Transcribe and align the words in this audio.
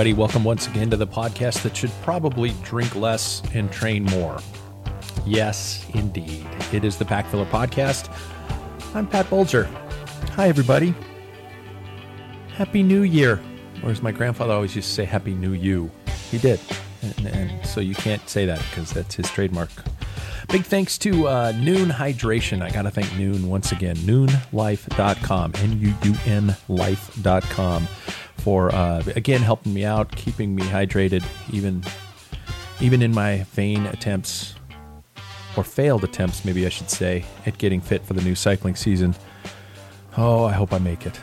Everybody, 0.00 0.18
welcome 0.18 0.44
once 0.44 0.66
again 0.66 0.88
to 0.88 0.96
the 0.96 1.06
podcast 1.06 1.60
that 1.60 1.76
should 1.76 1.90
probably 2.00 2.54
drink 2.62 2.96
less 2.96 3.42
and 3.52 3.70
train 3.70 4.04
more. 4.04 4.40
Yes, 5.26 5.84
indeed. 5.92 6.46
It 6.72 6.84
is 6.84 6.96
the 6.96 7.04
Pack 7.04 7.26
Filler 7.26 7.44
Podcast. 7.44 8.10
I'm 8.94 9.06
Pat 9.06 9.28
Bulger. 9.28 9.64
Hi, 10.36 10.48
everybody. 10.48 10.94
Happy 12.54 12.82
New 12.82 13.02
Year. 13.02 13.42
Or 13.82 13.90
as 13.90 14.00
my 14.00 14.10
grandfather 14.10 14.54
always 14.54 14.74
used 14.74 14.88
to 14.88 14.94
say, 14.94 15.04
Happy 15.04 15.34
New 15.34 15.52
You. 15.52 15.90
He 16.30 16.38
did. 16.38 16.60
And, 17.02 17.26
and 17.26 17.66
so 17.66 17.82
you 17.82 17.94
can't 17.94 18.26
say 18.26 18.46
that 18.46 18.58
because 18.70 18.92
that's 18.92 19.16
his 19.16 19.30
trademark. 19.30 19.68
Big 20.48 20.64
thanks 20.64 20.96
to 20.96 21.28
uh, 21.28 21.52
Nuun 21.52 21.92
Hydration. 21.92 22.62
I 22.62 22.70
got 22.70 22.82
to 22.82 22.90
thank 22.90 23.08
Nuun 23.08 23.44
once 23.44 23.70
again. 23.70 23.96
Nuunlife.com. 23.96 25.52
N 25.56 25.78
U 25.78 25.94
U 26.04 26.14
N 26.24 26.56
life.com 26.70 27.86
for 28.40 28.74
uh, 28.74 29.02
again 29.16 29.40
helping 29.40 29.74
me 29.74 29.84
out, 29.84 30.14
keeping 30.16 30.54
me 30.54 30.62
hydrated, 30.62 31.24
even 31.52 31.84
even 32.80 33.02
in 33.02 33.12
my 33.12 33.44
vain 33.52 33.86
attempts 33.86 34.54
or 35.56 35.64
failed 35.64 36.04
attempts, 36.04 36.44
maybe 36.44 36.64
I 36.64 36.68
should 36.68 36.90
say, 36.90 37.24
at 37.44 37.58
getting 37.58 37.80
fit 37.80 38.04
for 38.04 38.14
the 38.14 38.22
new 38.22 38.34
cycling 38.34 38.76
season. 38.76 39.14
Oh, 40.16 40.44
I 40.44 40.52
hope 40.52 40.72
I 40.72 40.78
make 40.78 41.06
it. 41.06 41.18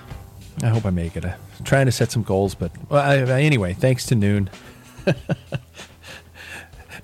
I 0.63 0.67
hope 0.67 0.85
I 0.85 0.89
make 0.89 1.15
it. 1.15 1.25
I'm 1.25 1.65
trying 1.65 1.85
to 1.85 1.91
set 1.91 2.11
some 2.11 2.23
goals, 2.23 2.55
but 2.55 2.71
well, 2.89 3.01
I, 3.01 3.41
anyway, 3.41 3.73
thanks 3.73 4.05
to 4.07 4.15
Nuun. 4.15 4.49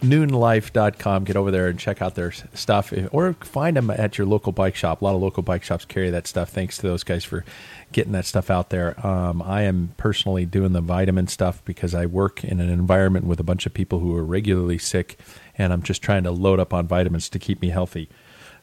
nuunlife.com. 0.04 1.24
Get 1.24 1.36
over 1.36 1.50
there 1.50 1.68
and 1.68 1.80
check 1.80 2.02
out 2.02 2.16
their 2.16 2.32
stuff 2.32 2.94
or 3.12 3.34
find 3.34 3.78
them 3.78 3.90
at 3.90 4.18
your 4.18 4.28
local 4.28 4.52
bike 4.52 4.76
shop. 4.76 5.02
A 5.02 5.06
lot 5.06 5.16
of 5.16 5.22
local 5.22 5.42
bike 5.42 5.64
shops 5.64 5.86
carry 5.86 6.10
that 6.10 6.28
stuff. 6.28 6.50
Thanks 6.50 6.78
to 6.78 6.84
those 6.84 7.04
guys 7.04 7.24
for 7.24 7.44
getting 7.92 8.12
that 8.12 8.26
stuff 8.26 8.50
out 8.52 8.70
there. 8.70 9.06
Um, 9.06 9.42
I 9.42 9.64
am 9.64 9.94
personally 9.98 10.46
doing 10.46 10.74
the 10.74 10.82
vitamin 10.82 11.28
stuff 11.28 11.64
because 11.66 11.96
I 11.96 12.06
work 12.06 12.44
in 12.44 12.60
an 12.60 12.70
environment 12.70 13.26
with 13.26 13.40
a 13.40 13.44
bunch 13.44 13.66
of 13.66 13.74
people 13.74 14.00
who 14.00 14.16
are 14.16 14.24
regularly 14.24 14.78
sick, 14.78 15.18
and 15.58 15.72
I'm 15.72 15.82
just 15.82 16.02
trying 16.02 16.24
to 16.24 16.32
load 16.32 16.60
up 16.60 16.74
on 16.74 16.88
vitamins 16.88 17.30
to 17.30 17.40
keep 17.40 17.62
me 17.62 17.70
healthy. 17.70 18.10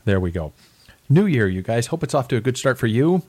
There 0.05 0.21
we 0.21 0.31
go. 0.31 0.53
New 1.09 1.27
Year, 1.27 1.49
you 1.49 1.63
guys. 1.63 1.89
Hope 1.89 2.03
it's 2.03 2.15
off 2.15 2.29
to 2.29 2.37
a 2.37 2.41
good 2.41 2.57
start 2.57 2.79
for 2.79 2.87
you. 2.87 3.23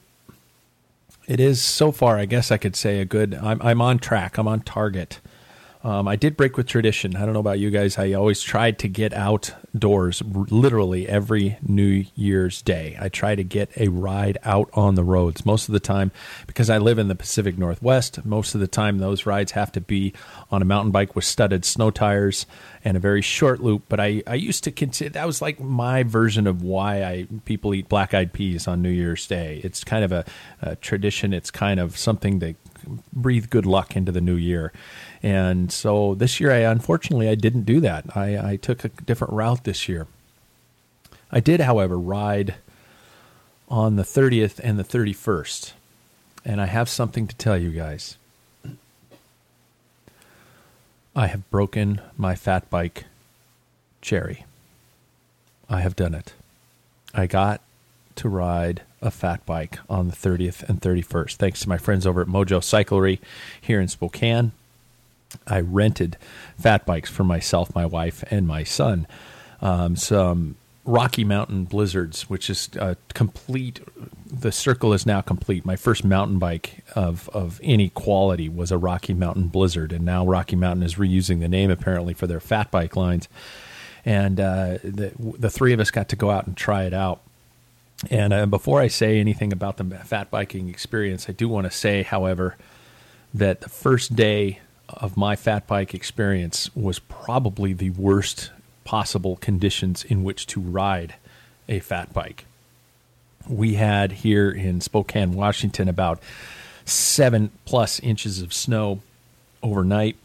It 1.28 1.40
is 1.40 1.62
so 1.62 1.92
far, 1.92 2.18
I 2.18 2.26
guess 2.26 2.52
I 2.52 2.58
could 2.58 2.76
say 2.76 3.00
a 3.00 3.06
good. 3.06 3.36
I'm, 3.36 3.62
I'm 3.62 3.82
on 3.82 4.00
track. 4.00 4.38
I'm 4.38 4.48
on 4.48 4.62
target. 4.62 5.20
Um, 5.84 6.08
I 6.08 6.16
did 6.16 6.38
break 6.38 6.58
with 6.58 6.68
tradition. 6.68 7.16
I 7.16 7.22
don't 7.26 7.34
know 7.34 7.40
about 7.40 7.58
you 7.58 7.72
guys. 7.72 7.98
I 7.98 8.14
always 8.14 8.42
tried 8.42 8.78
to 8.80 8.88
get 8.88 9.14
outdoors 9.14 10.22
literally 10.24 11.10
every 11.10 11.58
New 11.64 12.06
Year's 12.14 12.62
Day. 12.62 12.96
I 13.00 13.10
try 13.10 13.34
to 13.34 13.44
get 13.44 13.72
a 13.78 13.88
ride 13.88 14.38
out 14.44 14.70
on 14.74 14.94
the 14.94 15.04
roads. 15.04 15.44
Most 15.44 15.68
of 15.68 15.74
the 15.74 15.80
time, 15.80 16.12
because 16.46 16.70
I 16.70 16.78
live 16.78 17.00
in 17.00 17.08
the 17.08 17.16
Pacific 17.16 17.58
Northwest, 17.58 18.24
most 18.24 18.54
of 18.54 18.62
the 18.62 18.68
time 18.68 19.00
those 19.00 19.26
rides 19.26 19.54
have 19.54 19.72
to 19.72 19.82
be 19.82 20.14
on 20.52 20.62
a 20.62 20.66
mountain 20.66 20.92
bike 20.92 21.16
with 21.16 21.26
studded 21.26 21.66
snow 21.66 21.90
tires 21.90 22.46
and 22.86 22.96
a 22.96 23.00
very 23.00 23.24
short 23.24 23.60
loop. 23.60 23.84
But 23.90 24.00
I, 24.00 24.22
I 24.28 24.36
used 24.36 24.64
to 24.66 24.72
consider 24.72 25.10
that 25.12 25.26
was 25.26 25.42
like 25.42 25.60
my 25.60 26.04
version 26.04 26.46
of 26.46 26.62
why 26.62 27.04
I 27.04 27.28
people 27.46 27.74
eat 27.74 27.90
black 27.90 28.14
eyed 28.14 28.34
peas 28.34 28.68
on 28.68 28.84
New 28.84 28.90
Year's 28.90 29.26
Day. 29.26 29.62
It's 29.64 29.84
kind 29.84 30.04
of 30.04 30.12
a, 30.12 30.26
a 30.62 30.76
tradition. 30.76 31.34
It's 31.34 31.50
kind 31.50 31.80
of 31.80 31.98
something 31.98 32.38
that 32.40 32.56
breathe 33.14 33.50
good 33.50 33.66
luck 33.66 33.96
into 33.96 34.12
the 34.12 34.22
new 34.22 34.36
year. 34.36 34.72
And 35.24 35.72
so 35.72 36.16
this 36.16 36.40
year, 36.40 36.52
I 36.52 36.60
unfortunately 36.60 37.30
I 37.30 37.36
didn't 37.36 37.64
do 37.64 37.80
that. 37.82 38.06
I, 38.16 38.54
I 38.54 38.56
took 38.56 38.84
a 38.84 38.90
different 38.90 39.34
route 39.34 39.64
this 39.64 39.88
year. 39.88 40.08
I 41.32 41.40
did, 41.40 41.62
however, 41.62 41.98
ride 41.98 42.56
on 43.70 43.96
the 43.96 44.04
30th 44.04 44.60
and 44.62 44.78
the 44.78 44.84
31st, 44.84 45.72
and 46.44 46.60
I 46.60 46.66
have 46.66 46.90
something 46.90 47.28
to 47.28 47.36
tell 47.36 47.58
you 47.58 47.72
guys. 47.72 48.18
I 51.16 51.28
have 51.28 51.50
broken 51.50 52.02
my 52.18 52.36
fat 52.36 52.70
bike 52.70 53.06
cherry. 54.02 54.46
I 55.70 55.82
have 55.82 55.96
done 55.96 56.14
it. 56.14 56.34
I 57.14 57.28
got 57.28 57.62
to 58.16 58.30
ride 58.30 58.82
a 59.02 59.12
fat 59.12 59.46
bike 59.46 59.80
on 59.90 60.08
the 60.08 60.16
30th 60.16 60.68
and 60.68 60.82
31st, 60.82 61.36
thanks 61.36 61.62
to 61.62 61.70
my 61.70 61.78
friends 61.78 62.06
over 62.06 62.22
at 62.22 62.28
Mojo 62.28 62.60
Cyclery 62.60 63.20
here 63.60 63.80
in 63.80 63.88
Spokane. 63.88 64.52
I 65.48 65.60
rented 65.60 66.18
fat 66.58 66.86
bikes 66.86 67.10
for 67.10 67.24
myself, 67.24 67.74
my 67.76 67.86
wife, 67.86 68.24
and 68.32 68.48
my 68.48 68.64
son. 68.64 69.08
Um, 69.62 69.96
some 69.96 70.56
Rocky 70.86 71.24
Mountain 71.24 71.66
Blizzards, 71.66 72.30
which 72.30 72.50
is 72.50 72.70
a 72.76 72.98
complete. 73.14 73.80
The 74.26 74.52
circle 74.52 74.94
is 74.94 75.06
now 75.06 75.22
complete. 75.22 75.66
My 75.66 75.76
first 75.76 76.04
mountain 76.04 76.40
bike 76.40 76.84
of 76.96 77.30
of 77.30 77.60
any 77.64 77.90
quality 77.90 78.50
was 78.50 78.72
a 78.72 78.78
Rocky 78.78 79.14
Mountain 79.14 79.48
Blizzard, 79.50 79.94
and 79.94 80.04
now 80.04 80.26
Rocky 80.26 80.56
Mountain 80.56 80.84
is 80.84 80.96
reusing 80.96 81.40
the 81.40 81.48
name 81.48 81.70
apparently 81.70 82.14
for 82.14 82.28
their 82.28 82.40
fat 82.40 82.72
bike 82.72 82.96
lines. 82.96 83.28
And 84.04 84.40
uh, 84.40 84.80
the 84.84 85.12
the 85.18 85.50
three 85.50 85.74
of 85.74 85.80
us 85.80 85.92
got 85.92 86.10
to 86.10 86.16
go 86.16 86.32
out 86.32 86.48
and 86.48 86.58
try 86.58 86.86
it 86.86 86.94
out. 86.94 87.22
And 88.10 88.34
uh, 88.34 88.48
before 88.48 88.82
I 88.82 88.88
say 88.88 89.20
anything 89.20 89.54
about 89.54 89.78
the 89.78 89.84
fat 89.84 90.32
biking 90.32 90.70
experience, 90.70 91.30
I 91.30 91.34
do 91.34 91.48
want 91.48 91.66
to 91.66 91.72
say, 91.72 92.02
however, 92.02 92.58
that 93.32 93.62
the 93.62 93.70
first 93.70 94.16
day 94.16 94.60
of 94.98 95.18
my 95.18 95.36
fat 95.36 95.68
bike 95.68 95.94
experience 95.94 96.70
was 96.76 97.00
probably 97.00 97.74
the 97.74 97.90
worst 97.92 98.52
possible 98.84 99.36
conditions 99.38 100.04
in 100.04 100.24
which 100.24 100.48
to 100.48 100.60
ride 100.60 101.16
a 101.70 101.80
fat 101.80 102.14
bike. 102.14 102.46
We 103.48 103.76
had 103.76 104.12
here 104.12 104.52
in 104.52 104.82
Spokane, 104.82 105.34
Washington, 105.34 105.88
about 105.88 106.22
seven 106.86 107.52
plus 107.66 108.00
inches 108.00 108.42
of 108.42 108.54
snow 108.54 109.00
overnight. 109.64 110.16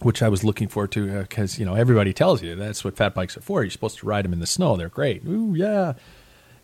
which 0.00 0.22
I 0.22 0.28
was 0.28 0.44
looking 0.44 0.68
forward 0.68 0.92
to 0.92 1.18
uh, 1.18 1.22
because 1.22 1.58
you 1.58 1.64
know 1.64 1.74
everybody 1.74 2.12
tells 2.12 2.42
you 2.42 2.54
that's 2.54 2.84
what 2.84 2.96
fat 2.96 3.14
bikes 3.14 3.36
are 3.36 3.40
for. 3.40 3.62
You're 3.62 3.70
supposed 3.70 3.98
to 3.98 4.06
ride 4.06 4.24
them 4.24 4.32
in 4.32 4.40
the 4.40 4.46
snow; 4.46 4.76
they're 4.76 4.88
great. 4.88 5.24
Ooh, 5.26 5.54
yeah. 5.56 5.94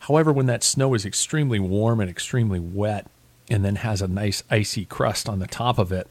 However, 0.01 0.33
when 0.33 0.47
that 0.47 0.63
snow 0.63 0.95
is 0.95 1.05
extremely 1.05 1.59
warm 1.59 2.01
and 2.01 2.11
extremely 2.11 2.61
wet, 2.61 3.07
and 3.49 3.65
then 3.65 3.77
has 3.77 4.03
a 4.03 4.07
nice 4.09 4.43
icy 4.51 4.85
crust 4.85 5.29
on 5.29 5.39
the 5.39 5.47
top 5.47 5.79
of 5.79 5.91
it, 5.93 6.09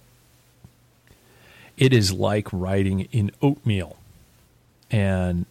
it 1.78 1.94
is 1.94 2.12
like 2.12 2.48
riding 2.52 3.02
in 3.12 3.32
oatmeal. 3.42 3.98
And 4.92 5.46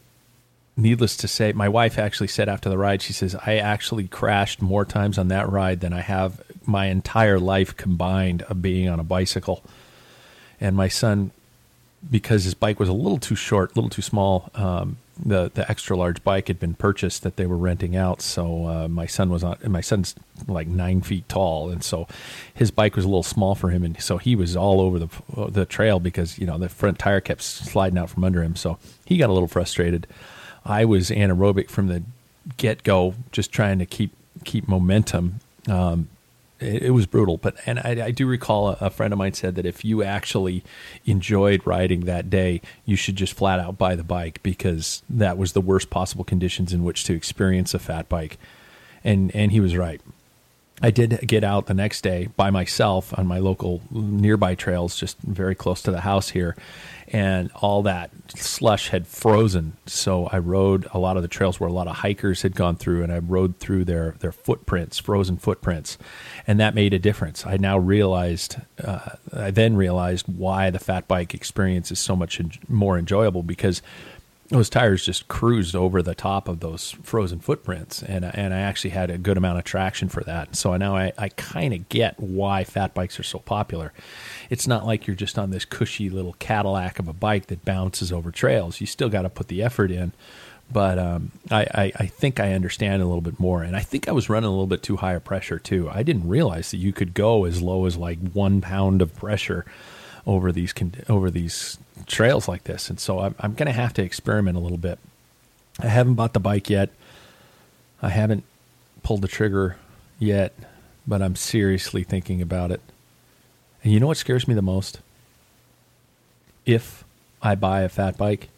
needless 0.77 1.17
to 1.19 1.29
say, 1.29 1.53
my 1.53 1.69
wife 1.69 1.99
actually 1.99 2.29
said 2.29 2.49
after 2.49 2.69
the 2.69 2.79
ride, 2.79 3.03
she 3.03 3.13
says, 3.13 3.35
I 3.35 3.57
actually 3.57 4.09
crashed 4.09 4.63
more 4.63 4.85
times 4.85 5.19
on 5.19 5.29
that 5.29 5.51
ride 5.51 5.81
than 5.81 5.93
I 5.93 6.01
have 6.01 6.41
my 6.67 6.87
entire 6.87 7.39
life 7.39 7.77
combined 7.77 8.43
of 8.43 8.63
being 8.63 8.89
on 8.89 9.01
a 9.01 9.05
bicycle. 9.05 9.63
And 10.61 10.77
my 10.77 10.89
son, 10.89 11.33
because 12.09 12.45
his 12.45 12.55
bike 12.55 12.79
was 12.79 12.89
a 12.89 12.93
little 12.93 13.19
too 13.19 13.35
short, 13.35 13.73
a 13.73 13.75
little 13.75 13.91
too 13.91 14.03
small, 14.03 14.51
um, 14.55 14.99
the 15.19 15.51
the 15.53 15.71
extra 15.71 15.97
large 15.97 16.25
bike 16.25 16.49
had 16.49 16.59
been 16.59 16.75
purchased 16.75 17.23
that 17.23 17.37
they 17.37 17.47
were 17.47 17.57
renting 17.57 17.97
out. 17.97 18.23
So 18.23 18.67
uh, 18.67 18.89
my 18.89 19.07
son 19.07 19.31
was 19.31 19.45
on. 19.45 19.59
My 19.67 19.81
son's 19.81 20.15
like 20.47 20.67
nine 20.67 21.03
feet 21.03 21.29
tall, 21.29 21.71
and 21.71 21.83
so 21.85 22.09
his 22.55 22.71
bike 22.71 22.97
was 22.97 23.05
a 23.05 23.09
little 23.09 23.23
small 23.23 23.55
for 23.55 23.71
him, 23.71 23.83
and 23.83 24.01
so 24.01 24.19
he 24.19 24.35
was 24.35 24.57
all 24.57 24.81
over 24.81 24.99
the 24.99 25.09
the 25.51 25.67
trail 25.67 26.01
because 26.01 26.39
you 26.39 26.47
know 26.47 26.59
the 26.59 26.69
front 26.69 26.99
tire 26.99 27.21
kept 27.21 27.43
sliding 27.43 27.99
out 27.99 28.11
from 28.11 28.25
under 28.25 28.43
him. 28.43 28.57
So 28.57 28.79
he 29.05 29.17
got 29.19 29.31
a 29.31 29.33
little 29.33 29.49
frustrated. 29.49 30.07
I 30.65 30.85
was 30.85 31.11
anaerobic 31.11 31.69
from 31.69 31.89
the 31.89 32.03
get 32.57 32.83
go, 32.83 33.15
just 33.33 33.53
trying 33.53 33.79
to 33.79 33.87
keep 33.87 34.13
keep 34.45 34.69
momentum. 34.69 35.41
Um, 35.69 36.09
it, 36.63 36.83
it, 36.85 36.91
was 36.91 37.07
brutal, 37.07 37.37
but 37.37 37.57
and 37.67 37.79
I, 37.79 38.07
I 38.07 38.11
do 38.11 38.27
recall 38.27 38.71
a, 38.71 38.79
a, 38.81 38.91
friend 38.91 39.13
of 39.13 39.19
mine 39.19 39.35
said 39.35 39.55
that 39.57 39.67
if 39.67 39.85
you 39.85 40.03
actually 40.03 40.65
enjoyed 41.05 41.67
riding 41.67 42.01
that 42.03 42.31
day, 42.31 42.61
you 42.85 42.97
should 42.97 43.17
just 43.17 43.35
flat 43.35 43.61
out 43.61 43.79
buy 43.79 43.95
the 43.95 44.05
bike 44.05 44.43
because 44.43 45.03
that 45.11 45.37
was 45.37 45.53
the 45.53 45.61
worst 45.61 45.91
possible 45.91 46.25
conditions 46.25 46.73
in 46.73 46.85
which 46.85 47.05
to 47.05 47.15
experience 47.15 47.75
a 47.75 47.79
fat 47.79 48.09
bike, 48.09 48.39
and 49.05 49.35
and 49.35 49.53
he 49.53 49.61
was 49.61 49.77
right. 49.77 50.01
I 50.83 50.91
did 50.91 51.21
get 51.27 51.45
out 51.45 51.67
the 51.67 51.75
next 51.75 52.03
day 52.03 52.29
by 52.37 52.51
myself 52.51 53.17
on 53.17 53.27
my 53.27 53.39
local 53.39 53.83
nearby 53.93 54.57
trails, 54.57 54.99
just 54.99 55.17
very 55.21 55.55
close 55.55 55.81
to 55.83 55.93
the 55.93 56.01
house 56.01 56.31
here, 56.31 56.57
and 57.07 57.53
all 57.55 57.83
that 57.83 58.11
slush 58.35 58.89
had 58.89 59.07
frozen. 59.07 59.77
So 59.87 60.27
I 60.33 60.39
rode 60.39 60.89
a 60.93 60.99
lot 60.99 61.17
of 61.17 61.23
the 61.23 61.29
trails 61.29 61.61
where 61.61 61.69
a 61.69 61.73
lot 61.73 61.87
of 61.87 61.97
hikers 61.97 62.43
had 62.43 62.57
gone 62.57 62.75
through, 62.75 63.05
and 63.05 63.13
I 63.13 63.19
rode 63.19 63.59
through 63.59 63.85
their 63.85 64.17
their 64.19 64.33
footprints, 64.33 64.99
frozen 64.99 65.37
footprints, 65.37 65.99
and 66.49 66.59
that 66.59 66.75
made 66.75 66.93
a 66.93 66.99
difference. 66.99 67.47
I 67.47 67.59
now 67.59 67.79
realized, 67.79 68.57
uh, 68.83 69.11
I 69.33 69.53
then 69.53 69.77
realized 69.77 70.27
why 70.27 70.71
the 70.71 70.81
fat 70.81 71.07
bike 71.07 71.33
experience 71.33 71.93
is 71.93 72.01
so 72.01 72.17
much 72.17 72.41
more 72.69 72.99
enjoyable 72.99 73.45
because 73.45 73.83
those 74.53 74.71
tires 74.71 75.05
just 75.05 75.29
cruised 75.29 75.75
over 75.75 76.03
the 76.03 76.15
top 76.15 76.47
of 76.49 76.61
those 76.61 76.93
frozen 77.03 77.41
footprints, 77.41 78.03
and 78.03 78.25
and 78.25 78.55
I 78.55 78.61
actually 78.61 78.91
had 78.91 79.11
a 79.11 79.19
good 79.19 79.37
amount 79.37 79.59
of 79.59 79.65
traction 79.65 80.09
for 80.09 80.23
that. 80.25 80.55
So 80.57 80.77
now 80.77 80.95
I, 80.95 81.13
I 81.19 81.29
kind 81.31 81.73
of 81.75 81.89
get 81.89 82.21
why 82.21 82.65
fat 82.65 82.95
bikes 82.95 83.19
are 83.19 83.25
so 83.25 83.39
popular. 83.39 83.93
It's 84.51 84.67
not 84.67 84.87
like 84.87 85.07
you're 85.07 85.17
just 85.17 85.39
on 85.39 85.51
this 85.51 85.65
cushy 85.65 86.11
little 86.11 86.35
Cadillac 86.35 86.99
of 86.99 87.09
a 87.09 87.13
bike 87.13 87.47
that 87.47 87.65
bounces 87.65 88.13
over 88.13 88.31
trails. 88.31 88.81
You 88.81 88.87
still 88.87 89.09
got 89.09 89.23
to 89.23 89.31
put 89.31 89.49
the 89.49 89.63
effort 89.63 89.91
in. 89.91 90.13
But 90.71 90.99
um, 90.99 91.33
I, 91.51 91.67
I, 91.75 91.93
I 91.97 92.07
think 92.07 92.41
I 92.41 92.55
understand 92.55 93.03
a 93.03 93.07
little 93.07 93.21
bit 93.21 93.39
more, 93.39 93.63
and 93.63 93.77
I 93.77 93.81
think 93.81 94.09
I 94.09 94.13
was 94.13 94.31
running 94.31 94.49
a 94.49 94.51
little 94.51 94.67
bit 94.67 94.83
too 94.83 94.97
high 94.97 95.13
a 95.13 95.21
pressure 95.21 95.59
too. 95.59 95.91
I 95.91 96.03
didn't 96.03 96.27
realize 96.27 96.71
that 96.71 96.79
you 96.79 96.95
could 96.95 97.13
go 97.13 97.45
as 97.45 97.61
low 97.61 97.85
as 97.85 97.99
like 97.99 98.19
one 98.33 98.63
pound 98.63 99.03
of 99.03 99.15
pressure 99.15 99.67
over 100.27 100.53
these 100.53 100.73
over 101.09 101.31
these 101.31 101.79
trails 102.07 102.49
like 102.49 102.65
this, 102.65 102.91
and 102.91 103.01
so 103.01 103.21
I'm, 103.21 103.35
I'm 103.41 103.55
going 103.55 103.67
to 103.67 103.73
have 103.73 103.93
to 103.95 104.03
experiment 104.03 104.57
a 104.57 104.61
little 104.61 104.79
bit. 104.79 104.99
I 105.81 105.87
haven't 105.87 106.15
bought 106.15 106.33
the 106.33 106.41
bike 106.41 106.69
yet. 106.71 106.91
I 108.01 108.11
haven't 108.11 108.45
pulled 109.03 109.23
the 109.23 109.29
trigger 109.29 109.77
yet, 110.19 110.53
but 111.07 111.23
I'm 111.23 111.37
seriously 111.37 112.05
thinking 112.05 112.43
about 112.43 112.71
it. 112.71 112.81
And 113.83 113.93
you 113.93 114.01
know 114.01 114.07
what 114.07 114.17
scares 114.17 114.47
me 114.47 114.55
the 114.55 114.63
most? 114.63 115.01
If 116.65 117.05
I 117.43 117.55
buy 117.55 117.83
a 117.83 117.89
fat 117.89 118.17
bike, 118.17 118.49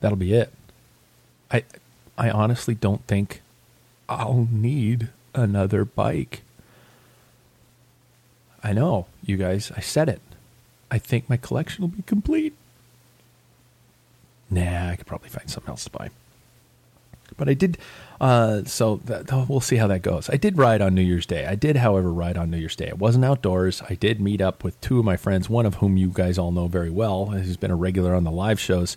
that'll 0.00 0.16
be 0.16 0.34
it. 0.34 0.52
I 1.50 1.64
I 2.18 2.30
honestly 2.30 2.74
don't 2.74 3.06
think 3.06 3.40
I'll 4.08 4.46
need 4.50 5.08
another 5.34 5.84
bike. 5.84 6.42
I 8.62 8.74
know, 8.74 9.06
you 9.24 9.38
guys, 9.38 9.72
I 9.74 9.80
said 9.80 10.08
it. 10.10 10.20
I 10.90 10.98
think 10.98 11.28
my 11.28 11.36
collection 11.36 11.82
will 11.82 11.88
be 11.88 12.02
complete. 12.02 12.54
Nah, 14.50 14.90
I 14.90 14.96
could 14.96 15.06
probably 15.06 15.28
find 15.28 15.48
something 15.48 15.70
else 15.70 15.84
to 15.84 15.90
buy. 15.90 16.10
But 17.36 17.48
I 17.48 17.54
did, 17.54 17.78
uh, 18.20 18.64
so 18.64 18.96
that, 19.04 19.30
we'll 19.48 19.60
see 19.60 19.76
how 19.76 19.86
that 19.86 20.02
goes. 20.02 20.28
I 20.28 20.36
did 20.36 20.58
ride 20.58 20.82
on 20.82 20.94
New 20.94 21.02
Year's 21.02 21.26
Day. 21.26 21.46
I 21.46 21.54
did, 21.54 21.76
however, 21.76 22.12
ride 22.12 22.36
on 22.36 22.50
New 22.50 22.58
Year's 22.58 22.74
Day. 22.74 22.88
It 22.88 22.98
wasn't 22.98 23.24
outdoors. 23.24 23.82
I 23.88 23.94
did 23.94 24.20
meet 24.20 24.40
up 24.40 24.64
with 24.64 24.80
two 24.80 24.98
of 24.98 25.04
my 25.04 25.16
friends, 25.16 25.48
one 25.48 25.64
of 25.64 25.76
whom 25.76 25.96
you 25.96 26.10
guys 26.12 26.38
all 26.38 26.50
know 26.50 26.66
very 26.66 26.90
well, 26.90 27.26
who's 27.26 27.56
been 27.56 27.70
a 27.70 27.76
regular 27.76 28.14
on 28.14 28.24
the 28.24 28.32
live 28.32 28.58
shows, 28.58 28.96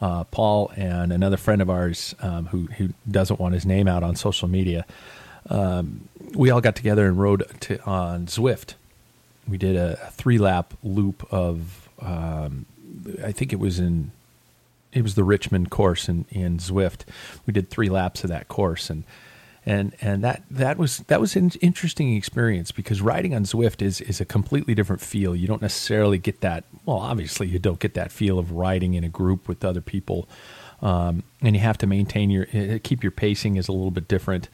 uh, 0.00 0.24
Paul, 0.24 0.72
and 0.76 1.12
another 1.12 1.36
friend 1.36 1.60
of 1.60 1.68
ours 1.68 2.14
um, 2.20 2.46
who, 2.46 2.66
who 2.78 2.88
doesn't 3.08 3.38
want 3.38 3.54
his 3.54 3.66
name 3.66 3.86
out 3.86 4.02
on 4.02 4.16
social 4.16 4.48
media. 4.48 4.86
Um, 5.50 6.08
we 6.32 6.50
all 6.50 6.62
got 6.62 6.74
together 6.74 7.06
and 7.06 7.18
rode 7.18 7.44
to, 7.60 7.82
on 7.84 8.26
Zwift 8.26 8.74
we 9.48 9.58
did 9.58 9.76
a, 9.76 9.98
a 10.06 10.10
three 10.10 10.38
lap 10.38 10.74
loop 10.82 11.26
of 11.32 11.88
um, 12.00 12.66
I 13.22 13.32
think 13.32 13.52
it 13.52 13.58
was 13.58 13.78
in 13.78 14.10
it 14.92 15.02
was 15.02 15.16
the 15.16 15.24
Richmond 15.24 15.70
course 15.70 16.08
in, 16.08 16.24
in 16.30 16.58
Zwift. 16.58 17.00
We 17.46 17.52
did 17.52 17.68
three 17.68 17.88
laps 17.88 18.22
of 18.22 18.30
that 18.30 18.48
course 18.48 18.90
and 18.90 19.04
and 19.66 19.94
and 20.00 20.22
that 20.22 20.42
that 20.50 20.76
was 20.76 20.98
that 20.98 21.20
was 21.20 21.36
an 21.36 21.50
interesting 21.60 22.14
experience 22.14 22.70
because 22.70 23.00
riding 23.00 23.34
on 23.34 23.44
Zwift 23.44 23.80
is 23.80 24.00
is 24.02 24.20
a 24.20 24.24
completely 24.24 24.74
different 24.74 25.00
feel. 25.00 25.34
You 25.34 25.46
don't 25.46 25.62
necessarily 25.62 26.18
get 26.18 26.40
that. 26.42 26.64
Well, 26.84 26.98
obviously, 26.98 27.48
you 27.48 27.58
don't 27.58 27.78
get 27.78 27.94
that 27.94 28.12
feel 28.12 28.38
of 28.38 28.52
riding 28.52 28.94
in 28.94 29.04
a 29.04 29.08
group 29.08 29.48
with 29.48 29.64
other 29.64 29.80
people, 29.80 30.28
um, 30.82 31.22
and 31.40 31.56
you 31.56 31.62
have 31.62 31.78
to 31.78 31.86
maintain 31.86 32.30
your 32.30 32.44
keep 32.80 33.02
your 33.02 33.10
pacing 33.10 33.56
is 33.56 33.68
a 33.68 33.72
little 33.72 33.90
bit 33.90 34.06
different. 34.06 34.48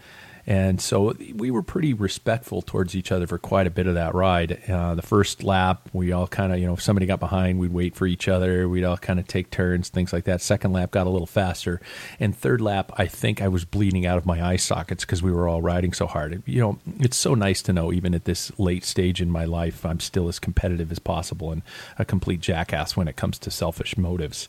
And 0.47 0.81
so 0.81 1.15
we 1.35 1.51
were 1.51 1.63
pretty 1.63 1.95
respectful 1.95 2.63
towards 2.63 2.95
each 2.95 3.13
other 3.13 3.27
for 3.27 3.39
quite 3.39 3.67
a 3.67 3.71
bit 3.71 3.87
of 3.87 3.95
that 3.95 4.15
ride. 4.15 4.63
Uh, 4.69 4.95
the 4.95 5.03
first 5.03 5.43
lap, 5.43 5.89
we 5.93 6.13
all 6.13 6.27
kind 6.27 6.53
of, 6.53 6.59
you 6.59 6.67
know, 6.67 6.75
if 6.75 6.83
somebody 6.83 7.07
got 7.07 7.21
behind, 7.21 7.59
we'd 7.59 7.73
wait 7.73 7.95
for 7.95 8.07
each 8.07 8.29
other. 8.29 8.69
We'd 8.69 8.85
all 8.85 8.97
kind 8.97 9.21
of 9.21 9.27
take 9.27 9.51
turns, 9.51 9.89
things 9.89 10.13
like 10.13 10.25
that. 10.25 10.41
Second 10.41 10.73
lap 10.73 10.91
got 10.91 11.07
a 11.07 11.11
little 11.11 11.27
faster. 11.27 11.81
And 12.19 12.37
third 12.37 12.61
lap, 12.61 12.91
I 12.97 13.07
think 13.07 13.43
I 13.43 13.49
was 13.49 13.65
bleeding 13.65 14.07
out 14.07 14.19
of 14.19 14.27
my 14.27 14.45
eye 14.45 14.57
sockets 14.57 15.05
because 15.05 15.23
we 15.23 15.33
were 15.33 15.49
all 15.49 15.63
riding 15.63 15.93
so 15.93 16.07
hard. 16.07 16.43
You 16.47 16.61
know, 16.61 16.79
it's 16.99 17.17
so 17.17 17.35
nice 17.35 17.63
to 17.63 17.73
know, 17.73 17.93
even 17.93 18.15
at 18.15 18.25
this 18.25 18.51
late 18.59 18.85
stage 18.85 19.21
in 19.21 19.31
my 19.31 19.45
life, 19.45 19.85
I'm 19.85 20.01
still 20.01 20.29
as 20.29 20.39
competitive 20.39 20.91
as 20.91 20.99
possible 20.99 21.53
and 21.53 21.63
a 21.99 22.05
complete 22.05 22.41
jackass 22.41 22.97
when 22.97 23.09
it 23.09 23.17
comes 23.17 23.39
to 23.41 23.51
selfish 23.51 23.97
motives. 23.97 24.49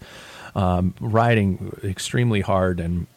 Um, 0.55 0.95
riding 0.99 1.77
extremely 1.83 2.41
hard 2.41 2.79
and 2.79 3.07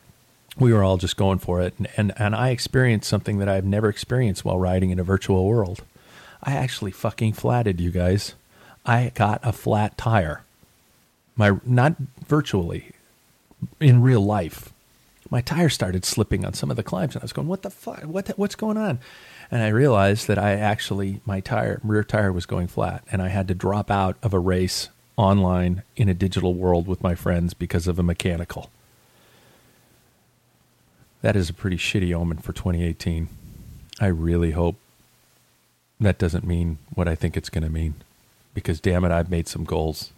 we 0.58 0.73
were 0.73 0.82
all 0.84 0.96
just 0.96 1.16
going 1.16 1.38
for 1.38 1.61
it. 1.61 1.75
And, 1.78 1.88
and, 1.96 2.12
and 2.16 2.34
I 2.34 2.50
experienced 2.50 3.08
something 3.08 3.38
that 3.38 3.49
I've 3.49 3.64
never 3.64 3.88
experienced 3.88 4.44
while 4.44 4.58
riding 4.58 4.90
in 4.90 4.99
a 4.99 5.04
virtual 5.04 5.46
world. 5.46 5.82
I 6.42 6.52
actually 6.52 6.92
fucking 6.92 7.32
flatted 7.32 7.80
you 7.80 7.90
guys. 7.90 8.34
I 8.87 9.12
got 9.14 9.40
a 9.42 9.52
flat 9.52 9.96
tire. 9.96 10.42
My 11.37 11.58
not 11.64 11.96
virtually, 12.26 12.92
in 13.80 14.02
real 14.02 14.20
life. 14.20 14.73
My 15.30 15.40
tire 15.40 15.70
started 15.70 16.04
slipping 16.04 16.44
on 16.44 16.52
some 16.52 16.70
of 16.70 16.76
the 16.76 16.82
climbs, 16.82 17.14
and 17.14 17.23
I 17.23 17.25
was 17.25 17.32
going, 17.32 17.49
"What 17.49 17.62
the 17.62 17.70
fuck? 17.70 18.02
What 18.02 18.26
the, 18.26 18.34
what's 18.34 18.54
going 18.54 18.76
on?" 18.76 19.00
And 19.50 19.62
I 19.62 19.68
realized 19.68 20.28
that 20.28 20.38
I 20.38 20.52
actually 20.52 21.23
my 21.25 21.40
tire 21.40 21.80
rear 21.82 22.04
tire 22.04 22.30
was 22.30 22.46
going 22.46 22.68
flat, 22.68 23.02
and 23.11 23.23
I 23.23 23.28
had 23.28 23.49
to 23.49 23.54
drop 23.54 23.90
out 23.90 24.16
of 24.23 24.34
a 24.34 24.38
race 24.38 24.90
online 25.16 25.82
in 25.96 26.08
a 26.08 26.14
digital 26.14 26.54
world 26.54 26.87
with 26.87 27.02
my 27.02 27.14
friends 27.14 27.54
because 27.54 27.88
of 27.88 27.99
a 27.99 28.02
mechanical 28.02 28.70
that 31.25 31.37
is 31.37 31.49
a 31.49 31.54
pretty 31.54 31.78
shitty 31.78 32.12
omen 32.14 32.37
for 32.37 32.52
2018. 32.52 33.31
I 33.99 34.09
really 34.09 34.50
hope 34.50 34.76
that 35.99 36.19
doesn't 36.19 36.45
mean 36.45 36.76
what 36.95 37.09
I 37.09 37.14
think 37.14 37.35
it's 37.35 37.49
going 37.49 37.64
to 37.64 37.71
mean. 37.71 37.95
Because 38.52 38.78
damn 38.78 39.07
it, 39.07 39.11
I've 39.11 39.31
made 39.31 39.49
some 39.49 39.64
goals 39.64 40.11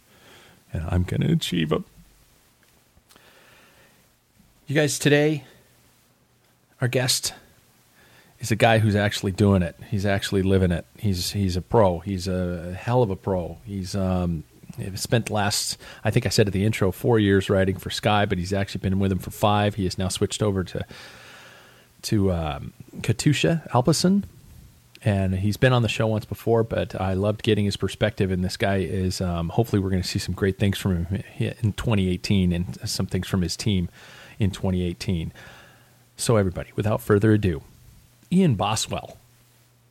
and 0.72 0.82
I'm 0.88 1.04
going 1.04 1.20
to 1.20 1.30
achieve 1.30 1.68
them. 1.68 1.84
You 4.66 4.74
guys, 4.74 4.98
today, 4.98 5.44
our 6.80 6.88
guest 6.88 7.34
is 8.40 8.50
a 8.50 8.56
guy 8.56 8.80
who's 8.80 8.96
actually 8.96 9.30
doing 9.30 9.62
it. 9.62 9.76
He's 9.88 10.04
actually 10.04 10.42
living 10.42 10.72
it. 10.72 10.86
He's 10.98 11.30
he's 11.30 11.56
a 11.56 11.62
pro. 11.62 12.00
He's 12.00 12.26
a 12.26 12.74
hell 12.76 13.04
of 13.04 13.10
a 13.10 13.16
pro. 13.16 13.58
He's 13.64 13.94
um, 13.94 14.42
spent 14.94 15.30
last, 15.30 15.78
I 16.04 16.10
think 16.10 16.26
I 16.26 16.28
said 16.28 16.46
at 16.46 16.52
the 16.52 16.64
intro, 16.64 16.92
four 16.92 17.18
years 17.18 17.48
writing 17.50 17.76
for 17.76 17.90
Sky, 17.90 18.26
but 18.26 18.38
he's 18.38 18.52
actually 18.52 18.80
been 18.80 18.98
with 18.98 19.12
him 19.12 19.18
for 19.18 19.30
five. 19.30 19.74
He 19.74 19.84
has 19.84 19.98
now 19.98 20.08
switched 20.08 20.42
over 20.42 20.64
to 20.64 20.84
to 22.02 22.30
um, 22.30 22.72
Katusha 22.98 23.68
Alpecin, 23.70 24.24
and 25.02 25.34
he's 25.36 25.56
been 25.56 25.72
on 25.72 25.82
the 25.82 25.88
show 25.88 26.06
once 26.06 26.24
before, 26.24 26.62
but 26.62 27.00
I 27.00 27.14
loved 27.14 27.42
getting 27.42 27.64
his 27.64 27.76
perspective. 27.76 28.30
And 28.30 28.44
this 28.44 28.56
guy 28.56 28.76
is 28.76 29.20
um, 29.20 29.48
hopefully 29.48 29.80
we're 29.80 29.90
going 29.90 30.02
to 30.02 30.08
see 30.08 30.18
some 30.18 30.34
great 30.34 30.58
things 30.58 30.78
from 30.78 31.06
him 31.06 31.22
in 31.38 31.72
2018 31.72 32.52
and 32.52 32.88
some 32.88 33.06
things 33.06 33.26
from 33.26 33.42
his 33.42 33.56
team 33.56 33.88
in 34.38 34.50
2018. 34.50 35.32
So, 36.16 36.36
everybody, 36.36 36.70
without 36.76 37.00
further 37.00 37.32
ado, 37.32 37.62
Ian 38.32 38.54
Boswell 38.54 39.18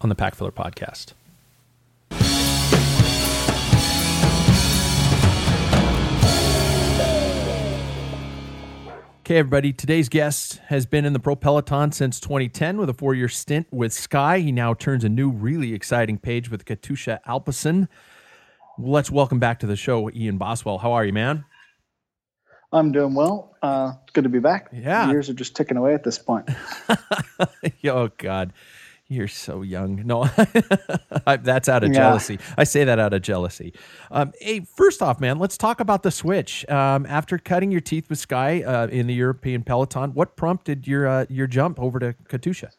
on 0.02 0.10
the 0.10 0.16
Packfiller 0.16 0.52
podcast. 0.52 1.14
Okay, 9.26 9.38
everybody. 9.38 9.74
Today's 9.74 10.08
guest 10.08 10.62
has 10.68 10.86
been 10.86 11.04
in 11.04 11.14
the 11.14 11.20
Pro 11.20 11.36
Peloton 11.36 11.92
since 11.92 12.20
2010 12.20 12.78
with 12.78 12.92
a 12.92 12.94
four 12.94 13.16
year 13.16 13.28
stint 13.28 13.66
with 13.72 13.92
Sky. 13.92 14.38
He 14.38 14.52
now 14.52 14.76
turns 14.76 15.04
a 15.04 15.10
new, 15.10 15.32
really 15.32 15.74
exciting 15.74 16.20
page 16.20 16.52
with 16.52 16.64
Katusha 16.64 17.18
Alpecin. 17.28 17.88
Let's 18.78 19.10
welcome 19.10 19.40
back 19.40 19.58
to 19.62 19.66
the 19.66 19.76
show, 19.76 20.12
Ian 20.12 20.38
Boswell. 20.38 20.78
How 20.78 20.92
are 20.92 21.04
you, 21.04 21.12
man? 21.12 21.44
I'm 22.72 22.92
doing 22.92 23.16
well. 23.16 23.58
Uh, 23.64 23.94
it's 24.04 24.12
good 24.14 24.26
to 24.26 24.30
be 24.30 24.38
back. 24.38 24.70
Yeah. 24.72 25.10
Years 25.10 25.28
are 25.28 25.34
just 25.34 25.56
ticking 25.56 25.78
away 25.78 25.96
at 25.96 26.04
this 26.04 26.20
point. 26.20 26.48
oh, 27.86 28.10
God. 28.20 28.54
You're 29.08 29.28
so 29.28 29.62
young. 29.62 30.02
No, 30.06 30.26
that's 31.26 31.70
out 31.70 31.84
of 31.84 31.90
Yeah. 31.92 32.00
jealousy. 32.00 32.40
I 32.58 32.64
say 32.64 32.84
that 32.86 33.00
out 33.00 33.14
of 33.14 33.22
jealousy. 33.22 33.74
Um, 34.12 34.34
hey, 34.40 34.62
first 34.76 35.02
off, 35.02 35.20
man, 35.20 35.38
let's 35.40 35.58
talk 35.58 35.80
about 35.80 36.04
the 36.04 36.12
switch. 36.12 36.68
Um, 36.70 37.06
after 37.08 37.38
cutting 37.38 37.72
your 37.72 37.82
teeth 37.82 38.10
with 38.10 38.20
Sky 38.20 38.64
uh, 38.64 38.88
in 38.88 39.08
the 39.08 39.14
European 39.14 39.64
Peloton, 39.64 40.14
what 40.14 40.36
prompted 40.36 40.88
your 40.88 41.08
uh, 41.08 41.26
your 41.30 41.48
jump 41.48 41.80
over 41.80 42.00
to 42.00 42.14
Katusha? 42.28 42.70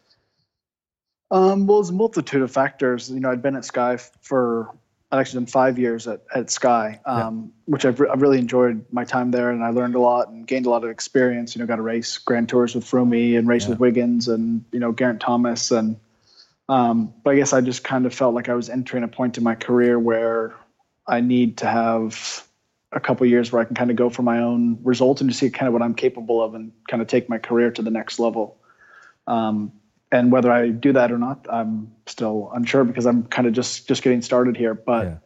Um, 1.30 1.66
well, 1.66 1.80
it's 1.80 1.90
a 1.90 1.92
multitude 1.92 2.42
of 2.42 2.50
factors. 2.50 3.11
You 3.11 3.21
know, 3.21 3.30
I'd 3.30 3.42
been 3.42 3.56
at 3.56 3.64
Sky 3.64 3.97
for 4.23 4.71
I'd 5.11 5.18
actually 5.21 5.40
done 5.40 5.47
five 5.47 5.78
years 5.78 6.06
at, 6.09 6.23
at 6.35 6.50
Sky, 6.50 7.00
um, 7.04 7.52
which 7.66 7.85
I've, 7.85 7.99
re- 8.00 8.09
I've 8.09 8.23
really 8.23 8.38
enjoyed 8.38 8.85
my 8.92 9.04
time 9.04 9.30
there, 9.30 9.50
and 9.50 9.62
I 9.64 9.71
learned 9.71 9.95
a 9.95 10.00
lot 10.00 10.28
and 10.28 10.47
gained 10.47 10.66
a 10.66 10.71
lot 10.71 10.83
of 10.85 10.90
experience. 10.90 11.54
You 11.54 11.61
know, 11.61 11.66
got 11.66 11.76
to 11.76 11.83
race 11.83 12.18
Grand 12.18 12.49
Tours 12.49 12.75
with 12.75 12.85
Froome 12.85 13.38
and 13.38 13.47
race 13.49 13.66
with 13.68 13.78
Wiggins 13.80 14.28
and 14.28 14.64
you 14.73 14.80
know 14.80 14.92
Geraint 14.92 15.21
Thomas, 15.21 15.71
and 15.71 15.97
um, 16.68 17.14
but 17.23 17.30
I 17.30 17.37
guess 17.37 17.52
I 17.52 17.61
just 17.61 17.85
kind 17.85 18.06
of 18.06 18.14
felt 18.14 18.35
like 18.35 18.49
I 18.49 18.54
was 18.54 18.68
entering 18.68 19.04
a 19.04 19.08
point 19.08 19.38
in 19.38 19.44
my 19.44 19.54
career 19.54 19.99
where 19.99 20.54
I 21.06 21.20
need 21.20 21.58
to 21.58 21.66
have 21.66 22.46
a 22.92 23.00
couple 23.00 23.26
years 23.26 23.52
where 23.52 23.62
I 23.62 23.64
can 23.64 23.76
kind 23.76 23.90
of 23.90 23.96
go 23.96 24.11
for 24.11 24.23
my 24.23 24.38
own 24.38 24.78
results 24.82 25.20
and 25.20 25.30
just 25.30 25.40
see 25.40 25.50
kind 25.50 25.68
of 25.68 25.73
what 25.73 25.82
I'm 25.82 25.94
capable 25.94 26.42
of 26.42 26.54
and 26.54 26.73
kind 26.88 27.02
of 27.02 27.08
take 27.08 27.28
my 27.28 27.38
career 27.38 27.70
to 27.70 27.82
the 27.82 27.90
next 27.90 28.18
level. 28.18 28.56
Um, 29.26 29.73
and 30.11 30.30
whether 30.32 30.50
I 30.50 30.68
do 30.70 30.92
that 30.92 31.12
or 31.12 31.18
not, 31.18 31.46
I'm 31.49 31.92
still 32.06 32.50
unsure 32.54 32.85
because 32.85 33.06
I'm 33.06 33.25
kind 33.25 33.46
of 33.46 33.54
just 33.54 33.88
just 33.88 34.02
getting 34.02 34.23
started 34.23 34.56
here. 34.56 34.75
But 34.75 35.04
Yeah. 35.04 35.18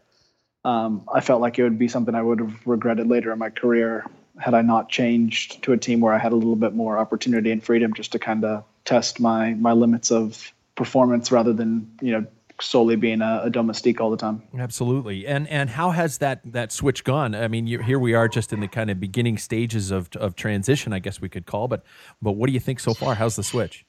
um, 0.64 1.04
I 1.12 1.20
felt 1.20 1.40
like 1.40 1.59
it 1.59 1.62
would 1.62 1.78
be 1.78 1.88
something 1.88 2.14
I 2.14 2.23
would 2.23 2.40
have 2.40 2.66
regretted 2.66 3.06
later 3.06 3.32
in 3.32 3.38
my 3.38 3.50
career 3.50 4.06
had 4.38 4.54
I 4.54 4.62
not 4.62 4.88
changed 4.88 5.62
to 5.64 5.73
a 5.73 5.76
team 5.76 6.00
where 6.00 6.14
I 6.14 6.18
had 6.18 6.32
a 6.32 6.37
little 6.37 6.56
bit 6.56 6.75
more 6.75 6.99
opportunity 6.99 7.50
and 7.50 7.62
freedom 7.62 7.92
just 7.92 8.12
to 8.12 8.18
kind 8.18 8.44
of 8.44 8.64
test 8.85 9.20
my 9.20 9.54
my 9.54 9.73
limits 9.73 10.11
of 10.11 10.52
performance 10.80 11.30
rather 11.30 11.52
than 11.52 11.87
you 12.00 12.10
know 12.10 12.26
solely 12.58 12.96
being 12.96 13.20
a, 13.20 13.42
a 13.44 13.50
domestique 13.50 14.00
all 14.00 14.10
the 14.10 14.16
time. 14.16 14.42
Absolutely. 14.58 15.26
And 15.26 15.46
and 15.49 15.68
how 15.68 15.90
has 15.90 16.18
that 16.18 16.40
that 16.52 16.72
switch 16.72 17.04
gone? 17.04 17.34
I 17.34 17.49
mean, 17.49 17.66
you 17.66 17.80
here 17.80 17.99
we 17.99 18.14
are 18.14 18.28
just 18.28 18.50
in 18.50 18.60
the 18.60 18.68
kind 18.68 18.88
of 18.90 18.99
beginning 18.99 19.37
stages 19.37 19.90
of 19.90 20.08
of 20.16 20.37
transition, 20.37 20.94
I 20.94 20.99
guess 20.99 21.20
we 21.20 21.28
could 21.28 21.44
call. 21.44 21.68
But 21.68 21.84
but 22.22 22.32
what 22.32 22.46
do 22.46 22.54
you 22.54 22.60
think 22.60 22.80
so 22.80 22.94
far? 22.94 23.14
How's 23.14 23.37
the 23.37 23.42
switch? 23.42 23.84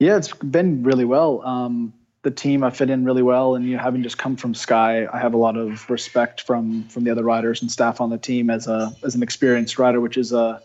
Yeah, 0.00 0.16
it's 0.16 0.32
been 0.32 0.82
really 0.82 1.04
well. 1.04 1.42
Um, 1.42 1.92
the 2.22 2.30
team 2.30 2.64
I 2.64 2.70
fit 2.70 2.88
in 2.88 3.04
really 3.04 3.22
well, 3.22 3.54
and 3.54 3.66
you 3.66 3.76
know, 3.76 3.82
having 3.82 4.02
just 4.02 4.16
come 4.16 4.36
from 4.36 4.54
Sky, 4.54 5.06
I 5.12 5.18
have 5.18 5.34
a 5.34 5.36
lot 5.36 5.58
of 5.58 5.90
respect 5.90 6.40
from 6.40 6.84
from 6.88 7.04
the 7.04 7.10
other 7.10 7.24
riders 7.24 7.60
and 7.60 7.70
staff 7.70 8.00
on 8.00 8.08
the 8.08 8.16
team 8.16 8.48
as 8.48 8.66
a 8.66 8.90
as 9.04 9.14
an 9.14 9.22
experienced 9.22 9.78
rider, 9.78 10.00
which 10.00 10.16
is 10.16 10.32
a 10.32 10.62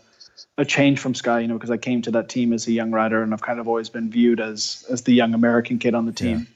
a 0.58 0.64
change 0.64 0.98
from 0.98 1.14
Sky. 1.14 1.40
You 1.40 1.48
know, 1.48 1.54
because 1.54 1.70
I 1.70 1.76
came 1.76 2.02
to 2.02 2.10
that 2.12 2.28
team 2.28 2.52
as 2.52 2.66
a 2.66 2.72
young 2.72 2.90
rider, 2.90 3.22
and 3.22 3.32
I've 3.32 3.42
kind 3.42 3.60
of 3.60 3.68
always 3.68 3.88
been 3.88 4.10
viewed 4.10 4.40
as 4.40 4.84
as 4.90 5.02
the 5.02 5.12
young 5.12 5.34
American 5.34 5.78
kid 5.78 5.94
on 5.94 6.06
the 6.06 6.12
team. 6.12 6.46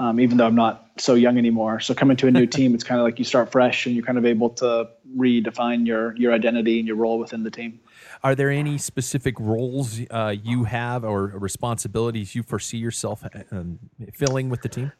Um, 0.00 0.18
even 0.18 0.38
though 0.38 0.46
I'm 0.46 0.56
not 0.56 0.90
so 0.98 1.14
young 1.14 1.38
anymore, 1.38 1.78
so 1.78 1.94
coming 1.94 2.16
to 2.16 2.26
a 2.26 2.30
new 2.30 2.46
team, 2.58 2.74
it's 2.74 2.82
kind 2.82 3.00
of 3.00 3.04
like 3.04 3.18
you 3.18 3.24
start 3.24 3.52
fresh, 3.52 3.86
and 3.86 3.94
you're 3.94 4.04
kind 4.04 4.18
of 4.18 4.24
able 4.24 4.50
to 4.50 4.88
redefine 5.16 5.86
your 5.86 6.16
your 6.16 6.32
identity 6.32 6.78
and 6.78 6.86
your 6.86 6.96
role 6.96 7.18
within 7.18 7.42
the 7.42 7.50
team. 7.50 7.80
Are 8.22 8.34
there 8.34 8.50
any 8.50 8.78
specific 8.78 9.38
roles 9.38 10.00
uh, 10.10 10.34
you 10.42 10.64
have 10.64 11.04
or 11.04 11.26
responsibilities 11.26 12.34
you 12.34 12.42
foresee 12.42 12.78
yourself 12.78 13.22
um, 13.50 13.78
filling 14.14 14.48
with 14.48 14.62
the 14.62 14.68
team? 14.68 14.92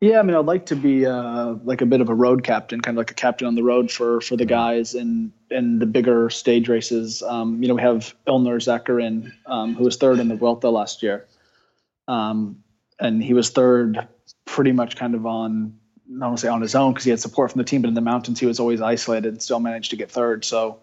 Yeah, 0.00 0.18
I 0.18 0.22
mean, 0.22 0.34
I'd 0.34 0.46
like 0.46 0.66
to 0.66 0.76
be 0.76 1.04
uh, 1.04 1.56
like 1.62 1.82
a 1.82 1.86
bit 1.86 2.00
of 2.00 2.08
a 2.08 2.14
road 2.14 2.42
captain, 2.42 2.80
kind 2.80 2.96
of 2.96 3.00
like 3.00 3.10
a 3.10 3.14
captain 3.14 3.46
on 3.46 3.54
the 3.54 3.62
road 3.62 3.90
for 3.90 4.22
for 4.22 4.34
the 4.34 4.46
guys 4.46 4.94
in 4.94 5.30
in 5.50 5.78
the 5.78 5.84
bigger 5.84 6.30
stage 6.30 6.70
races. 6.70 7.22
Um, 7.22 7.62
you 7.62 7.68
know, 7.68 7.74
we 7.74 7.82
have 7.82 8.14
Ilnur 8.26 8.56
Zakarin, 8.56 9.30
um, 9.44 9.74
who 9.74 9.84
was 9.84 9.98
third 9.98 10.18
in 10.18 10.28
the 10.28 10.36
Vuelta 10.36 10.70
last 10.70 11.02
year, 11.02 11.26
um, 12.08 12.62
and 12.98 13.22
he 13.22 13.34
was 13.34 13.50
third 13.50 14.08
pretty 14.46 14.72
much 14.72 14.96
kind 14.96 15.14
of 15.14 15.26
on 15.26 15.74
I 16.06 16.12
don't 16.12 16.20
want 16.20 16.38
to 16.38 16.42
say 16.42 16.48
on 16.48 16.62
his 16.62 16.74
own 16.74 16.92
because 16.92 17.04
he 17.04 17.10
had 17.10 17.20
support 17.20 17.52
from 17.52 17.58
the 17.58 17.64
team, 17.64 17.82
but 17.82 17.88
in 17.88 17.94
the 17.94 18.00
mountains 18.00 18.40
he 18.40 18.46
was 18.46 18.58
always 18.58 18.80
isolated 18.80 19.28
and 19.28 19.42
still 19.42 19.60
managed 19.60 19.90
to 19.90 19.96
get 19.96 20.10
third. 20.10 20.46
So, 20.46 20.80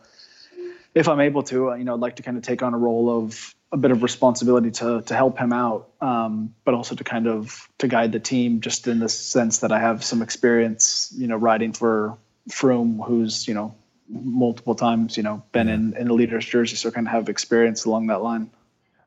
if 0.94 1.08
I'm 1.08 1.22
able 1.22 1.42
to, 1.44 1.76
you 1.76 1.84
know, 1.84 1.96
I'd 1.96 2.00
like 2.00 2.18
to 2.18 2.24
kind 2.24 2.38
of 2.38 2.44
take 2.44 2.62
on 2.62 2.76
a 2.76 2.78
role 2.78 3.10
of 3.10 3.56
a 3.72 3.78
bit 3.78 3.92
of 3.92 4.02
responsibility 4.04 4.72
to 4.72 5.02
to 5.02 5.16
help 5.16 5.38
him 5.38 5.52
out, 5.52 5.90
um, 6.00 6.54
but 6.64 6.74
also 6.74 6.96
to 6.96 7.04
kind 7.04 7.28
of 7.28 7.68
to 7.80 7.88
guide 7.88 8.12
the 8.12 8.20
team, 8.20 8.62
just 8.62 8.88
in 8.88 9.00
the 9.00 9.10
sense 9.10 9.60
that 9.60 9.72
I 9.72 9.80
have 9.80 10.04
some 10.04 10.22
experience, 10.22 11.14
you 11.18 11.28
know, 11.28 11.36
riding 11.36 11.74
for 11.74 12.18
Froome, 12.50 13.06
who's 13.06 13.48
you 13.48 13.54
know 13.54 13.76
multiple 14.10 14.76
times, 14.76 15.18
you 15.18 15.24
know, 15.24 15.44
been 15.52 15.68
in 15.68 15.98
in 15.98 16.08
the 16.08 16.14
leader's 16.14 16.46
jersey, 16.46 16.76
so 16.76 16.92
kind 16.92 17.08
of 17.08 17.12
have 17.12 17.30
experience 17.30 17.86
along 17.86 18.08
that 18.08 18.22
line. 18.22 18.50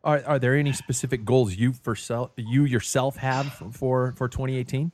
Are, 0.02 0.22
are 0.26 0.38
there 0.38 0.54
any 0.54 0.72
specific 0.72 1.24
goals 1.24 1.54
you 1.54 1.74
for 1.74 1.94
self, 1.94 2.30
you 2.36 2.64
yourself 2.64 3.16
have 3.16 3.52
for 3.72 4.12
for 4.16 4.28
2018? 4.28 4.92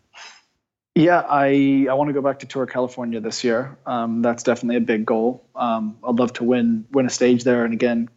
Yeah, 0.94 1.23
I 1.28 1.87
I 1.90 1.94
want 1.94 2.08
to 2.08 2.14
go 2.14 2.23
back 2.23 2.38
to 2.38 2.46
Tour 2.46 2.66
California 2.66 3.20
this 3.20 3.44
year. 3.44 3.76
Um, 3.85 4.23
that's 4.23 4.42
definitely 4.42 4.76
a 4.76 4.80
big 4.80 5.04
goal. 5.04 5.46
Um, 5.54 5.99
I'd 6.06 6.14
love 6.14 6.32
to 6.35 6.44
win 6.44 6.87
win 6.90 7.06
a 7.06 7.11
stage 7.11 7.44
there, 7.44 7.64
and 7.64 7.75
again, 7.75 8.08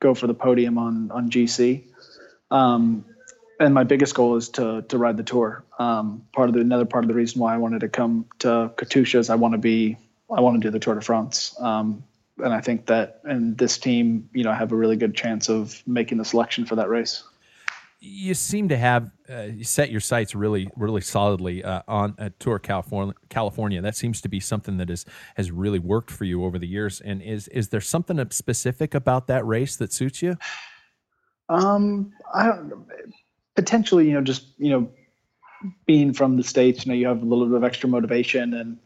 go 0.00 0.14
for 0.14 0.26
the 0.26 0.34
podium 0.34 0.78
on 0.78 1.10
on 1.10 1.30
GC. 1.30 1.84
Um, 2.50 3.04
and 3.60 3.74
my 3.74 3.84
biggest 3.84 4.14
goal 4.14 4.36
is 4.36 4.50
to 4.50 4.82
to 4.82 4.98
ride 4.98 5.16
the 5.16 5.22
tour. 5.22 5.64
Um, 5.78 6.26
part 6.32 6.48
of 6.48 6.54
the 6.54 6.60
another 6.60 6.84
part 6.84 7.04
of 7.04 7.08
the 7.08 7.14
reason 7.14 7.40
why 7.40 7.54
I 7.54 7.58
wanted 7.58 7.80
to 7.80 7.88
come 7.88 8.26
to 8.40 8.72
Katusha 8.76 9.18
is 9.18 9.30
I 9.30 9.34
want 9.34 9.52
to 9.52 9.58
be 9.58 9.96
I 10.30 10.40
want 10.40 10.60
to 10.60 10.66
do 10.66 10.70
the 10.70 10.78
Tour 10.78 10.94
de 10.94 11.00
France. 11.00 11.56
Um, 11.58 12.04
and 12.38 12.52
I 12.52 12.60
think 12.60 12.86
that 12.86 13.20
in 13.28 13.56
this 13.56 13.78
team, 13.78 14.30
you 14.32 14.44
know, 14.44 14.52
have 14.52 14.72
a 14.72 14.76
really 14.76 14.96
good 14.96 15.14
chance 15.14 15.48
of 15.48 15.82
making 15.86 16.18
the 16.18 16.24
selection 16.24 16.66
for 16.66 16.76
that 16.76 16.88
race. 16.88 17.24
You 18.00 18.34
seem 18.34 18.68
to 18.68 18.76
have 18.76 19.10
uh, 19.28 19.42
you 19.42 19.64
set 19.64 19.90
your 19.90 20.00
sights 20.00 20.34
really 20.34 20.70
really 20.76 21.00
solidly 21.00 21.64
uh, 21.64 21.82
on 21.88 22.14
uh, 22.18 22.30
Tour 22.38 22.60
California. 22.60 23.14
California. 23.28 23.82
That 23.82 23.96
seems 23.96 24.20
to 24.20 24.28
be 24.28 24.38
something 24.38 24.76
that 24.76 24.88
is 24.88 25.04
has 25.36 25.50
really 25.50 25.80
worked 25.80 26.10
for 26.10 26.24
you 26.24 26.44
over 26.44 26.58
the 26.58 26.68
years. 26.68 27.00
And 27.00 27.20
is 27.20 27.48
is 27.48 27.68
there 27.68 27.80
something 27.80 28.24
specific 28.30 28.94
about 28.94 29.26
that 29.26 29.44
race 29.44 29.76
that 29.76 29.92
suits 29.92 30.22
you? 30.22 30.36
Um, 31.48 32.12
I 32.32 32.46
don't 32.46 32.68
know. 32.68 32.86
Potentially, 33.56 34.06
you 34.06 34.12
know, 34.12 34.20
just 34.20 34.46
you 34.58 34.70
know, 34.70 34.88
being 35.86 36.12
from 36.12 36.36
the 36.36 36.44
states, 36.44 36.86
you 36.86 36.92
know, 36.92 36.96
you 36.96 37.08
have 37.08 37.22
a 37.22 37.24
little 37.24 37.46
bit 37.46 37.56
of 37.56 37.64
extra 37.64 37.88
motivation, 37.88 38.54
and 38.54 38.78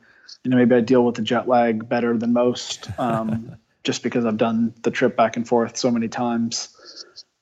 you 0.45 0.50
know, 0.50 0.57
maybe 0.57 0.75
I 0.75 0.81
deal 0.81 1.04
with 1.04 1.16
the 1.16 1.23
jet 1.23 1.49
lag 1.49 1.88
better 1.88 2.16
than 2.16 2.33
most, 2.33 2.88
um, 2.99 3.57
just 3.85 4.02
because 4.02 4.25
I've 4.25 4.38
done 4.38 4.73
the 4.83 4.90
trip 4.90 5.16
back 5.16 5.37
and 5.37 5.47
forth 5.47 5.76
so 5.76 5.90
many 5.90 6.09
times. 6.09 6.75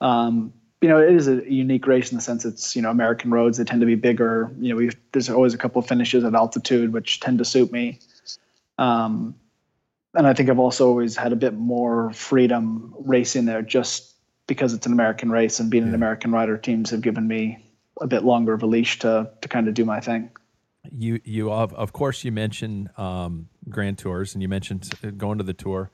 Um, 0.01 0.53
you 0.81 0.89
know, 0.89 0.99
it 0.99 1.15
is 1.15 1.29
a 1.29 1.51
unique 1.51 1.87
race 1.87 2.11
in 2.11 2.17
the 2.17 2.23
sense 2.23 2.45
it's 2.45 2.75
you 2.75 2.83
know 2.83 2.91
American 2.91 3.31
roads. 3.31 3.59
They 3.59 3.65
tend 3.65 3.81
to 3.81 3.87
be 3.87 3.97
bigger. 3.97 4.51
You 4.59 4.75
know, 4.75 4.91
there's 5.13 5.29
always 5.29 5.53
a 5.53 5.59
couple 5.59 5.81
of 5.81 5.87
finishes 5.87 6.25
at 6.25 6.35
altitude, 6.35 6.93
which 6.93 7.21
tend 7.21 7.39
to 7.39 7.45
suit 7.45 7.71
me. 7.71 7.99
Um, 8.79 9.35
and 10.15 10.27
I 10.27 10.33
think 10.33 10.49
I've 10.49 10.59
also 10.59 10.89
always 10.89 11.17
had 11.17 11.33
a 11.33 11.37
bit 11.37 11.55
more 11.55 12.13
freedom 12.13 12.95
racing 12.99 13.45
there, 13.45 13.63
just 13.63 14.15
because 14.47 14.73
it's 14.75 14.87
an 14.87 14.93
American 14.93 15.31
race 15.31 15.61
and 15.61 15.71
being 15.71 15.85
an 15.85 15.95
American 15.95 16.33
rider, 16.33 16.57
teams 16.57 16.91
have 16.91 17.03
given 17.03 17.29
me 17.29 17.65
a 18.01 18.07
bit 18.07 18.25
longer 18.25 18.55
of 18.55 18.63
a 18.63 18.67
leash 18.67 18.99
to 19.01 19.31
to 19.43 19.49
kind 19.49 19.69
of 19.69 19.75
do 19.75 19.85
my 19.85 20.01
thing. 20.01 20.31
You 20.91 21.21
you 21.25 21.53
of 21.53 21.75
of 21.75 21.93
course 21.93 22.25
you 22.25 22.33
mentioned 22.33 22.89
um, 22.97 23.49
Grand 23.69 23.99
Tours 23.99 24.35
and 24.35 24.41
you 24.41 24.49
mentioned 24.49 24.91
uh, 25.05 25.11
going 25.11 25.37
to 25.39 25.45
the 25.45 25.53
tour. 25.53 25.91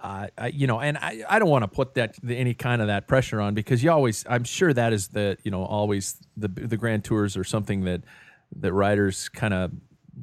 Uh, 0.00 0.28
I, 0.38 0.46
you 0.48 0.66
know, 0.66 0.80
and 0.80 0.96
I, 0.96 1.22
I 1.28 1.38
don't 1.38 1.50
want 1.50 1.62
to 1.62 1.68
put 1.68 1.94
that 1.94 2.16
any 2.26 2.54
kind 2.54 2.80
of 2.80 2.88
that 2.88 3.06
pressure 3.06 3.40
on 3.40 3.54
because 3.54 3.84
you 3.84 3.90
always 3.90 4.24
I'm 4.28 4.44
sure 4.44 4.72
that 4.72 4.92
is 4.94 5.08
the 5.08 5.36
you 5.42 5.50
know 5.50 5.62
always 5.64 6.16
the 6.36 6.48
the 6.48 6.76
Grand 6.76 7.04
Tours 7.04 7.36
are 7.36 7.44
something 7.44 7.84
that 7.84 8.02
that 8.56 8.72
riders 8.72 9.28
kind 9.28 9.52
of 9.52 9.72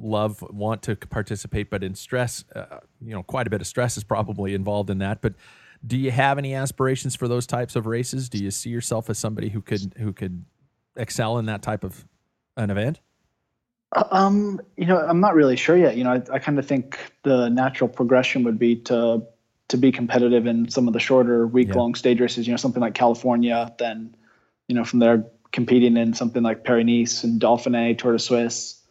love 0.00 0.42
want 0.50 0.82
to 0.82 0.96
participate, 0.96 1.70
but 1.70 1.82
in 1.82 1.94
stress, 1.94 2.44
uh, 2.54 2.78
you 3.00 3.14
know, 3.14 3.22
quite 3.22 3.46
a 3.46 3.50
bit 3.50 3.60
of 3.60 3.66
stress 3.66 3.96
is 3.96 4.04
probably 4.04 4.54
involved 4.54 4.90
in 4.90 4.98
that. 4.98 5.20
But 5.20 5.34
do 5.86 5.96
you 5.96 6.10
have 6.10 6.38
any 6.38 6.54
aspirations 6.54 7.14
for 7.14 7.28
those 7.28 7.46
types 7.46 7.76
of 7.76 7.86
races? 7.86 8.28
Do 8.28 8.38
you 8.38 8.50
see 8.50 8.70
yourself 8.70 9.08
as 9.08 9.18
somebody 9.18 9.48
who 9.48 9.62
could 9.62 9.94
who 9.98 10.12
could 10.12 10.44
excel 10.96 11.38
in 11.38 11.46
that 11.46 11.62
type 11.62 11.84
of 11.84 12.04
an 12.56 12.70
event? 12.70 13.00
Uh, 13.92 14.04
um, 14.10 14.60
you 14.76 14.86
know, 14.86 14.98
I'm 14.98 15.20
not 15.20 15.34
really 15.34 15.56
sure 15.56 15.76
yet. 15.76 15.96
You 15.96 16.04
know, 16.04 16.12
I, 16.12 16.34
I 16.34 16.38
kind 16.38 16.58
of 16.58 16.66
think 16.66 16.98
the 17.22 17.48
natural 17.48 17.88
progression 17.88 18.42
would 18.44 18.58
be 18.58 18.76
to 18.76 19.22
to 19.68 19.76
be 19.76 19.92
competitive 19.92 20.46
in 20.46 20.68
some 20.70 20.88
of 20.88 20.94
the 20.94 21.00
shorter 21.00 21.46
week 21.46 21.74
long 21.74 21.90
yeah. 21.90 21.98
stage 21.98 22.20
races. 22.20 22.46
You 22.46 22.52
know, 22.52 22.56
something 22.56 22.80
like 22.80 22.94
California. 22.94 23.72
Then, 23.78 24.14
you 24.66 24.74
know, 24.74 24.84
from 24.84 24.98
there 24.98 25.26
competing 25.52 25.96
in 25.96 26.14
something 26.14 26.42
like 26.42 26.64
Paris 26.64 26.86
Nice 26.86 27.24
and 27.24 27.40
Dauphiné, 27.40 27.96
Tour 27.96 28.12
de 28.12 28.18
Suisse. 28.18 28.82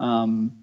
Um, 0.00 0.62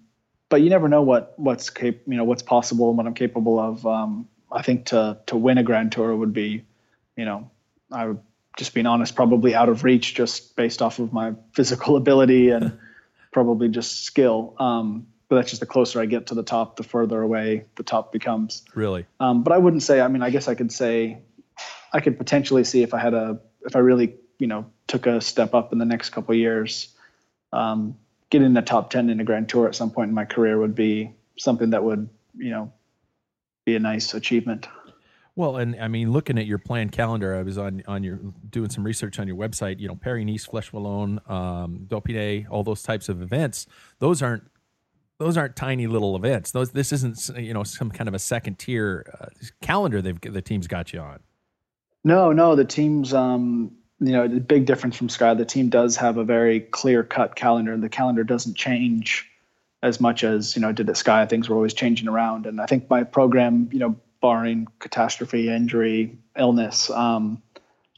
but 0.50 0.62
you 0.62 0.70
never 0.70 0.88
know 0.88 1.04
what 1.04 1.34
what's 1.38 1.70
cap- 1.70 2.08
you 2.08 2.18
know 2.18 2.24
what's 2.24 2.42
possible 2.42 2.90
and 2.90 2.98
what 2.98 3.06
I'm 3.06 3.14
capable 3.14 3.60
of. 3.60 3.86
Um, 3.86 4.28
I 4.52 4.64
think 4.64 4.86
to 4.88 5.20
to 5.28 5.38
win 5.38 5.58
a 5.58 5.64
Grand 5.64 5.92
Tour 5.92 6.16
would 6.16 6.34
be, 6.34 6.66
you 7.16 7.26
know, 7.26 7.50
I 7.92 8.08
would 8.08 8.20
just 8.58 8.74
being 8.74 8.88
honest, 8.88 9.16
probably 9.16 9.56
out 9.56 9.70
of 9.70 9.84
reach 9.84 10.16
just 10.16 10.56
based 10.56 10.82
off 10.82 11.00
of 11.00 11.14
my 11.14 11.34
physical 11.54 11.96
ability 12.04 12.50
and 12.50 12.78
probably 13.32 13.70
just 13.70 14.04
skill. 14.04 14.56
Um, 14.60 15.08
but 15.30 15.36
that's 15.36 15.50
just 15.52 15.62
the 15.62 15.66
closer 15.66 16.02
I 16.02 16.06
get 16.06 16.28
to 16.28 16.36
the 16.36 16.44
top, 16.44 16.76
the 16.76 16.84
further 16.84 17.22
away 17.22 17.66
the 17.76 17.84
top 17.84 18.12
becomes. 18.12 18.64
Really. 18.76 19.06
Um, 19.20 19.44
but 19.44 19.54
I 19.54 19.58
wouldn't 19.58 19.84
say. 19.84 20.02
I 20.02 20.08
mean, 20.08 20.24
I 20.24 20.32
guess 20.32 20.48
I 20.48 20.56
could 20.56 20.72
say, 20.72 21.20
I 21.94 22.02
could 22.02 22.18
potentially 22.18 22.64
see 22.64 22.84
if 22.84 22.94
I 22.94 23.00
had 23.00 23.14
a, 23.14 23.40
if 23.66 23.76
I 23.76 23.80
really, 23.80 24.16
you 24.40 24.48
know, 24.48 24.66
took 24.88 25.06
a 25.06 25.22
step 25.22 25.54
up 25.54 25.72
in 25.72 25.78
the 25.78 25.86
next 25.86 26.10
couple 26.10 26.34
years, 26.34 26.90
um, 27.54 27.96
getting 28.32 28.54
the 28.54 28.62
top 28.62 28.90
ten 28.90 29.10
in 29.10 29.20
a 29.20 29.24
Grand 29.24 29.48
Tour 29.48 29.68
at 29.68 29.76
some 29.76 29.92
point 29.92 30.10
in 30.10 30.16
my 30.16 30.26
career 30.26 30.60
would 30.60 30.76
be 30.76 31.14
something 31.38 31.70
that 31.70 31.84
would, 31.84 32.10
you 32.36 32.50
know, 32.50 32.74
be 33.66 33.76
a 33.76 33.80
nice 33.80 34.14
achievement. 34.14 34.68
Well, 35.36 35.58
and 35.58 35.80
I 35.80 35.88
mean, 35.88 36.12
looking 36.12 36.38
at 36.38 36.48
your 36.48 36.58
planned 36.58 36.92
calendar, 36.92 37.36
I 37.36 37.44
was 37.44 37.58
on 37.58 37.84
on 37.88 38.04
your 38.04 38.20
doing 38.50 38.70
some 38.70 38.84
research 38.84 39.20
on 39.20 39.28
your 39.28 39.38
website. 39.38 39.80
You 39.80 39.88
know, 39.88 39.96
Paris 39.96 40.26
Nice, 40.26 40.48
Flèche 40.48 40.72
Wallonne, 40.72 41.20
um, 41.30 41.86
Dauphiné, 41.88 42.48
all 42.50 42.64
those 42.64 42.82
types 42.82 43.10
of 43.10 43.22
events. 43.22 43.68
Those 44.00 44.22
aren't 44.22 44.44
those 45.20 45.36
aren't 45.38 45.56
tiny 45.56 45.86
little 45.86 46.16
events. 46.16 46.52
Those 46.52 46.72
this 46.72 46.92
isn't 46.92 47.30
you 47.38 47.54
know 47.54 47.64
some 47.64 47.92
kind 47.92 48.08
of 48.08 48.14
a 48.14 48.20
second 48.20 48.58
tier 48.58 49.06
uh, 49.20 49.28
calendar. 49.62 50.02
They've 50.02 50.20
the 50.20 50.42
team's 50.42 50.68
got 50.68 50.92
you 50.94 51.00
on. 51.00 51.20
No, 52.04 52.32
no, 52.32 52.56
the 52.56 52.66
team's 52.66 53.14
um, 53.14 53.72
you 54.00 54.14
know 54.14 54.28
the 54.28 54.40
big 54.40 54.66
difference 54.66 54.96
from 54.98 55.10
Sky. 55.10 55.34
The 55.34 55.46
team 55.46 55.70
does 55.70 55.98
have 55.98 56.18
a 56.18 56.24
very 56.24 56.62
clear 56.62 57.04
cut 57.04 57.36
calendar. 57.36 57.74
And 57.74 57.84
the 57.84 57.90
calendar 57.90 58.24
doesn't 58.24 58.56
change 58.56 59.30
as 59.84 60.02
much 60.02 60.24
as 60.24 60.56
you 60.56 60.62
know 60.62 60.72
did 60.72 60.90
at 60.90 60.98
Sky. 60.98 61.26
Things 61.26 61.50
were 61.50 61.56
always 61.56 61.74
changing 61.74 62.08
around, 62.08 62.46
and 62.46 62.62
I 62.62 62.66
think 62.66 62.90
my 62.90 63.04
program, 63.04 63.70
you 63.74 63.80
know, 63.80 63.96
barring 64.22 64.68
catastrophe, 64.80 65.50
injury, 65.50 66.18
illness, 66.38 66.90
um, 66.90 67.42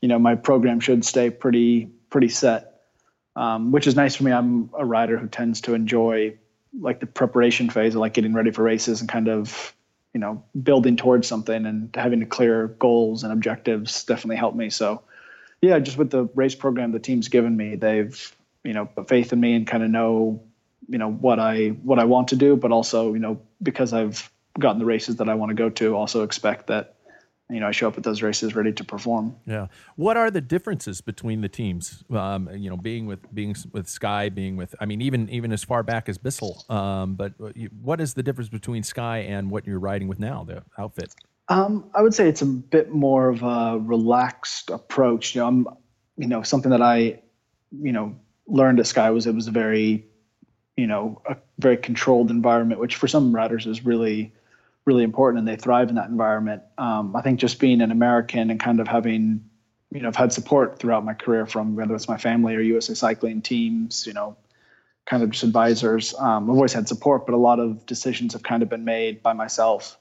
you 0.01 0.08
know, 0.08 0.18
my 0.18 0.36
program 0.36 0.80
should 0.80 1.06
stay 1.06 1.30
pretty 1.30 1.92
pretty 2.10 2.30
set, 2.30 2.82
um, 3.36 3.72
which 3.72 3.86
is 3.86 3.96
nice 3.96 4.16
for 4.16 4.24
me. 4.24 4.32
I'm 4.32 4.72
a 4.75 4.84
rider 4.84 5.18
who 5.18 5.28
tends 5.28 5.62
to 5.62 5.75
enjoy 5.75 6.38
like 6.80 7.00
the 7.00 7.06
preparation 7.06 7.70
phase, 7.70 7.96
of 7.96 8.01
like 8.01 8.13
getting 8.13 8.34
ready 8.34 8.51
for 8.51 8.63
races 8.63 9.01
and 9.01 9.10
kind 9.10 9.28
of 9.28 9.74
you 10.13 10.20
know 10.20 10.44
building 10.62 10.98
towards 10.98 11.28
something 11.28 11.66
and 11.66 11.96
having 11.96 12.20
to 12.20 12.25
clear 12.25 12.68
goals 12.68 13.24
and 13.24 13.32
objectives 13.32 14.04
definitely 14.04 14.38
helped 14.38 14.58
me. 14.58 14.70
So 14.70 15.04
yeah, 15.62 15.80
just 15.80 15.98
with 15.98 16.10
the 16.10 16.25
race 16.36 16.56
program 16.56 16.92
the 16.92 17.00
team's 17.00 17.28
given 17.28 17.56
me, 17.56 17.75
they've 17.75 18.36
you 18.63 18.74
know 18.74 18.86
put 18.86 19.10
faith 19.10 19.34
in 19.34 19.40
me 19.40 19.54
and 19.56 19.68
kind 19.68 19.84
of 19.84 19.90
know 19.90 20.44
you 20.88 20.98
know 20.98 21.10
what 21.12 21.40
I 21.40 21.70
what 21.70 22.00
I 22.00 22.06
want 22.06 22.30
to 22.30 22.36
do, 22.36 22.56
but 22.56 22.72
also 22.72 23.13
you 23.13 23.20
know 23.20 23.42
because 23.62 23.94
I've 23.94 24.30
gotten 24.60 24.80
the 24.80 24.86
races 24.86 25.18
that 25.18 25.30
I 25.30 25.36
want 25.36 25.50
to 25.50 25.56
go 25.56 25.70
to, 25.70 25.96
also 25.96 26.24
expect 26.24 26.68
that 26.68 26.96
you 27.51 27.60
know 27.60 27.67
I 27.67 27.72
show 27.72 27.88
up 27.88 27.98
at 27.98 28.03
those 28.03 28.22
races 28.22 28.55
ready 28.55 28.72
to 28.72 28.84
perform. 28.84 29.36
Yeah. 29.46 29.67
What 29.96 30.17
are 30.17 30.31
the 30.31 30.41
differences 30.41 31.01
between 31.01 31.41
the 31.41 31.50
teams? 31.50 32.03
Um, 32.10 32.50
you 32.55 32.70
know, 32.70 32.77
being 32.77 33.05
with 33.05 33.34
being 33.34 33.55
with 33.74 33.88
Sky, 33.88 34.29
being 34.29 34.55
with 34.55 34.74
I 34.79 34.86
mean, 34.86 35.01
even 35.01 35.29
even 35.29 35.51
as 35.51 35.63
far 35.63 35.84
back 35.84 36.08
as 36.08 36.17
Bissell. 36.17 36.63
Um, 36.70 37.15
but 37.15 37.34
what 37.81 38.00
is 38.00 38.13
the 38.13 38.24
difference 38.24 38.50
between 38.50 38.84
Sky 38.84 39.20
and 39.20 39.51
what 39.51 39.67
you're 39.67 39.79
riding 39.79 40.08
with 40.08 40.20
now, 40.20 40.43
the 40.43 40.63
outfit? 40.77 41.13
Um, 41.50 41.89
I 41.93 42.01
would 42.01 42.13
say 42.13 42.29
it's 42.29 42.41
a 42.41 42.46
bit 42.46 42.91
more 42.91 43.27
of 43.27 43.43
a 43.43 43.77
relaxed 43.77 44.70
approach. 44.70 45.35
You 45.35 45.42
know, 45.42 45.48
I'm 45.48 45.68
you 46.18 46.27
know 46.27 46.44
something 46.44 46.72
that 46.72 46.81
I 46.81 47.22
you 47.72 47.92
know 47.92 48.16
learned 48.48 48.79
at 48.79 48.87
Sky 48.87 49.09
was 49.09 49.27
it 49.27 49.35
was 49.35 49.48
a 49.48 49.51
very 49.51 50.05
you 50.77 50.87
know 50.87 51.22
a 51.29 51.35
very 51.59 51.77
controlled 51.77 52.31
environment, 52.31 52.79
which 52.79 52.96
for 52.96 53.07
some 53.07 53.35
riders 53.35 53.68
is 53.68 53.83
really 53.83 54.33
really 54.85 55.03
important 55.03 55.39
and 55.39 55.48
they 55.48 55.55
thrive 55.55 55.89
in 55.89 55.96
that 55.96 56.09
environment. 56.09 56.63
Um, 56.77 57.15
I 57.15 57.22
think 57.22 57.39
just 57.39 57.59
being 57.59 57.81
an 57.81 57.91
American 57.91 58.50
and 58.50 58.59
kind 58.59 58.79
of 58.79 58.87
having, 58.87 59.44
you 59.91 60.01
know, 60.01 60.07
I've 60.07 60.15
had 60.15 60.33
support 60.33 60.79
throughout 60.79 61.05
my 61.05 61.13
career 61.13 61.46
from 61.46 61.75
whether 61.75 61.94
it's 61.94 62.09
my 62.09 62.17
family 62.17 62.55
or 62.55 62.61
USA 62.61 62.94
Cycling 62.94 63.41
teams, 63.41 64.07
you 64.07 64.13
know, 64.13 64.37
kind 65.05 65.24
of 65.24 65.31
just 65.31 65.44
advisors. 65.44 66.15
Um, 66.15 66.50
I've 66.50 66.55
always 66.55 66.74
had 66.74 66.87
support, 66.87 67.25
but 67.25 67.33
a 67.33 67.37
lot 67.37 67.59
of 67.59 67.85
decisions 67.85 68.33
have 68.33 68.44
kind 68.44 68.63
of 68.63 68.70
been 68.70 68.85
made 68.85 69.22
by 69.22 69.33
myself. 69.33 69.98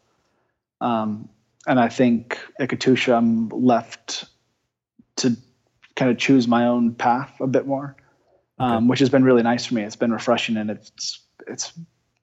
Um, 0.81 1.29
and 1.67 1.79
I 1.79 1.89
think 1.89 2.39
at 2.59 2.71
Katusha, 2.71 3.15
I'm 3.15 3.49
left 3.51 4.25
to 5.17 5.37
kind 5.97 6.11
of 6.11 6.17
choose 6.17 6.49
my 6.49 6.67
own 6.67 6.95
path 6.95 7.33
a 7.41 7.47
bit 7.47 7.67
more, 7.67 7.97
okay. 8.59 8.75
Um, 8.77 8.89
which 8.89 9.01
has 9.01 9.11
been 9.11 9.25
really 9.25 9.43
nice 9.43 9.67
for 9.67 9.75
me. 9.75 9.83
It's 9.83 9.97
been 9.97 10.13
refreshing 10.13 10.57
and 10.57 10.71
it's 10.71 11.21
it's 11.47 11.73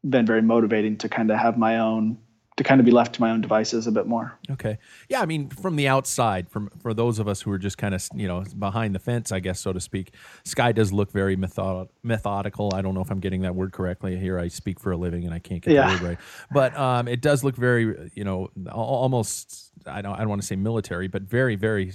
been 0.08 0.26
very 0.26 0.41
motivating 0.41 0.98
to 0.98 1.10
kind 1.10 1.30
of 1.32 1.38
have 1.38 1.58
my 1.58 1.80
own 1.80 2.17
to 2.58 2.63
kind 2.63 2.82
of 2.82 2.86
be 2.86 2.91
left 2.91 3.13
to 3.13 3.22
my 3.22 3.30
own 3.30 3.39
devices 3.39 3.86
a 3.86 3.91
bit 3.91 4.08
more. 4.08 4.38
Okay. 4.50 4.80
Yeah, 5.10 5.22
I 5.22 5.28
mean, 5.28 5.50
from 5.50 5.76
the 5.76 5.88
outside, 5.88 6.50
from 6.50 6.70
for 6.82 6.91
those 6.91 7.20
of 7.20 7.28
us 7.28 7.39
who 7.39 7.52
are 7.52 7.60
just 7.60 7.78
kind 7.78 7.93
of 7.93 8.06
you 8.15 8.28
know 8.28 8.43
behind 8.58 8.96
the 8.96 9.00
fence, 9.00 9.32
I 9.32 9.39
guess 9.39 9.60
so 9.60 9.72
to 9.72 9.80
speak, 9.80 10.13
Sky 10.43 10.72
does 10.72 10.91
look 10.91 11.12
very 11.12 11.36
method- 11.36 11.89
methodical. 12.02 12.72
I 12.74 12.82
don't 12.82 12.96
know 12.96 13.02
if 13.02 13.12
I'm 13.12 13.20
getting 13.20 13.41
that 13.41 13.56
word 13.56 13.74
correctly. 13.74 14.17
Here, 14.17 14.39
I 14.39 14.48
speak 14.48 14.80
for 14.80 14.91
a 14.91 14.98
living, 14.98 15.24
and 15.24 15.34
I 15.34 15.39
can't 15.39 15.62
get 15.62 15.74
yeah. 15.74 15.88
the 15.88 15.93
word 15.93 16.10
right. 16.10 16.17
But 16.52 16.76
um, 16.76 17.08
it 17.08 17.22
does 17.22 17.43
look 17.43 17.56
very, 17.56 18.12
you 18.15 18.24
know, 18.24 18.50
almost. 18.72 19.65
I 19.86 20.02
don't. 20.02 20.15
I 20.15 20.20
don't 20.20 20.30
want 20.30 20.41
to 20.41 20.48
say 20.48 20.56
military, 20.56 21.08
but 21.08 21.22
very, 21.22 21.56
very, 21.56 21.93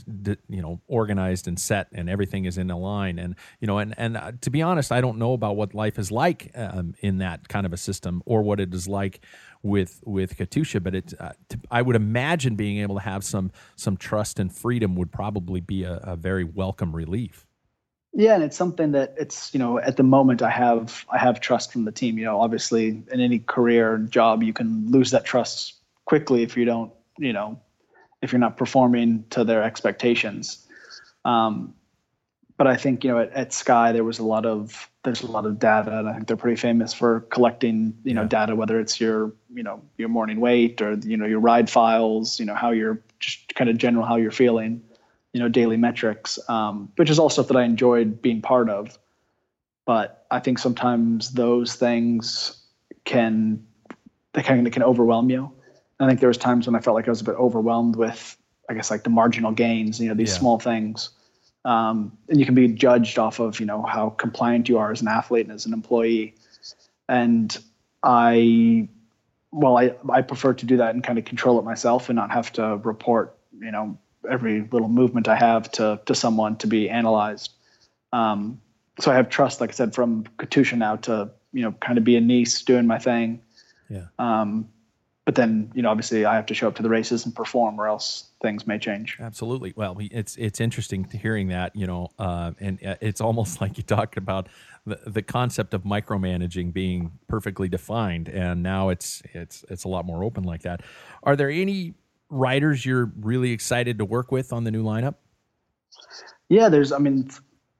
you 0.48 0.62
know, 0.62 0.80
organized 0.86 1.48
and 1.48 1.58
set, 1.58 1.88
and 1.92 2.08
everything 2.08 2.44
is 2.44 2.56
in 2.56 2.70
a 2.70 2.78
line. 2.78 3.18
And 3.18 3.34
you 3.60 3.66
know, 3.66 3.78
and 3.78 3.94
and 3.98 4.16
uh, 4.16 4.32
to 4.40 4.50
be 4.50 4.62
honest, 4.62 4.92
I 4.92 5.00
don't 5.00 5.18
know 5.18 5.32
about 5.32 5.56
what 5.56 5.74
life 5.74 5.98
is 5.98 6.12
like 6.12 6.52
um, 6.54 6.94
in 7.00 7.18
that 7.18 7.48
kind 7.48 7.66
of 7.66 7.72
a 7.72 7.76
system, 7.76 8.22
or 8.24 8.42
what 8.42 8.60
it 8.60 8.72
is 8.72 8.86
like 8.86 9.20
with 9.62 10.00
with 10.04 10.36
Katusha, 10.36 10.82
but 10.82 10.94
it 10.94 11.14
uh, 11.18 11.32
to, 11.50 11.58
I 11.70 11.82
would 11.82 11.96
imagine 11.96 12.56
being 12.56 12.78
able 12.78 12.96
to 12.96 13.02
have 13.02 13.24
some 13.24 13.52
some 13.76 13.96
trust 13.96 14.38
and 14.38 14.52
freedom 14.54 14.96
would 14.96 15.12
probably 15.12 15.60
be 15.60 15.84
a, 15.84 15.94
a, 16.02 16.16
very 16.16 16.44
welcome 16.44 16.94
relief. 16.94 17.46
Yeah, 18.12 18.34
and 18.34 18.42
it's 18.42 18.56
something 18.56 18.92
that 18.92 19.14
it's 19.16 19.54
you 19.54 19.60
know 19.60 19.78
at 19.78 19.96
the 19.96 20.02
moment 20.02 20.42
I 20.42 20.50
have 20.50 21.06
I 21.10 21.18
have 21.18 21.40
trust 21.40 21.72
from 21.72 21.84
the 21.84 21.92
team. 21.92 22.18
You 22.18 22.24
know, 22.24 22.40
obviously 22.40 22.88
in 22.88 23.20
any 23.20 23.38
career 23.38 23.98
job 23.98 24.42
you 24.42 24.52
can 24.52 24.90
lose 24.90 25.12
that 25.12 25.24
trust 25.24 25.74
quickly 26.04 26.42
if 26.42 26.56
you 26.56 26.64
don't 26.64 26.92
you 27.18 27.32
know 27.32 27.60
if 28.20 28.32
you're 28.32 28.40
not 28.40 28.56
performing 28.56 29.24
to 29.30 29.44
their 29.44 29.62
expectations. 29.62 30.66
Um, 31.24 31.74
but 32.56 32.66
I 32.66 32.76
think 32.76 33.04
you 33.04 33.10
know 33.10 33.18
at, 33.18 33.32
at, 33.32 33.52
Sky 33.52 33.92
there 33.92 34.04
was 34.04 34.18
a 34.18 34.24
lot 34.24 34.44
of 34.44 34.90
there's 35.04 35.22
a 35.22 35.26
lot 35.26 35.46
of 35.46 35.58
data, 35.58 35.98
and 35.98 36.08
I 36.08 36.14
think 36.14 36.28
they're 36.28 36.36
pretty 36.36 36.60
famous 36.60 36.92
for 36.92 37.20
collecting 37.30 37.96
you 38.04 38.14
know 38.14 38.22
yeah. 38.22 38.28
data, 38.28 38.54
whether 38.54 38.78
it's 38.78 39.00
your 39.00 39.32
you 39.52 39.62
know 39.62 39.82
your 39.98 40.08
morning 40.08 40.40
weight 40.40 40.80
or 40.80 40.94
you 40.94 41.16
know 41.16 41.26
your 41.26 41.40
ride 41.40 41.68
files, 41.68 42.38
you 42.38 42.46
know 42.46 42.54
how 42.54 42.70
you're 42.70 43.02
just 43.18 43.54
kind 43.54 43.68
of 43.68 43.78
general 43.78 44.04
how 44.04 44.16
you're 44.16 44.30
feeling, 44.30 44.82
you 45.32 45.40
know 45.40 45.48
daily 45.48 45.76
metrics, 45.76 46.38
um, 46.48 46.90
which 46.96 47.10
is 47.10 47.18
all 47.18 47.28
stuff 47.28 47.48
that 47.48 47.56
I 47.56 47.64
enjoyed 47.64 48.22
being 48.22 48.40
part 48.40 48.70
of. 48.70 48.96
But 49.84 50.24
I 50.30 50.38
think 50.38 50.58
sometimes 50.58 51.32
those 51.32 51.74
things 51.74 52.62
can 53.04 53.66
they 54.34 54.42
kind 54.42 54.64
of 54.64 54.72
can 54.72 54.84
overwhelm 54.84 55.30
you. 55.30 55.50
I 55.98 56.06
think 56.08 56.20
there 56.20 56.28
was 56.28 56.38
times 56.38 56.66
when 56.66 56.74
I 56.74 56.80
felt 56.80 56.94
like 56.94 57.06
I 57.06 57.10
was 57.10 57.20
a 57.20 57.24
bit 57.24 57.36
overwhelmed 57.36 57.96
with 57.96 58.36
I 58.68 58.74
guess 58.74 58.90
like 58.90 59.02
the 59.02 59.10
marginal 59.10 59.50
gains, 59.50 59.98
you 59.98 60.08
know 60.08 60.14
these 60.14 60.30
yeah. 60.30 60.38
small 60.38 60.60
things 60.60 61.10
um, 61.64 62.16
and 62.28 62.40
you 62.40 62.46
can 62.46 62.54
be 62.54 62.68
judged 62.68 63.18
off 63.18 63.38
of 63.38 63.60
you 63.60 63.66
know 63.66 63.82
how 63.82 64.10
compliant 64.10 64.68
you 64.68 64.78
are 64.78 64.90
as 64.90 65.00
an 65.00 65.08
athlete 65.08 65.46
and 65.46 65.54
as 65.54 65.66
an 65.66 65.72
employee. 65.72 66.34
And 67.08 67.56
i 68.04 68.88
well 69.52 69.76
i 69.76 69.94
i 70.10 70.20
prefer 70.20 70.52
to 70.52 70.66
do 70.66 70.76
that 70.76 70.94
and 70.94 71.04
kind 71.04 71.18
of 71.18 71.24
control 71.24 71.58
it 71.58 71.62
myself 71.64 72.08
and 72.08 72.16
not 72.16 72.32
have 72.32 72.52
to 72.52 72.78
report 72.78 73.38
you 73.60 73.70
know 73.70 73.96
every 74.28 74.62
little 74.72 74.88
movement 74.88 75.28
i 75.28 75.36
have 75.36 75.70
to 75.70 76.00
to 76.06 76.14
someone 76.14 76.56
to 76.56 76.66
be 76.66 76.88
analyzed. 76.88 77.52
Um, 78.12 78.60
so 78.98 79.10
i 79.10 79.14
have 79.14 79.28
trust 79.28 79.60
like 79.60 79.70
i 79.70 79.72
said 79.72 79.94
from 79.94 80.24
katusha 80.38 80.76
now 80.76 80.96
to 80.96 81.30
you 81.52 81.62
know 81.62 81.72
kind 81.72 81.98
of 81.98 82.04
be 82.04 82.16
a 82.16 82.20
Nice 82.20 82.62
doing 82.62 82.86
my 82.86 82.98
thing. 82.98 83.40
Yeah. 83.88 84.06
Um, 84.18 84.68
but 85.24 85.36
then 85.36 85.70
you 85.74 85.82
know 85.82 85.90
obviously 85.90 86.24
I 86.24 86.34
have 86.34 86.46
to 86.46 86.54
show 86.54 86.68
up 86.68 86.74
to 86.76 86.82
the 86.82 86.88
races 86.88 87.24
and 87.24 87.34
perform, 87.34 87.80
or 87.80 87.86
else 87.86 88.30
things 88.42 88.66
may 88.66 88.78
change. 88.78 89.16
Absolutely. 89.20 89.72
Well, 89.76 89.96
it's 90.00 90.36
it's 90.36 90.60
interesting 90.60 91.04
hearing 91.04 91.48
that 91.48 91.74
you 91.76 91.86
know, 91.86 92.08
uh, 92.18 92.52
and 92.58 92.84
uh, 92.84 92.96
it's 93.00 93.20
almost 93.20 93.60
like 93.60 93.76
you 93.76 93.84
talked 93.84 94.16
about 94.16 94.48
the 94.84 94.98
the 95.06 95.22
concept 95.22 95.74
of 95.74 95.84
micromanaging 95.84 96.72
being 96.72 97.12
perfectly 97.28 97.68
defined, 97.68 98.28
and 98.28 98.62
now 98.62 98.88
it's 98.88 99.22
it's 99.32 99.64
it's 99.68 99.84
a 99.84 99.88
lot 99.88 100.04
more 100.04 100.24
open 100.24 100.42
like 100.42 100.62
that. 100.62 100.82
Are 101.22 101.36
there 101.36 101.50
any 101.50 101.94
riders 102.28 102.84
you're 102.84 103.12
really 103.20 103.52
excited 103.52 103.98
to 103.98 104.04
work 104.04 104.32
with 104.32 104.52
on 104.52 104.64
the 104.64 104.70
new 104.70 104.82
lineup? 104.82 105.14
Yeah, 106.48 106.68
there's. 106.68 106.90
I 106.90 106.98
mean, 106.98 107.30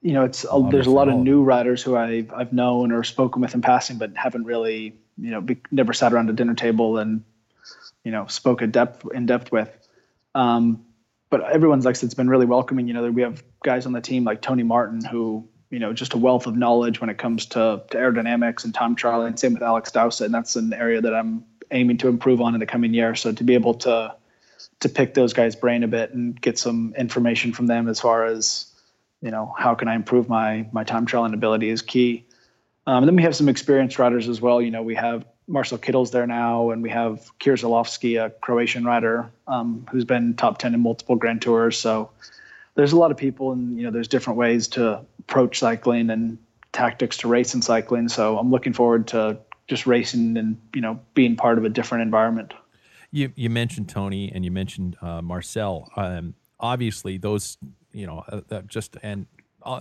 you 0.01 0.13
know, 0.13 0.25
it's 0.25 0.45
a, 0.45 0.69
there's 0.71 0.87
a 0.87 0.91
lot 0.91 1.09
of 1.09 1.17
new 1.17 1.43
riders 1.43 1.83
who 1.83 1.97
I've 1.97 2.33
I've 2.33 2.53
known 2.53 2.93
or 2.93 3.03
spoken 3.03 3.43
with 3.43 3.55
in 3.55 3.63
passing, 3.63 3.99
but 3.99 4.17
haven't 4.17 4.45
really, 4.45 4.97
you 5.19 5.31
know, 5.31 5.41
be, 5.41 5.59
never 5.73 5.93
sat 5.93 6.13
around 6.13 6.31
a 6.31 6.33
dinner 6.33 6.55
table 6.55 6.99
and, 6.99 7.25
you 8.05 8.13
know, 8.13 8.27
spoke 8.27 8.63
in 8.63 8.71
depth 8.71 9.05
in 9.13 9.27
depth 9.27 9.53
with. 9.53 9.71
Um, 10.35 10.85
but 11.31 11.51
everyone's 11.51 11.85
like 11.85 12.03
it's 12.03 12.15
been 12.15 12.29
really 12.29 12.47
welcoming. 12.47 12.89
You 12.89 12.95
know, 12.95 13.11
we 13.11 13.23
have 13.23 13.43
guys 13.65 13.87
on 13.87 13.93
the 13.93 14.01
team 14.01 14.25
like 14.25 14.43
Tony 14.43 14.63
Martin 14.63 15.05
who 15.05 15.49
you 15.71 15.79
know 15.79 15.93
just 15.93 16.15
a 16.15 16.19
wealth 16.19 16.47
of 16.47 16.57
knowledge 16.57 17.01
when 17.01 17.11
it 17.11 17.19
comes 17.19 17.47
to, 17.47 17.83
to 17.91 17.97
aerodynamics 17.97 18.65
and 18.65 18.75
time 18.75 18.95
trial, 18.95 19.23
and 19.23 19.39
same 19.39 19.55
with 19.55 19.63
Alex 19.63 19.91
Dowsett, 19.91 20.27
and 20.27 20.35
that's 20.35 20.57
an 20.57 20.73
area 20.73 21.01
that 21.01 21.15
I'm 21.15 21.45
aiming 21.71 21.99
to 21.99 22.09
improve 22.09 22.41
on 22.41 22.55
in 22.55 22.61
the 22.61 22.67
coming 22.67 22.93
year. 22.93 23.15
So 23.15 23.33
to 23.33 23.45
be 23.45 23.55
able 23.55 23.75
to 23.75 24.15
to 24.81 24.89
pick 24.89 25.15
those 25.15 25.33
guys' 25.33 25.57
brain 25.57 25.83
a 25.83 25.89
bit 25.89 26.13
and 26.13 26.39
get 26.41 26.59
some 26.59 26.95
information 26.97 27.53
from 27.53 27.67
them 27.67 27.89
as 27.89 28.01
far 28.01 28.27
as 28.27 28.67
you 29.21 29.31
know 29.31 29.55
how 29.57 29.75
can 29.75 29.89
I 29.89 29.95
improve 29.95 30.29
my 30.29 30.69
my 30.73 30.85
time 30.85 31.07
trialing 31.07 31.35
ability 31.35 31.71
is 31.71 31.83
key. 31.83 32.27
Um, 32.87 33.05
and 33.05 33.09
then 33.09 33.17
we 33.17 33.23
have 33.23 33.37
some 33.37 33.49
experienced 33.49 33.99
riders 33.99 34.29
as 34.29 34.41
well. 34.41 34.61
You 34.61 34.73
know, 34.73 34.83
we 34.83 34.97
have 34.97 35.25
Marcel 35.49 35.79
Kittel's 35.79 36.11
there 36.11 36.27
now, 36.27 36.71
and 36.71 36.83
we 36.83 36.91
have 36.91 37.31
Kišerlovski, 37.41 38.25
a 38.25 38.31
Croatian 38.31 38.85
rider 38.85 39.31
um, 39.47 39.87
who's 39.91 40.05
been 40.05 40.35
top 40.35 40.59
ten 40.59 40.75
in 40.75 40.81
multiple 40.81 41.17
Grand 41.17 41.43
Tours. 41.43 41.79
So 41.79 42.11
there's 42.75 42.93
a 42.93 42.97
lot 42.97 43.11
of 43.11 43.17
people, 43.17 43.53
and 43.53 43.77
you 43.77 43.85
know, 43.85 43.91
there's 43.91 44.09
different 44.09 44.39
ways 44.39 44.69
to 44.69 45.05
approach 45.19 45.59
cycling 45.59 46.11
and 46.11 46.39
tactics 46.73 47.19
to 47.19 47.29
race 47.29 47.55
in 47.55 47.63
cycling. 47.63 48.09
So 48.09 48.39
I'm 48.39 48.51
looking 48.51 48.73
forward 48.73 49.09
to 49.09 49.39
just 49.69 49.87
racing 49.87 50.37
and 50.37 50.61
you 50.75 50.81
know 50.81 51.01
being 51.15 51.37
part 51.37 51.59
of 51.59 51.65
a 51.65 51.69
different 51.69 52.03
environment. 52.03 52.55
You 53.11 53.33
you 53.35 53.51
mentioned 53.51 53.89
Tony 53.89 54.31
and 54.33 54.45
you 54.45 54.51
mentioned 54.51 54.97
uh, 55.03 55.23
Marcel. 55.23 55.91
Um, 55.97 56.35
obviously, 56.59 57.19
those 57.19 57.59
you 57.93 58.07
know 58.07 58.25
uh, 58.29 58.41
uh 58.51 58.63
just 58.63 58.97
and 59.03 59.27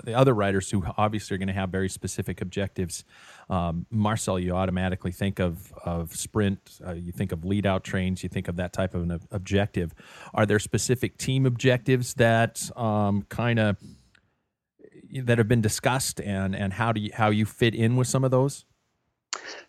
the 0.04 0.14
other 0.14 0.34
riders 0.34 0.70
who 0.70 0.84
obviously 0.98 1.36
are 1.36 1.38
going 1.38 1.48
to 1.48 1.54
have 1.54 1.70
very 1.70 1.90
specific 1.90 2.42
objectives. 2.42 3.04
Um, 3.50 3.86
Marcel, 3.90 4.40
you 4.40 4.54
automatically 4.54 5.12
think 5.12 5.40
of 5.40 5.74
of 5.86 6.16
sprint. 6.16 6.80
Uh, 6.86 6.94
you 6.94 7.12
think 7.12 7.32
of 7.32 7.46
lead 7.46 7.66
out 7.66 7.84
trains. 7.84 8.24
You 8.24 8.30
think 8.30 8.48
of 8.48 8.56
that 8.58 8.74
type 8.74 8.94
of 8.94 9.04
an 9.04 9.20
objective. 9.32 9.94
Are 10.34 10.46
there 10.46 10.60
specific 10.60 11.18
team 11.18 11.46
objectives 11.46 12.14
that 12.16 12.70
um, 12.78 13.24
kind 13.24 13.60
of 13.60 13.78
that 15.14 15.38
have 15.38 15.48
been 15.48 15.62
discussed, 15.62 16.22
and 16.22 16.56
and 16.56 16.74
how 16.74 16.92
do 16.92 17.02
you 17.02 17.12
how 17.14 17.30
you 17.30 17.46
fit 17.46 17.76
in 17.76 17.96
with 17.96 18.08
some 18.08 18.24
of 18.24 18.32
those? 18.32 18.66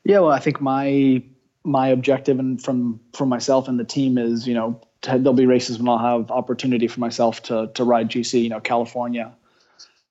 Yeah, 0.04 0.20
well, 0.20 0.30
I 0.30 0.38
think 0.38 0.60
my 0.60 1.22
my 1.64 1.88
objective 1.88 2.38
and 2.38 2.62
from 2.62 3.00
from 3.14 3.28
myself 3.28 3.68
and 3.68 3.78
the 3.78 3.84
team 3.84 4.18
is, 4.18 4.46
you 4.46 4.54
know, 4.54 4.80
there'll 5.02 5.32
be 5.32 5.46
races 5.46 5.78
when 5.78 5.88
I'll 5.88 5.98
have 5.98 6.30
opportunity 6.30 6.88
for 6.88 7.00
myself 7.00 7.42
to 7.44 7.70
to 7.74 7.84
ride 7.84 8.08
GC, 8.08 8.42
you 8.42 8.48
know, 8.48 8.60
California. 8.60 9.32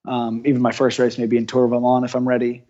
Um, 0.05 0.43
even 0.45 0.61
my 0.61 0.71
first 0.71 0.97
race 0.97 1.17
maybe 1.17 1.37
in 1.37 1.45
Tour 1.45 1.65
of 1.65 1.73
Oman 1.73 2.03
if 2.03 2.15
I'm 2.15 2.27
ready. 2.27 2.63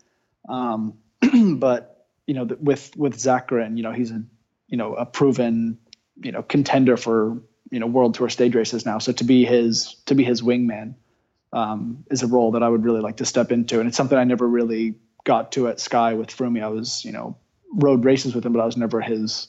Um, 0.50 0.98
but 1.58 2.08
you 2.28 2.34
know, 2.34 2.46
with 2.60 2.96
with 2.96 3.16
Zakarin, 3.18 3.78
you 3.78 3.84
know, 3.84 3.92
he's 3.92 4.12
a 4.12 4.24
you 4.68 4.78
know 4.78 4.96
a 4.96 5.06
proven 5.06 5.78
you 6.22 6.32
know 6.32 6.44
contender 6.44 6.98
for 6.98 7.42
you 7.72 7.80
know 7.80 7.88
World 7.88 8.16
Tour 8.16 8.30
stage 8.30 8.56
races 8.56 8.86
now. 8.86 9.00
So 9.00 9.12
to 9.14 9.24
be 9.24 9.46
his 9.46 9.96
to 10.06 10.16
be 10.16 10.24
his 10.24 10.42
wingman 10.42 10.96
um, 11.54 12.06
is 12.10 12.24
a 12.24 12.28
role 12.28 12.52
that 12.52 12.64
I 12.64 12.70
would 12.70 12.84
really 12.84 13.02
like 13.02 13.18
to 13.18 13.26
step 13.26 13.52
into, 13.52 13.80
and 13.80 13.88
it's 13.88 13.98
something 13.98 14.18
I 14.18 14.24
never 14.24 14.48
really 14.48 14.96
got 15.24 15.52
to 15.54 15.68
at 15.68 15.80
Sky 15.80 16.14
with 16.14 16.30
Froomey. 16.30 16.64
I 16.64 16.68
was, 16.68 17.04
you 17.06 17.12
know, 17.12 17.38
rode 17.74 18.06
races 18.06 18.36
with 18.36 18.46
him, 18.46 18.54
but 18.54 18.62
I 18.62 18.66
was 18.66 18.78
never 18.78 19.02
his, 19.02 19.48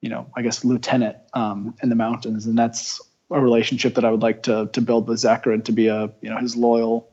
you 0.00 0.08
know, 0.08 0.26
I 0.36 0.42
guess 0.42 0.64
lieutenant 0.64 1.16
um, 1.32 1.74
in 1.82 1.88
the 1.88 1.94
mountains, 1.94 2.46
and 2.46 2.58
that's 2.58 3.00
a 3.30 3.40
relationship 3.40 3.94
that 3.94 4.04
I 4.04 4.10
would 4.10 4.22
like 4.22 4.44
to 4.44 4.68
to 4.72 4.80
build 4.80 5.08
with 5.08 5.18
Zakarin 5.18 5.64
to 5.64 5.72
be 5.72 5.88
a, 5.88 6.10
you 6.20 6.30
know, 6.30 6.38
his 6.38 6.56
loyal 6.56 7.10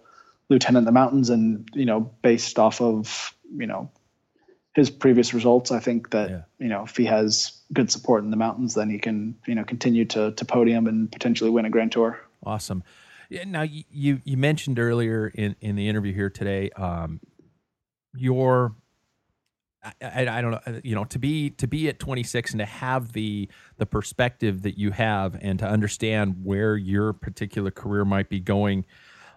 lieutenant 0.51 0.81
in 0.81 0.85
the 0.85 0.91
mountains, 0.91 1.29
and 1.29 1.67
you 1.73 1.85
know, 1.85 2.01
based 2.21 2.59
off 2.59 2.81
of, 2.81 3.33
you 3.55 3.65
know, 3.65 3.89
his 4.75 4.89
previous 4.89 5.33
results, 5.33 5.71
I 5.71 5.79
think 5.79 6.11
that 6.11 6.29
yeah. 6.29 6.41
you 6.59 6.67
know, 6.67 6.83
if 6.83 6.95
he 6.97 7.05
has 7.05 7.61
good 7.73 7.89
support 7.89 8.23
in 8.23 8.31
the 8.31 8.37
mountains, 8.37 8.73
then 8.73 8.89
he 8.89 8.99
can, 8.99 9.37
you 9.47 9.55
know, 9.55 9.63
continue 9.63 10.05
to 10.05 10.33
to 10.33 10.45
podium 10.45 10.85
and 10.87 11.09
potentially 11.11 11.49
win 11.49 11.65
a 11.65 11.69
Grand 11.69 11.93
Tour. 11.93 12.19
Awesome. 12.45 12.83
Now 13.45 13.61
you 13.61 14.19
you 14.23 14.37
mentioned 14.37 14.77
earlier 14.77 15.31
in 15.33 15.55
in 15.61 15.75
the 15.77 15.87
interview 15.87 16.13
here 16.13 16.29
today, 16.29 16.69
um, 16.71 17.21
your 18.13 18.75
I, 19.81 19.93
I, 20.01 20.37
I, 20.37 20.41
don't 20.41 20.51
know 20.51 20.81
you 20.83 20.95
know 20.95 21.05
to 21.05 21.17
be 21.17 21.51
to 21.51 21.65
be 21.65 21.87
at 21.87 21.97
26 21.97 22.51
and 22.51 22.59
to 22.59 22.65
have 22.65 23.13
the 23.13 23.47
the 23.77 23.85
perspective 23.85 24.63
that 24.63 24.77
you 24.77 24.91
have 24.91 25.37
and 25.41 25.59
to 25.59 25.65
understand 25.65 26.43
where 26.43 26.75
your 26.75 27.13
particular 27.13 27.71
career 27.71 28.03
might 28.03 28.27
be 28.27 28.41
going 28.41 28.85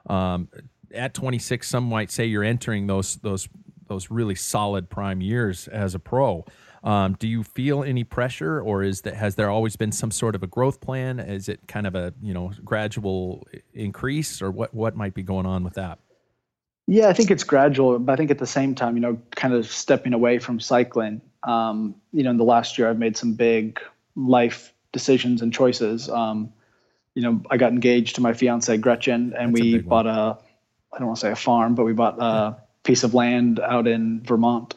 um, 0.07 0.49
at 0.95 1.15
26 1.15 1.69
some 1.69 1.85
might 1.85 2.11
say 2.11 2.25
you're 2.25 2.45
entering 2.45 2.87
those 2.87 3.17
those 3.17 3.49
those 3.89 4.11
really 4.11 4.35
solid 4.35 4.89
prime 4.89 5.21
years 5.21 5.69
as 5.69 5.95
a 5.95 5.99
pro 5.99 6.45
um, 6.83 7.17
do 7.19 7.27
you 7.27 7.43
feel 7.43 7.83
any 7.83 8.05
pressure 8.05 8.61
or 8.61 8.83
is 8.83 9.03
that 9.03 9.15
has 9.15 9.37
there 9.37 9.49
always 9.49 9.77
been 9.77 9.93
some 9.93 10.11
sort 10.11 10.35
of 10.35 10.43
a 10.43 10.47
growth 10.47 10.81
plan 10.81 11.19
is 11.19 11.49
it 11.49 11.61
kind 11.69 11.87
of 11.87 11.95
a 11.95 12.13
you 12.21 12.35
know 12.35 12.53
gradual 12.65 13.47
increase 13.73 14.41
or 14.41 14.51
what 14.51 14.75
what 14.75 14.97
might 14.97 15.15
be 15.15 15.23
going 15.23 15.47
on 15.47 15.65
with 15.65 15.75
that 15.75 15.99
yeah, 16.87 17.09
I 17.09 17.13
think 17.15 17.31
it's 17.31 17.45
gradual, 17.45 17.99
but 17.99 18.13
I 18.13 18.17
think 18.17 18.31
at 18.31 18.39
the 18.39 18.47
same 18.47 18.75
time, 18.75 18.95
you 18.95 19.01
know, 19.01 19.19
kind 19.35 19.55
of 19.55 19.67
stepping 19.67 20.13
away 20.13 20.39
from 20.39 20.61
cycling. 20.61 21.23
Um, 21.43 21.95
you 22.13 22.23
know, 22.23 22.31
in 22.31 22.37
the 22.37 22.45
last 22.45 22.77
year, 22.77 22.91
I've 22.91 22.99
made 22.99 23.17
some 23.17 23.35
big 23.35 23.81
life 24.17 24.73
decisions 24.93 25.41
and 25.41 25.53
choices. 25.53 26.09
Um, 26.11 26.53
you 27.15 27.23
know, 27.23 27.43
I 27.51 27.57
got 27.57 27.73
engaged 27.73 28.17
to 28.17 28.21
my 28.21 28.35
fiance 28.35 28.77
Gretchen, 28.77 29.35
and 29.39 29.55
That's 29.55 29.63
we 29.63 29.79
a 29.79 29.83
bought 29.83 30.07
a, 30.07 30.39
I 30.95 30.99
don't 30.99 31.09
want 31.09 31.19
to 31.19 31.27
say 31.27 31.33
a 31.33 31.37
farm, 31.37 31.75
but 31.75 31.85
we 31.85 31.93
bought 31.93 32.21
a 32.21 32.57
piece 32.83 33.05
of 33.05 33.15
land 33.15 33.61
out 33.61 33.87
in 33.87 34.23
Vermont. 34.23 34.75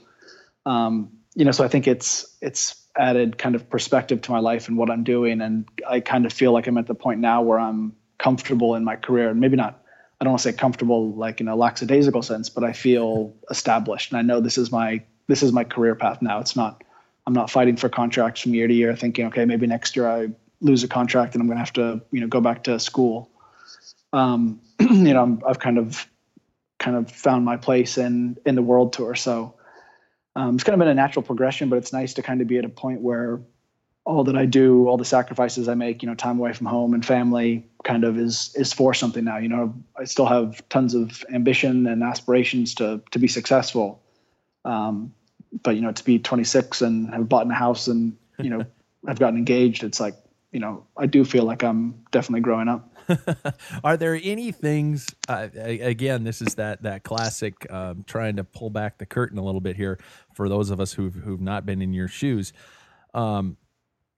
Um, 0.65 1.11
you 1.35 1.45
know, 1.45 1.51
so 1.51 1.63
I 1.63 1.67
think 1.67 1.87
it's 1.87 2.25
it's 2.41 2.75
added 2.97 3.37
kind 3.37 3.53
of 3.53 3.69
perspective 3.69 4.21
to 4.23 4.31
my 4.31 4.39
life 4.39 4.67
and 4.67 4.77
what 4.77 4.89
I'm 4.89 5.03
doing, 5.03 5.41
and 5.41 5.67
I 5.87 5.99
kind 5.99 6.25
of 6.25 6.33
feel 6.33 6.51
like 6.51 6.67
I'm 6.67 6.77
at 6.77 6.87
the 6.87 6.95
point 6.95 7.19
now 7.19 7.41
where 7.41 7.59
I'm 7.59 7.95
comfortable 8.17 8.75
in 8.75 8.83
my 8.83 8.95
career, 8.95 9.29
and 9.29 9.39
maybe 9.39 9.55
not 9.55 9.83
I 10.19 10.23
don't 10.23 10.31
want 10.31 10.41
to 10.41 10.51
say 10.51 10.57
comfortable 10.57 11.13
like 11.13 11.41
in 11.41 11.47
a 11.47 11.55
lackadaisical 11.55 12.23
sense, 12.23 12.49
but 12.49 12.63
I 12.63 12.73
feel 12.73 13.35
established 13.51 14.11
and 14.11 14.19
I 14.19 14.23
know 14.23 14.41
this 14.41 14.57
is 14.57 14.71
my 14.71 15.03
this 15.27 15.43
is 15.43 15.51
my 15.51 15.63
career 15.63 15.95
path 15.95 16.21
now. 16.21 16.39
It's 16.39 16.55
not 16.55 16.83
I'm 17.27 17.33
not 17.33 17.51
fighting 17.51 17.75
for 17.75 17.89
contracts 17.89 18.41
from 18.41 18.53
year 18.53 18.67
to 18.67 18.73
year 18.73 18.95
thinking, 18.95 19.27
okay, 19.27 19.45
maybe 19.45 19.67
next 19.67 19.95
year 19.95 20.07
I 20.07 20.29
lose 20.61 20.83
a 20.83 20.87
contract 20.87 21.35
and 21.35 21.41
I'm 21.41 21.47
going 21.47 21.57
to 21.57 21.59
have 21.59 21.73
to, 21.73 22.01
you 22.11 22.21
know, 22.21 22.27
go 22.27 22.41
back 22.41 22.63
to 22.63 22.79
school. 22.79 23.29
Um, 24.17 24.61
you 24.79 25.13
know, 25.13 25.39
i 25.45 25.47
have 25.47 25.59
kind 25.59 25.77
of 25.77 26.07
kind 26.79 26.95
of 26.95 27.11
found 27.11 27.45
my 27.45 27.57
place 27.57 27.97
in 27.97 28.37
in 28.45 28.55
the 28.55 28.61
world 28.61 28.93
tour. 28.93 29.15
So 29.15 29.55
um, 30.35 30.55
it's 30.55 30.63
kind 30.63 30.73
of 30.73 30.79
been 30.79 30.87
a 30.87 30.93
natural 30.93 31.23
progression, 31.23 31.69
but 31.69 31.77
it's 31.77 31.93
nice 31.93 32.13
to 32.15 32.21
kind 32.21 32.41
of 32.41 32.47
be 32.47 32.57
at 32.57 32.65
a 32.65 32.69
point 32.69 33.01
where 33.01 33.41
all 34.05 34.23
that 34.23 34.37
I 34.37 34.45
do, 34.45 34.87
all 34.87 34.95
the 34.95 35.03
sacrifices 35.05 35.67
I 35.67 35.73
make, 35.73 36.01
you 36.01 36.07
know, 36.07 36.15
time 36.15 36.39
away 36.39 36.53
from 36.53 36.67
home 36.67 36.93
and 36.93 37.05
family 37.05 37.67
kind 37.83 38.03
of 38.03 38.17
is 38.17 38.53
is 38.55 38.73
for 38.73 38.93
something 38.93 39.23
now. 39.23 39.37
You 39.37 39.49
know, 39.49 39.73
I 39.99 40.05
still 40.05 40.25
have 40.25 40.67
tons 40.69 40.93
of 40.93 41.25
ambition 41.33 41.87
and 41.87 42.03
aspirations 42.03 42.73
to 42.75 43.01
to 43.11 43.19
be 43.19 43.27
successful. 43.27 44.01
Um, 44.65 45.13
but 45.63 45.75
you 45.75 45.81
know, 45.81 45.91
to 45.91 46.03
be 46.03 46.19
26 46.19 46.81
and 46.81 47.09
have 47.13 47.29
bought 47.29 47.49
a 47.49 47.53
house 47.53 47.87
and, 47.87 48.17
you 48.39 48.49
know, 48.49 48.65
I've 49.07 49.19
gotten 49.19 49.37
engaged, 49.37 49.83
it's 49.83 49.99
like, 49.99 50.15
you 50.51 50.59
know, 50.59 50.85
I 50.97 51.05
do 51.05 51.23
feel 51.23 51.43
like 51.43 51.63
I'm 51.63 52.03
definitely 52.11 52.41
growing 52.41 52.67
up. 52.67 52.96
Are 53.83 53.97
there 53.97 54.19
any 54.21 54.51
things? 54.51 55.07
Uh, 55.27 55.47
again, 55.55 56.23
this 56.23 56.41
is 56.41 56.55
that 56.55 56.83
that 56.83 57.03
classic 57.03 57.71
um, 57.71 58.03
trying 58.07 58.35
to 58.37 58.43
pull 58.43 58.69
back 58.69 58.97
the 58.97 59.05
curtain 59.05 59.37
a 59.37 59.43
little 59.43 59.61
bit 59.61 59.75
here 59.75 59.99
for 60.33 60.49
those 60.49 60.69
of 60.69 60.79
us 60.79 60.93
who've 60.93 61.15
who've 61.15 61.41
not 61.41 61.65
been 61.65 61.81
in 61.81 61.93
your 61.93 62.07
shoes. 62.07 62.53
Um, 63.13 63.57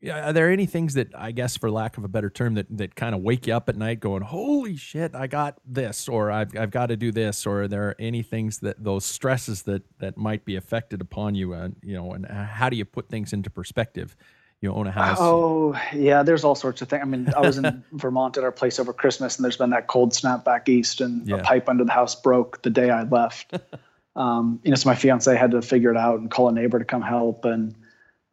are 0.10 0.32
there 0.32 0.49
any 0.49 0.65
things 0.65 0.93
that 0.93 1.10
I 1.13 1.32
guess, 1.32 1.58
for 1.58 1.69
lack 1.69 1.97
of 1.97 2.06
a 2.06 2.08
better 2.08 2.30
term, 2.30 2.54
that 2.54 2.67
that 2.78 2.95
kind 2.95 3.13
of 3.13 3.21
wake 3.21 3.47
you 3.47 3.54
up 3.54 3.67
at 3.67 3.75
night, 3.75 3.99
going, 3.99 4.21
"Holy 4.21 4.78
shit, 4.78 5.13
I 5.13 5.28
got 5.28 5.60
this," 5.65 6.08
or 6.08 6.32
"I've 6.32 6.56
I've 6.58 6.71
got 6.71 6.88
to 6.88 6.95
do 6.95 7.12
this," 7.12 7.45
or 7.45 7.63
are 7.63 7.67
there 7.67 7.95
any 7.99 8.23
things 8.23 8.60
that 8.60 8.82
those 8.82 9.06
stresses 9.06 9.63
that 9.63 9.84
that 9.99 10.17
might 10.17 10.45
be 10.45 10.56
affected 10.56 11.02
upon 11.02 11.36
you, 11.36 11.54
and 11.54 11.75
you 11.84 11.95
know, 11.95 12.13
and 12.13 12.25
how 12.25 12.69
do 12.69 12.78
you 12.78 12.86
put 12.86 13.10
things 13.10 13.34
into 13.34 13.49
perspective? 13.49 14.15
You 14.62 14.74
own 14.74 14.88
a 14.88 14.91
house. 14.91 15.17
Oh 15.19 15.80
yeah, 15.93 16.24
there's 16.24 16.43
all 16.43 16.56
sorts 16.56 16.82
of 16.82 16.89
things. 16.89 17.02
I 17.02 17.06
mean, 17.06 17.30
I 17.36 17.39
was 17.39 17.58
in 17.58 17.84
Vermont 17.93 18.38
at 18.38 18.43
our 18.43 18.52
place 18.52 18.78
over 18.78 18.91
Christmas, 18.91 19.38
and 19.38 19.43
there's 19.45 19.56
been 19.56 19.69
that 19.69 19.88
cold 19.88 20.13
snap 20.13 20.43
back 20.43 20.67
east, 20.67 21.00
and 21.00 21.26
yeah. 21.26 21.38
a 21.38 21.43
pipe 21.43 21.69
under 21.69 21.86
the 21.86 21.91
house 21.91 22.13
broke 22.15 22.62
the 22.62 22.69
day 22.69 22.89
I 22.89 23.04
left. 23.04 23.58
um, 24.17 24.60
you 24.63 24.72
know, 24.72 24.76
so 24.76 24.89
my 24.89 24.95
fiance 24.95 25.34
had 25.34 25.52
to 25.52 25.62
figure 25.62 25.91
it 25.91 25.98
out 25.98 26.19
and 26.19 26.30
call 26.30 26.50
a 26.50 26.52
neighbor 26.52 26.78
to 26.78 26.84
come 26.84 27.02
help, 27.02 27.45
and 27.45 27.74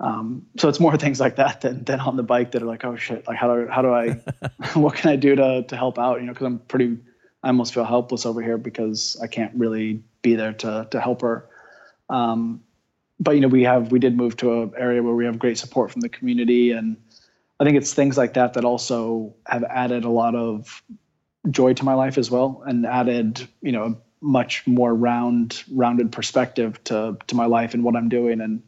um, 0.00 0.46
so 0.58 0.68
it's 0.68 0.80
more 0.80 0.96
things 0.96 1.20
like 1.20 1.36
that 1.36 1.60
than, 1.62 1.84
than 1.84 2.00
on 2.00 2.16
the 2.16 2.22
bike 2.22 2.52
that 2.52 2.62
are 2.62 2.66
like, 2.66 2.84
oh 2.84 2.96
shit, 2.96 3.26
like 3.26 3.36
how 3.36 3.54
do, 3.54 3.68
how 3.68 3.82
do 3.82 3.92
I, 3.92 4.12
what 4.74 4.94
can 4.94 5.10
I 5.10 5.16
do 5.16 5.34
to, 5.34 5.62
to 5.62 5.76
help 5.76 5.98
out? 5.98 6.20
You 6.20 6.26
know, 6.26 6.34
cause 6.34 6.46
I'm 6.46 6.58
pretty, 6.60 6.98
I 7.42 7.48
almost 7.48 7.74
feel 7.74 7.84
helpless 7.84 8.26
over 8.26 8.42
here 8.42 8.58
because 8.58 9.16
I 9.22 9.26
can't 9.26 9.54
really 9.54 10.02
be 10.22 10.34
there 10.34 10.52
to, 10.54 10.88
to 10.90 11.00
help 11.00 11.22
her. 11.22 11.48
Um, 12.08 12.62
but 13.18 13.32
you 13.32 13.40
know, 13.40 13.48
we 13.48 13.62
have, 13.64 13.90
we 13.90 13.98
did 13.98 14.16
move 14.16 14.36
to 14.38 14.62
an 14.62 14.72
area 14.76 15.02
where 15.02 15.14
we 15.14 15.24
have 15.24 15.38
great 15.38 15.58
support 15.58 15.90
from 15.90 16.00
the 16.00 16.08
community. 16.08 16.72
And 16.72 16.96
I 17.58 17.64
think 17.64 17.76
it's 17.76 17.94
things 17.94 18.18
like 18.18 18.34
that 18.34 18.54
that 18.54 18.64
also 18.64 19.34
have 19.46 19.64
added 19.64 20.04
a 20.04 20.10
lot 20.10 20.34
of 20.34 20.82
joy 21.50 21.72
to 21.74 21.84
my 21.84 21.94
life 21.94 22.18
as 22.18 22.30
well, 22.30 22.62
and 22.66 22.86
added 22.86 23.46
you 23.62 23.72
know 23.72 23.84
a 23.84 23.96
much 24.20 24.66
more 24.66 24.94
round 24.94 25.62
rounded 25.72 26.12
perspective 26.12 26.82
to 26.84 27.16
to 27.26 27.36
my 27.36 27.46
life 27.46 27.74
and 27.74 27.84
what 27.84 27.96
I'm 27.96 28.08
doing. 28.08 28.40
And 28.40 28.62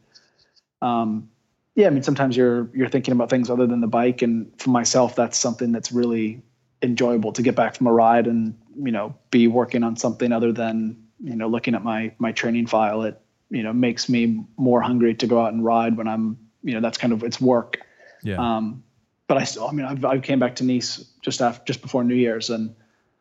um, 0.81 1.29
yeah, 1.75 1.87
I 1.87 1.91
mean 1.91 2.03
sometimes 2.03 2.37
you're 2.37 2.71
you're 2.75 2.89
thinking 2.89 3.13
about 3.13 3.31
things 3.31 3.51
other 3.51 3.67
than 3.67 3.81
the 3.81 3.89
bike, 3.89 4.23
and 4.23 4.51
for 4.59 4.71
myself, 4.71 5.17
that's 5.17 5.39
something 5.39 5.73
that's 5.73 5.93
really 5.93 6.43
enjoyable 6.81 7.33
to 7.33 7.43
get 7.43 7.57
back 7.57 7.75
from 7.75 7.89
a 7.89 7.93
ride 7.93 8.27
and 8.27 8.57
you 8.81 8.93
know 8.93 9.15
be 9.31 9.49
working 9.49 9.83
on 9.83 9.97
something 9.97 10.33
other 10.33 10.53
than 10.53 10.97
you 11.21 11.35
know 11.35 11.49
looking 11.49 11.75
at 11.75 11.83
my 11.85 12.13
my 12.19 12.33
training 12.33 12.67
file. 12.67 13.03
It 13.03 13.21
you 13.51 13.63
know 13.63 13.73
makes 13.73 14.09
me 14.09 14.45
more 14.57 14.81
hungry 14.81 15.15
to 15.15 15.27
go 15.27 15.41
out 15.41 15.53
and 15.53 15.65
ride 15.65 15.97
when 15.97 16.09
I'm 16.09 16.39
you 16.63 16.75
know 16.75 16.81
that's 16.81 16.99
kind 16.99 17.13
of 17.13 17.23
it's 17.23 17.41
work. 17.41 17.79
Yeah. 18.23 18.37
Um, 18.39 18.83
but 19.29 19.37
I 19.37 19.45
still, 19.45 19.69
I 19.69 19.73
mean, 19.73 19.85
I've, 19.85 20.05
I 20.05 20.19
came 20.19 20.39
back 20.39 20.57
to 20.57 20.65
Nice 20.65 21.05
just 21.21 21.43
after, 21.43 21.63
just 21.67 21.83
before 21.83 22.03
New 22.03 22.15
Year's, 22.15 22.49
and 22.49 22.75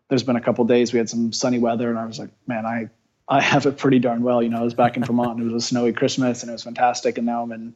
there's 0.08 0.24
been 0.24 0.38
a 0.38 0.42
couple 0.42 0.63
days 0.66 0.94
we 0.94 1.00
had 1.00 1.10
some 1.10 1.34
sunny 1.34 1.60
weather, 1.60 1.90
and 1.90 2.00
I 2.00 2.06
was 2.06 2.18
like, 2.18 2.30
man, 2.48 2.66
I, 2.66 2.90
I 3.28 3.42
have 3.42 3.66
it 3.66 3.78
pretty 3.78 4.00
darn 4.00 4.24
well. 4.24 4.42
You 4.42 4.50
know, 4.50 4.60
I 4.60 4.63
was 4.63 4.74
back 4.74 4.96
in 4.96 5.04
Vermont, 5.04 5.38
and 5.38 5.52
it 5.52 5.54
was 5.54 5.66
a 5.66 5.68
snowy 5.68 5.92
Christmas, 5.92 6.42
and 6.42 6.50
it 6.50 6.54
was 6.54 6.63
fantastic, 6.63 7.18
and 7.18 7.28
now 7.28 7.44
I'm 7.44 7.52
in 7.52 7.76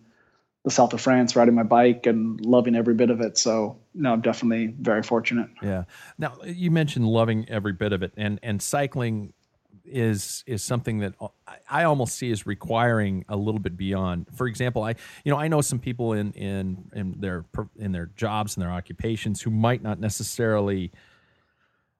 the 0.63 0.71
south 0.71 0.93
of 0.93 1.01
France 1.01 1.35
riding 1.35 1.55
my 1.55 1.63
bike 1.63 2.05
and 2.05 2.39
loving 2.45 2.75
every 2.75 2.93
bit 2.93 3.09
of 3.09 3.19
it. 3.19 3.37
So 3.37 3.79
no, 3.93 4.13
I'm 4.13 4.21
definitely 4.21 4.73
very 4.79 5.03
fortunate. 5.03 5.49
Yeah. 5.61 5.83
Now 6.17 6.37
you 6.45 6.71
mentioned 6.71 7.07
loving 7.07 7.49
every 7.49 7.73
bit 7.73 7.91
of 7.91 8.03
it, 8.03 8.13
and 8.15 8.39
and 8.43 8.61
cycling 8.61 9.33
is 9.83 10.43
is 10.47 10.63
something 10.63 10.99
that 10.99 11.15
I 11.71 11.85
almost 11.85 12.15
see 12.17 12.31
as 12.31 12.45
requiring 12.45 13.25
a 13.29 13.35
little 13.35 13.59
bit 13.59 13.77
beyond. 13.77 14.27
For 14.35 14.47
example, 14.47 14.83
I 14.83 14.95
you 15.23 15.31
know 15.31 15.37
I 15.37 15.47
know 15.47 15.61
some 15.61 15.79
people 15.79 16.13
in 16.13 16.33
in 16.33 16.91
in 16.93 17.15
their 17.19 17.45
in 17.79 17.91
their 17.91 18.07
jobs 18.15 18.55
and 18.55 18.63
their 18.63 18.71
occupations 18.71 19.41
who 19.41 19.49
might 19.49 19.81
not 19.81 19.99
necessarily 19.99 20.91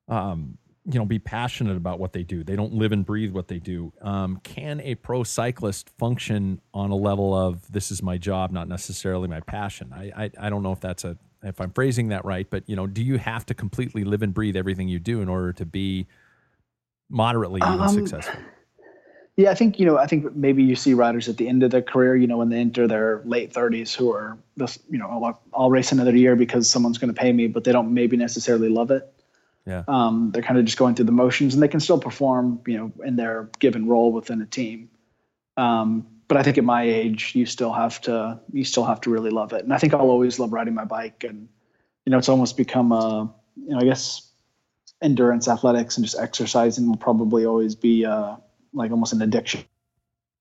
um 0.08 0.58
you 0.86 1.00
know 1.00 1.06
be 1.06 1.20
passionate 1.20 1.78
about 1.78 2.00
what 2.00 2.14
they 2.14 2.24
do. 2.24 2.44
They 2.44 2.56
don't 2.56 2.74
live 2.74 2.92
and 2.92 3.06
breathe 3.06 3.32
what 3.32 3.48
they 3.48 3.60
do. 3.60 3.94
Um, 4.02 4.40
can 4.44 4.82
a 4.82 4.96
pro 4.96 5.24
cyclist 5.24 5.90
function 5.98 6.60
on 6.74 6.92
a 6.92 6.96
level 6.96 7.34
of 7.34 7.72
this 7.72 7.92
is 7.92 8.04
my 8.04 8.18
job, 8.18 8.52
not 8.52 8.68
necessarily 8.68 9.28
my 9.28 9.40
passion? 9.40 9.94
I 9.94 10.12
I, 10.16 10.32
I 10.40 10.50
don't 10.50 10.64
know 10.64 10.74
if 10.74 10.82
that's 10.82 11.04
a 11.06 11.18
if 11.44 11.60
I'm 11.60 11.72
phrasing 11.72 12.10
that 12.10 12.26
right, 12.26 12.48
but 12.50 12.68
you 12.68 12.76
know, 12.76 12.88
do 12.88 13.04
you 13.04 13.18
have 13.18 13.46
to 13.48 13.54
completely 13.54 14.04
live 14.04 14.22
and 14.22 14.34
breathe 14.34 14.56
everything 14.56 14.88
you 14.88 15.00
do 15.00 15.22
in 15.22 15.30
order 15.30 15.54
to 15.54 15.66
be 15.66 16.08
moderately 17.10 17.62
even 17.62 17.82
um, 17.82 17.90
successful? 17.90 18.40
Yeah, 19.38 19.52
I 19.52 19.56
think 19.56 19.80
you 19.80 19.86
know. 19.86 19.98
I 19.98 20.08
think 20.08 20.36
maybe 20.36 20.62
you 20.62 20.76
see 20.76 20.94
riders 20.94 21.30
at 21.30 21.38
the 21.38 21.48
end 21.48 21.64
of 21.64 21.72
their 21.72 21.82
career, 21.82 22.16
you 22.16 22.28
know, 22.28 22.38
when 22.38 22.50
they 22.50 22.60
enter 22.60 22.88
their 22.88 23.22
late 23.24 23.54
30s, 23.54 23.96
who 23.96 24.12
are 24.12 24.38
this, 24.58 24.78
you 24.90 24.98
know, 24.98 25.08
I'll, 25.08 25.42
I'll 25.54 25.70
race 25.70 25.92
another 25.92 26.16
year 26.16 26.36
because 26.36 26.70
someone's 26.70 26.98
going 26.98 27.14
to 27.14 27.20
pay 27.20 27.32
me, 27.32 27.48
but 27.48 27.64
they 27.64 27.72
don't 27.72 27.94
maybe 27.94 28.18
necessarily 28.18 28.68
love 28.68 28.92
it. 28.92 29.12
Yeah. 29.66 29.84
Um, 29.88 30.32
they're 30.32 30.42
kind 30.42 30.60
of 30.60 30.66
just 30.66 30.78
going 30.78 30.96
through 30.96 31.06
the 31.06 31.14
motions, 31.14 31.54
and 31.54 31.64
they 31.64 31.70
can 31.70 31.80
still 31.80 32.00
perform, 32.00 32.62
you 32.68 32.78
know, 32.78 32.92
in 33.06 33.16
their 33.16 33.50
given 33.60 33.88
role 33.88 34.12
within 34.12 34.42
a 34.42 34.46
team. 34.46 34.90
Um, 35.56 36.08
but 36.28 36.38
I 36.38 36.44
think 36.44 36.58
at 36.58 36.64
my 36.64 36.84
age, 36.84 37.34
you 37.34 37.46
still 37.46 37.72
have 37.72 38.02
to 38.02 38.40
you 38.52 38.64
still 38.64 38.86
have 38.86 39.02
to 39.02 39.10
really 39.10 39.32
love 39.32 39.54
it, 39.54 39.64
and 39.64 39.74
I 39.74 39.78
think 39.78 39.94
I'll 39.94 40.10
always 40.10 40.40
love 40.40 40.52
riding 40.52 40.74
my 40.74 40.86
bike, 40.86 41.24
and 41.24 41.48
you 42.06 42.12
know, 42.12 42.18
it's 42.18 42.30
almost 42.30 42.58
become 42.58 42.92
a, 42.92 43.34
you 43.56 43.70
know, 43.70 43.80
I 43.80 43.84
guess 43.84 44.28
endurance 45.02 45.48
athletics 45.48 45.98
and 45.98 46.06
just 46.06 46.20
exercising 46.20 46.88
will 46.88 46.98
probably 46.98 47.46
always 47.46 47.76
be 47.76 48.06
uh, 48.06 48.36
like 48.74 48.92
almost 48.92 49.14
an 49.14 49.22
addiction 49.22 49.64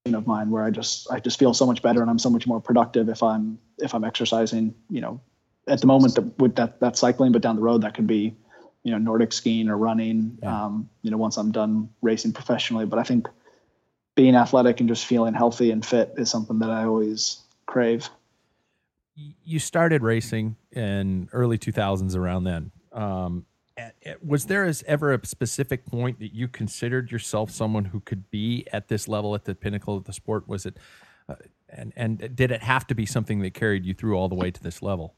of 0.07 0.27
mine 0.27 0.51
where 0.51 0.64
I 0.64 0.71
just 0.71 1.11
I 1.11 1.21
just 1.21 1.38
feel 1.38 1.53
so 1.53 1.66
much 1.66 1.83
better 1.83 2.01
and 2.01 2.11
I'm 2.11 2.19
so 2.19 2.31
much 2.31 2.47
more 2.47 2.61
productive 2.61 3.09
if 3.09 3.23
I'm 3.23 3.59
if 3.79 3.95
I'm 3.95 4.05
exercising 4.05 4.75
you 4.88 5.01
know 5.01 5.21
at 5.69 5.81
the 5.81 5.87
moment 5.87 6.14
the, 6.14 6.23
with 6.38 6.57
that 6.57 6.81
that 6.81 6.97
cycling 6.97 7.33
but 7.33 7.43
down 7.43 7.57
the 7.57 7.62
road 7.62 7.83
that 7.83 7.95
could 7.95 8.07
be 8.07 8.35
you 8.83 8.93
know 8.93 8.99
Nordic 8.99 9.33
skiing 9.33 9.69
or 9.69 9.77
running 9.77 10.38
yeah. 10.43 10.64
um, 10.64 10.88
you 11.03 11.11
know 11.11 11.16
once 11.16 11.37
I'm 11.37 11.53
done 11.53 11.90
racing 12.03 12.33
professionally. 12.33 12.87
But 12.87 12.99
I 12.99 13.03
think 13.03 13.29
being 14.14 14.35
athletic 14.35 14.81
and 14.81 14.88
just 14.88 15.07
feeling 15.07 15.35
healthy 15.35 15.71
and 15.71 15.85
fit 15.85 16.14
is 16.16 16.31
something 16.31 16.59
that 16.61 16.71
I 16.71 16.85
always 16.85 17.43
crave. 17.66 18.09
You 19.45 19.59
started 19.59 20.03
racing 20.03 20.57
in 20.73 21.29
early 21.33 21.59
2000s 21.59 22.16
around 22.16 22.45
then. 22.45 22.71
Um, 22.93 23.45
was 24.22 24.46
there 24.46 24.64
as 24.64 24.83
ever 24.87 25.12
a 25.12 25.26
specific 25.26 25.87
point 25.87 26.18
that 26.20 26.35
you 26.35 26.48
considered 26.48 27.11
yourself 27.11 27.50
someone 27.50 27.87
who 27.87 28.00
could 28.00 28.30
be 28.30 28.66
at 28.72 28.88
this 28.88 29.09
level 29.09 29.35
at 29.35 29.44
the 29.44 29.54
pinnacle 29.54 29.96
of 29.96 30.04
the 30.04 30.12
sport? 30.12 30.48
Was 30.48 30.66
it 30.66 30.76
uh, 31.28 31.37
and 31.68 31.92
and 31.96 32.37
did 32.37 32.50
it 32.50 32.62
have 32.62 32.87
to 32.88 32.94
be 32.94 33.06
something 33.06 33.40
that 33.40 33.54
carried 33.54 33.85
you 33.85 33.94
through 33.94 34.16
all 34.16 34.28
the 34.28 34.35
way 34.35 34.50
to 34.50 34.62
this 34.62 34.83
level? 34.83 35.14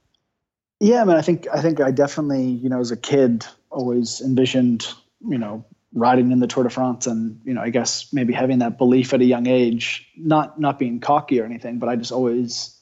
Yeah 0.81 1.03
i 1.03 1.05
mean 1.05 1.17
i 1.17 1.23
think 1.23 1.47
i 1.53 1.61
think 1.61 1.81
i 1.81 1.91
definitely 1.91 2.45
you 2.45 2.69
know 2.69 2.81
as 2.81 2.91
a 2.91 2.97
kid 2.97 3.47
always 3.71 4.21
envisioned 4.21 4.87
you 5.27 5.39
know 5.39 5.65
riding 5.95 6.33
in 6.33 6.41
the 6.41 6.47
tour 6.47 6.65
de 6.65 6.71
france 6.71 7.07
and 7.07 7.41
you 7.45 7.55
know 7.55 7.61
i 7.61 7.71
guess 7.71 8.13
maybe 8.13 8.33
having 8.33 8.59
that 8.59 8.79
belief 8.79 9.15
at 9.15 9.21
a 9.21 9.25
young 9.25 9.47
age 9.47 10.09
not 10.17 10.59
not 10.59 10.79
being 10.81 10.99
cocky 10.99 11.41
or 11.41 11.45
anything 11.45 11.79
but 11.79 11.89
i 11.89 11.95
just 11.95 12.11
always 12.11 12.82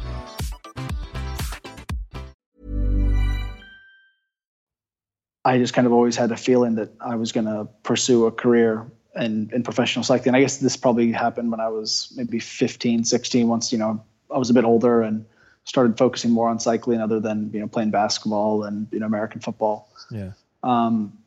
I 5.43 5.57
just 5.57 5.73
kind 5.73 5.87
of 5.87 5.93
always 5.93 6.15
had 6.15 6.31
a 6.31 6.37
feeling 6.37 6.75
that 6.75 6.91
I 6.99 7.15
was 7.15 7.31
going 7.31 7.45
to 7.45 7.67
pursue 7.83 8.25
a 8.27 8.31
career 8.31 8.85
in, 9.15 9.49
in 9.53 9.63
professional 9.63 10.03
cycling. 10.03 10.35
I 10.35 10.41
guess 10.41 10.57
this 10.57 10.77
probably 10.77 11.11
happened 11.11 11.51
when 11.51 11.59
I 11.59 11.69
was 11.69 12.13
maybe 12.15 12.39
15, 12.39 13.03
16, 13.03 13.47
once, 13.47 13.71
you 13.71 13.77
know, 13.77 14.03
I 14.33 14.37
was 14.37 14.49
a 14.49 14.53
bit 14.53 14.63
older 14.63 15.01
and 15.01 15.25
started 15.63 15.97
focusing 15.97 16.31
more 16.31 16.47
on 16.47 16.59
cycling 16.59 17.01
other 17.01 17.19
than, 17.19 17.51
you 17.53 17.59
know, 17.59 17.67
playing 17.67 17.91
basketball 17.91 18.63
and, 18.63 18.87
you 18.91 18.99
know, 18.99 19.05
American 19.05 19.41
football. 19.41 19.89
Yeah. 20.11 20.31
Um, 20.63 21.17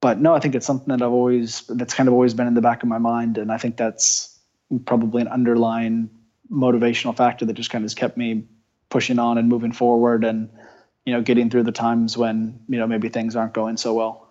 but 0.00 0.18
no, 0.18 0.34
I 0.34 0.40
think 0.40 0.54
it's 0.54 0.66
something 0.66 0.88
that 0.88 1.02
I've 1.02 1.12
always, 1.12 1.62
that's 1.68 1.94
kind 1.94 2.08
of 2.08 2.14
always 2.14 2.34
been 2.34 2.46
in 2.46 2.54
the 2.54 2.60
back 2.60 2.82
of 2.82 2.88
my 2.88 2.98
mind. 2.98 3.38
And 3.38 3.52
I 3.52 3.58
think 3.58 3.76
that's 3.76 4.38
probably 4.86 5.22
an 5.22 5.28
underlying 5.28 6.10
motivational 6.50 7.16
factor 7.16 7.44
that 7.44 7.52
just 7.52 7.70
kind 7.70 7.82
of 7.82 7.84
has 7.84 7.94
kept 7.94 8.16
me 8.16 8.44
pushing 8.88 9.18
on 9.18 9.38
and 9.38 9.48
moving 9.48 9.72
forward. 9.72 10.24
And, 10.24 10.48
you 11.04 11.12
know, 11.12 11.22
getting 11.22 11.50
through 11.50 11.64
the 11.64 11.72
times 11.72 12.16
when, 12.16 12.60
you 12.68 12.78
know, 12.78 12.86
maybe 12.86 13.08
things 13.08 13.36
aren't 13.36 13.54
going 13.54 13.76
so 13.76 13.94
well. 13.94 14.22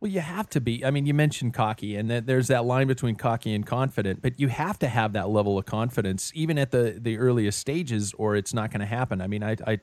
Well, 0.00 0.10
you 0.10 0.20
have 0.20 0.50
to 0.50 0.60
be. 0.60 0.84
I 0.84 0.90
mean, 0.90 1.06
you 1.06 1.14
mentioned 1.14 1.54
cocky, 1.54 1.96
and 1.96 2.10
there's 2.10 2.48
that 2.48 2.66
line 2.66 2.88
between 2.88 3.14
cocky 3.14 3.54
and 3.54 3.64
confident, 3.64 4.20
but 4.20 4.38
you 4.38 4.48
have 4.48 4.78
to 4.80 4.88
have 4.88 5.14
that 5.14 5.30
level 5.30 5.56
of 5.56 5.64
confidence, 5.64 6.30
even 6.34 6.58
at 6.58 6.72
the 6.72 6.98
the 7.00 7.16
earliest 7.16 7.58
stages, 7.58 8.12
or 8.18 8.36
it's 8.36 8.52
not 8.52 8.70
going 8.70 8.80
to 8.80 8.86
happen. 8.86 9.22
I 9.22 9.28
mean, 9.28 9.42
I, 9.42 9.56
I 9.66 9.80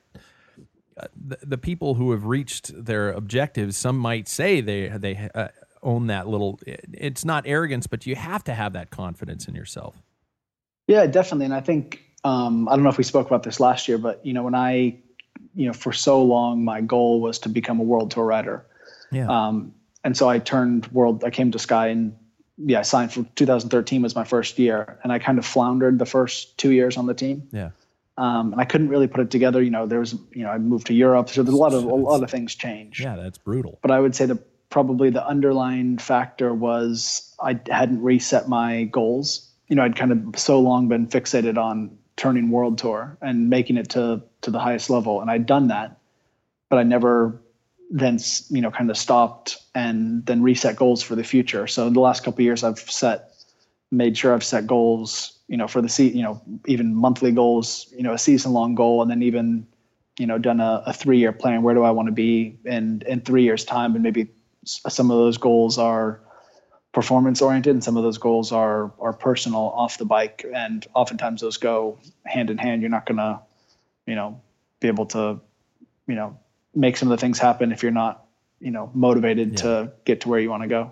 uh, 0.98 1.08
the, 1.16 1.40
the, 1.42 1.58
people 1.58 1.96
who 1.96 2.12
have 2.12 2.26
reached 2.26 2.86
their 2.86 3.12
objectives, 3.12 3.78
some 3.78 3.98
might 3.98 4.28
say 4.28 4.62
they 4.62 4.90
they 4.90 5.30
uh, 5.34 5.48
own 5.82 6.06
that 6.08 6.28
little. 6.28 6.60
It's 6.68 7.26
not 7.26 7.46
arrogance, 7.48 7.88
but 7.88 8.06
you 8.06 8.16
have 8.16 8.44
to 8.44 8.54
have 8.54 8.74
that 8.74 8.92
confidence 8.92 9.48
in 9.48 9.56
yourself. 9.56 10.04
Yeah, 10.86 11.08
definitely, 11.08 11.46
and 11.46 11.54
I 11.56 11.62
think 11.62 12.04
um, 12.24 12.68
I 12.70 12.76
don't 12.76 12.84
know 12.84 12.92
if 12.92 13.00
we 13.00 13.04
spoke 13.04 13.26
about 13.26 13.42
this 13.42 13.60
last 13.60 13.88
year, 13.88 13.98
but 13.98 14.24
you 14.24 14.34
know, 14.34 14.44
when 14.44 14.54
I 14.54 15.00
you 15.56 15.68
know, 15.68 15.74
for 15.74 15.92
so 15.92 16.24
long, 16.24 16.64
my 16.64 16.82
goal 16.82 17.22
was 17.22 17.40
to 17.40 17.50
become 17.50 17.80
a 17.80 17.84
world 17.84 18.12
tour 18.12 18.26
rider. 18.26 18.66
Yeah. 19.12 19.28
Um, 19.28 19.74
and 20.04 20.16
so 20.16 20.30
I 20.30 20.40
turned 20.40 20.88
world. 20.88 21.24
I 21.24 21.30
came 21.30 21.52
to 21.52 21.60
Sky 21.60 21.88
and 21.88 22.16
yeah, 22.58 22.80
I 22.80 22.82
signed 22.84 23.12
for 23.14 23.24
2013 23.36 24.02
was 24.02 24.16
my 24.16 24.24
first 24.24 24.60
year, 24.60 25.00
and 25.04 25.12
I 25.12 25.20
kind 25.20 25.40
of 25.40 25.46
floundered 25.46 26.00
the 26.00 26.06
first 26.06 26.58
two 26.58 26.72
years 26.72 26.98
on 26.98 27.06
the 27.06 27.14
team. 27.14 27.48
Yeah. 27.52 27.72
Um, 28.18 28.52
and 28.52 28.62
I 28.62 28.66
couldn't 28.66 28.90
really 28.90 29.08
put 29.08 29.22
it 29.22 29.32
together. 29.32 29.62
You 29.62 29.72
know, 29.72 29.88
there 29.88 30.00
was, 30.00 30.14
you 30.32 30.44
know, 30.44 30.50
I 30.50 30.58
moved 30.58 30.88
to 30.88 30.94
Europe, 30.94 31.30
so 31.30 31.44
there's 31.44 31.54
a 31.54 31.58
lot 31.58 31.74
of 31.74 31.84
a 31.84 31.96
lot 31.96 32.22
of 32.22 32.30
things 32.30 32.56
change. 32.56 33.02
Yeah, 33.02 33.16
that's 33.16 33.38
brutal. 33.38 33.80
But 33.82 33.92
I 33.92 34.00
would 34.00 34.16
say 34.16 34.26
the 34.26 34.40
probably 34.70 35.10
the 35.10 35.26
underlying 35.26 35.98
factor 35.98 36.54
was 36.54 37.34
I 37.42 37.60
hadn't 37.68 38.02
reset 38.02 38.48
my 38.48 38.84
goals. 38.86 39.50
You 39.68 39.76
know, 39.76 39.84
I'd 39.84 39.96
kind 39.96 40.12
of 40.12 40.40
so 40.40 40.60
long 40.60 40.88
been 40.88 41.08
fixated 41.08 41.58
on 41.58 41.98
turning 42.16 42.52
world 42.52 42.78
tour 42.78 43.18
and 43.22 43.50
making 43.50 43.78
it 43.78 43.90
to 43.92 44.22
to 44.42 44.52
the 44.52 44.60
highest 44.60 44.90
level, 44.90 45.22
and 45.22 45.30
I'd 45.30 45.46
done 45.46 45.68
that, 45.68 46.00
but 46.70 46.80
I 46.80 46.84
never 46.84 47.42
then 47.94 48.18
you 48.50 48.62
know 48.62 48.72
kind 48.72 48.90
of 48.90 48.98
stopped 48.98 49.58
and 49.76 50.26
then 50.26 50.42
reset 50.42 50.76
goals 50.76 51.04
for 51.04 51.16
the 51.16 51.24
future. 51.24 51.68
So 51.68 51.88
in 51.88 51.94
the 51.94 52.00
last 52.00 52.24
couple 52.24 52.44
years, 52.44 52.64
I've 52.64 52.80
set 52.80 53.34
made 53.92 54.18
sure 54.18 54.34
I've 54.34 54.44
set 54.44 54.68
goals 54.68 55.42
you 55.52 55.58
know, 55.58 55.68
for 55.68 55.82
the 55.82 55.90
seat, 55.90 56.16
you 56.16 56.24
know, 56.24 56.42
even 56.66 56.96
monthly 56.96 57.34
goals, 57.34 57.94
you 57.94 58.04
know, 58.04 58.14
a 58.14 58.18
season 58.18 58.54
long 58.54 58.74
goal, 58.74 59.02
and 59.02 59.12
then 59.12 59.22
even, 59.22 59.68
you 60.18 60.26
know, 60.26 60.38
done 60.38 60.62
a, 60.62 60.82
a 60.86 60.94
three 60.94 61.18
year 61.18 61.34
plan. 61.34 61.62
Where 61.62 61.76
do 61.76 61.84
I 61.84 61.92
want 61.92 62.08
to 62.08 62.14
be 62.14 62.58
in 62.64 63.04
in 63.06 63.20
three 63.20 63.44
years 63.44 63.66
time? 63.66 63.94
And 63.94 64.02
maybe 64.02 64.30
some 64.64 65.12
of 65.12 65.18
those 65.18 65.38
goals 65.38 65.78
are 65.78 66.22
performance 66.94 67.42
oriented, 67.42 67.74
and 67.74 67.84
some 67.84 67.98
of 67.98 68.04
those 68.04 68.18
goals 68.18 68.54
are 68.54 68.94
are 68.98 69.12
personal 69.12 69.74
off 69.76 69.98
the 69.98 70.06
bike. 70.06 70.46
And 70.56 70.88
oftentimes 70.94 71.42
those 71.42 71.58
go 71.58 72.00
hand 72.26 72.50
in 72.50 72.58
hand. 72.58 72.82
You're 72.82 72.90
not 72.90 73.06
gonna, 73.06 73.42
you 74.06 74.16
know, 74.16 74.42
be 74.80 74.88
able 74.88 75.06
to, 75.08 75.40
you 76.08 76.16
know, 76.16 76.38
make 76.74 76.98
some 76.98 77.12
of 77.12 77.18
the 77.18 77.22
things 77.22 77.40
happen 77.40 77.72
if 77.72 77.84
you're 77.84 77.92
not, 77.92 78.26
you 78.60 78.72
know, 78.72 78.90
motivated 78.94 79.52
yeah. 79.52 79.56
to 79.58 79.92
get 80.06 80.22
to 80.22 80.30
where 80.30 80.40
you 80.40 80.50
want 80.50 80.64
to 80.64 80.70
go 80.70 80.92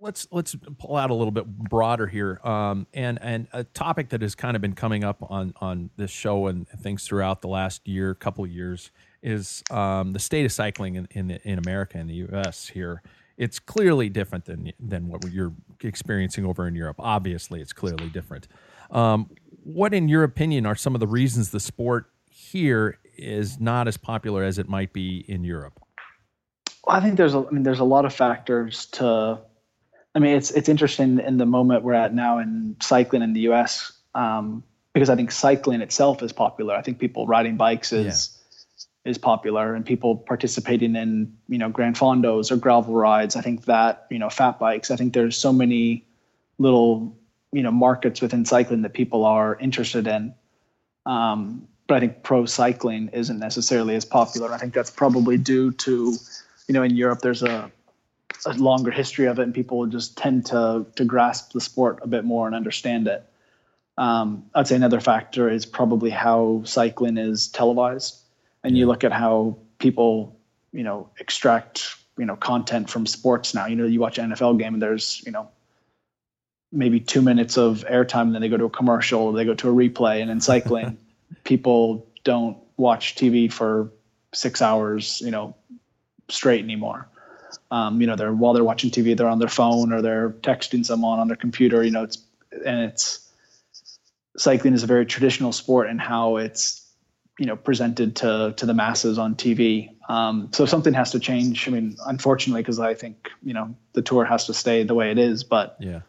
let's 0.00 0.26
let's 0.30 0.56
pull 0.78 0.96
out 0.96 1.10
a 1.10 1.14
little 1.14 1.30
bit 1.30 1.46
broader 1.46 2.06
here, 2.06 2.40
um, 2.44 2.86
and 2.94 3.18
and 3.22 3.48
a 3.52 3.64
topic 3.64 4.10
that 4.10 4.22
has 4.22 4.34
kind 4.34 4.56
of 4.56 4.62
been 4.62 4.74
coming 4.74 5.04
up 5.04 5.18
on 5.30 5.52
on 5.60 5.90
this 5.96 6.10
show 6.10 6.46
and 6.46 6.68
things 6.68 7.04
throughout 7.06 7.42
the 7.42 7.48
last 7.48 7.86
year, 7.86 8.14
couple 8.14 8.44
of 8.44 8.50
years, 8.50 8.90
is 9.22 9.62
um, 9.70 10.12
the 10.12 10.18
state 10.18 10.44
of 10.44 10.52
cycling 10.52 10.96
in, 10.96 11.08
in 11.10 11.30
in 11.44 11.58
America 11.58 11.98
in 11.98 12.06
the 12.06 12.14
U.S. 12.14 12.68
Here, 12.68 13.02
it's 13.36 13.58
clearly 13.58 14.08
different 14.08 14.44
than 14.44 14.72
than 14.78 15.08
what 15.08 15.24
you're 15.30 15.54
experiencing 15.82 16.44
over 16.44 16.66
in 16.66 16.74
Europe. 16.74 16.96
Obviously, 16.98 17.60
it's 17.60 17.72
clearly 17.72 18.08
different. 18.08 18.48
Um, 18.90 19.30
what, 19.72 19.94
in 19.94 20.08
your 20.08 20.22
opinion, 20.22 20.66
are 20.66 20.76
some 20.76 20.94
of 20.94 21.00
the 21.00 21.06
reasons 21.06 21.50
the 21.50 21.60
sport 21.60 22.10
here 22.30 22.98
is 23.16 23.60
not 23.60 23.88
as 23.88 23.96
popular 23.96 24.44
as 24.44 24.58
it 24.58 24.68
might 24.68 24.92
be 24.92 25.24
in 25.28 25.44
Europe? 25.44 25.80
Well, 26.86 26.96
I 26.96 27.00
think 27.00 27.16
there's 27.16 27.34
a, 27.34 27.44
I 27.46 27.50
mean, 27.50 27.62
there's 27.64 27.80
a 27.80 27.84
lot 27.84 28.04
of 28.04 28.14
factors 28.14 28.86
to 28.86 29.40
I 30.14 30.20
mean, 30.20 30.36
it's 30.36 30.50
it's 30.50 30.68
interesting 30.68 31.20
in 31.20 31.36
the 31.36 31.46
moment 31.46 31.84
we're 31.84 31.94
at 31.94 32.14
now 32.14 32.38
in 32.38 32.76
cycling 32.80 33.22
in 33.22 33.34
the 33.34 33.40
U.S. 33.40 33.92
Um, 34.14 34.64
because 34.94 35.10
I 35.10 35.16
think 35.16 35.30
cycling 35.30 35.80
itself 35.80 36.22
is 36.22 36.32
popular. 36.32 36.74
I 36.74 36.82
think 36.82 36.98
people 36.98 37.26
riding 37.26 37.56
bikes 37.56 37.92
is 37.92 38.36
yeah. 39.04 39.10
is 39.10 39.18
popular, 39.18 39.74
and 39.74 39.84
people 39.84 40.16
participating 40.16 40.96
in 40.96 41.36
you 41.48 41.58
know 41.58 41.68
gran 41.68 41.94
Fondos 41.94 42.50
or 42.50 42.56
gravel 42.56 42.94
rides. 42.94 43.36
I 43.36 43.42
think 43.42 43.66
that 43.66 44.06
you 44.10 44.18
know 44.18 44.30
fat 44.30 44.58
bikes. 44.58 44.90
I 44.90 44.96
think 44.96 45.12
there's 45.12 45.36
so 45.36 45.52
many 45.52 46.06
little 46.58 47.16
you 47.52 47.62
know 47.62 47.70
markets 47.70 48.20
within 48.20 48.44
cycling 48.44 48.82
that 48.82 48.92
people 48.92 49.24
are 49.24 49.56
interested 49.56 50.06
in. 50.06 50.34
Um, 51.06 51.68
but 51.86 51.96
I 51.96 52.00
think 52.00 52.22
pro 52.22 52.44
cycling 52.44 53.08
isn't 53.12 53.38
necessarily 53.38 53.96
as 53.96 54.04
popular. 54.04 54.52
I 54.52 54.58
think 54.58 54.74
that's 54.74 54.90
probably 54.90 55.38
due 55.38 55.72
to, 55.72 56.14
you 56.66 56.74
know, 56.74 56.82
in 56.82 56.94
Europe 56.94 57.20
there's 57.20 57.42
a 57.42 57.70
a 58.46 58.52
longer 58.52 58.90
history 58.90 59.26
of 59.26 59.38
it, 59.38 59.42
and 59.42 59.54
people 59.54 59.86
just 59.86 60.16
tend 60.16 60.46
to 60.46 60.86
to 60.96 61.04
grasp 61.04 61.52
the 61.52 61.60
sport 61.60 62.00
a 62.02 62.06
bit 62.06 62.24
more 62.24 62.46
and 62.46 62.54
understand 62.54 63.08
it. 63.08 63.24
Um, 63.96 64.44
I'd 64.54 64.68
say 64.68 64.76
another 64.76 65.00
factor 65.00 65.48
is 65.48 65.66
probably 65.66 66.10
how 66.10 66.62
cycling 66.64 67.16
is 67.16 67.48
televised, 67.48 68.16
and 68.62 68.76
you 68.76 68.86
look 68.86 69.02
at 69.02 69.12
how 69.12 69.56
people, 69.78 70.36
you 70.72 70.84
know, 70.84 71.08
extract 71.18 71.96
you 72.18 72.26
know 72.26 72.36
content 72.36 72.90
from 72.90 73.06
sports 73.06 73.54
now. 73.54 73.66
You 73.66 73.76
know, 73.76 73.86
you 73.86 73.98
watch 73.98 74.18
an 74.18 74.30
NFL 74.30 74.58
game 74.58 74.74
and 74.74 74.82
there's 74.82 75.22
you 75.24 75.32
know 75.32 75.48
maybe 76.72 77.00
two 77.00 77.22
minutes 77.22 77.56
of 77.56 77.84
airtime, 77.90 78.22
and 78.22 78.34
then 78.34 78.42
they 78.42 78.48
go 78.48 78.56
to 78.56 78.64
a 78.64 78.70
commercial, 78.70 79.32
they 79.32 79.44
go 79.44 79.54
to 79.54 79.68
a 79.68 79.72
replay, 79.72 80.20
and 80.20 80.30
in 80.30 80.40
cycling, 80.40 80.98
people 81.44 82.06
don't 82.24 82.56
watch 82.76 83.14
TV 83.14 83.52
for 83.52 83.90
six 84.34 84.60
hours, 84.60 85.20
you 85.20 85.30
know, 85.30 85.54
straight 86.28 86.62
anymore. 86.62 87.08
Um, 87.70 88.00
you 88.00 88.06
know, 88.06 88.16
they're 88.16 88.32
while 88.32 88.52
they're 88.52 88.64
watching 88.64 88.90
TV, 88.90 89.16
they're 89.16 89.28
on 89.28 89.38
their 89.38 89.48
phone 89.48 89.92
or 89.92 90.02
they're 90.02 90.30
texting 90.30 90.84
someone 90.84 91.18
on 91.18 91.28
their 91.28 91.36
computer. 91.36 91.82
You 91.82 91.90
know, 91.90 92.04
it's 92.04 92.18
and 92.64 92.80
it's 92.80 93.28
cycling 94.36 94.74
is 94.74 94.82
a 94.82 94.86
very 94.86 95.06
traditional 95.06 95.52
sport 95.52 95.88
and 95.88 96.00
how 96.00 96.36
it's 96.36 96.86
you 97.38 97.46
know 97.46 97.56
presented 97.56 98.16
to 98.16 98.54
to 98.56 98.66
the 98.66 98.74
masses 98.74 99.18
on 99.18 99.34
TV. 99.34 99.90
Um, 100.08 100.50
so 100.52 100.66
something 100.66 100.94
has 100.94 101.12
to 101.12 101.20
change. 101.20 101.68
I 101.68 101.70
mean, 101.70 101.96
unfortunately, 102.06 102.62
because 102.62 102.78
I 102.78 102.94
think 102.94 103.30
you 103.42 103.54
know 103.54 103.74
the 103.92 104.02
tour 104.02 104.24
has 104.24 104.46
to 104.46 104.54
stay 104.54 104.82
the 104.82 104.94
way 104.94 105.10
it 105.10 105.18
is. 105.18 105.44
But 105.44 105.76
yeah. 105.80 106.00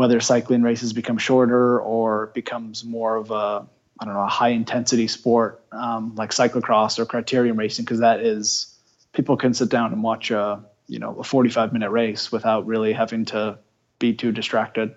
Whether 0.00 0.18
cycling 0.18 0.62
races 0.62 0.94
become 0.94 1.18
shorter 1.18 1.78
or 1.78 2.28
becomes 2.34 2.84
more 2.84 3.16
of 3.16 3.30
a 3.30 3.66
I 4.00 4.04
don't 4.06 4.14
know 4.14 4.22
a 4.22 4.28
high 4.28 4.48
intensity 4.48 5.06
sport 5.06 5.62
um, 5.72 6.14
like 6.14 6.30
cyclocross 6.30 6.98
or 6.98 7.04
criterium 7.04 7.58
racing, 7.58 7.84
because 7.84 8.00
that 8.00 8.20
is 8.20 8.74
people 9.12 9.36
can 9.36 9.52
sit 9.52 9.68
down 9.68 9.92
and 9.92 10.02
watch 10.02 10.30
a 10.30 10.64
you 10.88 10.98
know 10.98 11.16
a 11.16 11.22
45 11.22 11.74
minute 11.74 11.90
race 11.90 12.32
without 12.32 12.66
really 12.66 12.94
having 12.94 13.26
to 13.26 13.58
be 13.98 14.14
too 14.14 14.32
distracted 14.32 14.94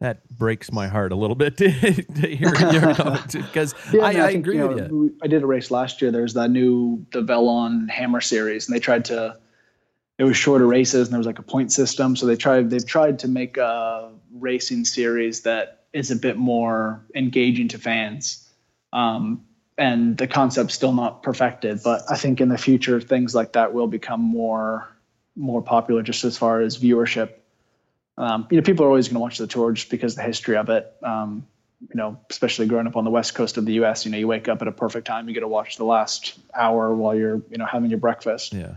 that 0.00 0.28
breaks 0.28 0.70
my 0.70 0.88
heart 0.88 1.12
a 1.12 1.16
little 1.16 1.36
bit 1.36 1.56
to, 1.58 1.70
to 1.70 2.26
hear 2.26 2.54
your 2.70 2.94
because 3.32 3.74
yeah, 3.92 4.02
I, 4.02 4.04
I, 4.04 4.08
I 4.08 4.32
think, 4.32 4.44
agree 4.44 4.56
you 4.56 4.60
know, 4.60 4.68
with 4.68 4.90
you. 4.90 5.16
I 5.22 5.26
did 5.26 5.42
a 5.42 5.46
race 5.46 5.70
last 5.70 6.02
year. 6.02 6.10
There's 6.10 6.34
that 6.34 6.50
new 6.50 7.06
the 7.12 7.22
Velon 7.22 7.88
Hammer 7.88 8.20
series, 8.20 8.68
and 8.68 8.76
they 8.76 8.80
tried 8.80 9.06
to. 9.06 9.38
It 10.18 10.24
was 10.24 10.36
shorter 10.36 10.66
races, 10.66 11.08
and 11.08 11.12
there 11.12 11.18
was 11.18 11.26
like 11.26 11.38
a 11.38 11.42
point 11.42 11.72
system. 11.72 12.16
So 12.16 12.26
they 12.26 12.36
tried. 12.36 12.70
They've 12.70 12.86
tried 12.86 13.20
to 13.20 13.28
make 13.28 13.56
a 13.56 14.12
racing 14.40 14.84
series 14.84 15.42
that 15.42 15.84
is 15.92 16.10
a 16.10 16.16
bit 16.16 16.36
more 16.36 17.04
engaging 17.14 17.68
to 17.68 17.78
fans. 17.78 18.48
Um, 18.92 19.44
and 19.78 20.16
the 20.16 20.26
concept's 20.26 20.74
still 20.74 20.92
not 20.92 21.22
perfected, 21.22 21.80
but 21.82 22.02
I 22.08 22.16
think 22.16 22.40
in 22.40 22.48
the 22.48 22.58
future 22.58 23.00
things 23.00 23.34
like 23.34 23.52
that 23.52 23.74
will 23.74 23.86
become 23.86 24.20
more 24.20 24.88
more 25.38 25.60
popular 25.60 26.02
just 26.02 26.24
as 26.24 26.38
far 26.38 26.62
as 26.62 26.78
viewership. 26.78 27.30
Um, 28.16 28.46
you 28.50 28.56
know, 28.56 28.62
people 28.62 28.86
are 28.86 28.88
always 28.88 29.08
going 29.08 29.16
to 29.16 29.20
watch 29.20 29.36
the 29.36 29.46
tour 29.46 29.72
just 29.72 29.90
because 29.90 30.14
of 30.14 30.16
the 30.16 30.22
history 30.22 30.56
of 30.56 30.70
it. 30.70 30.90
Um, 31.02 31.46
you 31.90 31.96
know, 31.96 32.18
especially 32.30 32.66
growing 32.66 32.86
up 32.86 32.96
on 32.96 33.04
the 33.04 33.10
west 33.10 33.34
coast 33.34 33.58
of 33.58 33.66
the 33.66 33.74
U.S., 33.74 34.06
you 34.06 34.10
know, 34.10 34.16
you 34.16 34.26
wake 34.26 34.48
up 34.48 34.62
at 34.62 34.68
a 34.68 34.72
perfect 34.72 35.06
time, 35.06 35.28
you 35.28 35.34
get 35.34 35.40
to 35.40 35.48
watch 35.48 35.76
the 35.76 35.84
last 35.84 36.38
hour 36.54 36.94
while 36.94 37.14
you're, 37.14 37.42
you 37.50 37.58
know, 37.58 37.66
having 37.66 37.90
your 37.90 37.98
breakfast. 37.98 38.54
Yeah. 38.54 38.76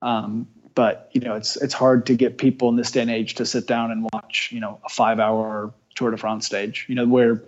Um, 0.00 0.46
but 0.76 1.10
you 1.12 1.20
know, 1.20 1.34
it's 1.34 1.56
it's 1.56 1.74
hard 1.74 2.06
to 2.06 2.14
get 2.14 2.38
people 2.38 2.68
in 2.68 2.76
this 2.76 2.92
day 2.92 3.00
and 3.00 3.10
age 3.10 3.34
to 3.34 3.46
sit 3.46 3.66
down 3.66 3.90
and 3.90 4.06
watch, 4.12 4.50
you 4.52 4.60
know, 4.60 4.78
a 4.84 4.88
five-hour 4.88 5.72
Tour 5.96 6.10
de 6.12 6.16
France 6.16 6.46
stage. 6.46 6.86
You 6.88 6.94
know, 6.94 7.06
where, 7.06 7.42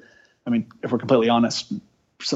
I 0.47 0.51
mean, 0.51 0.67
if 0.83 0.91
we're 0.91 0.99
completely 0.99 1.29
honest, 1.29 1.73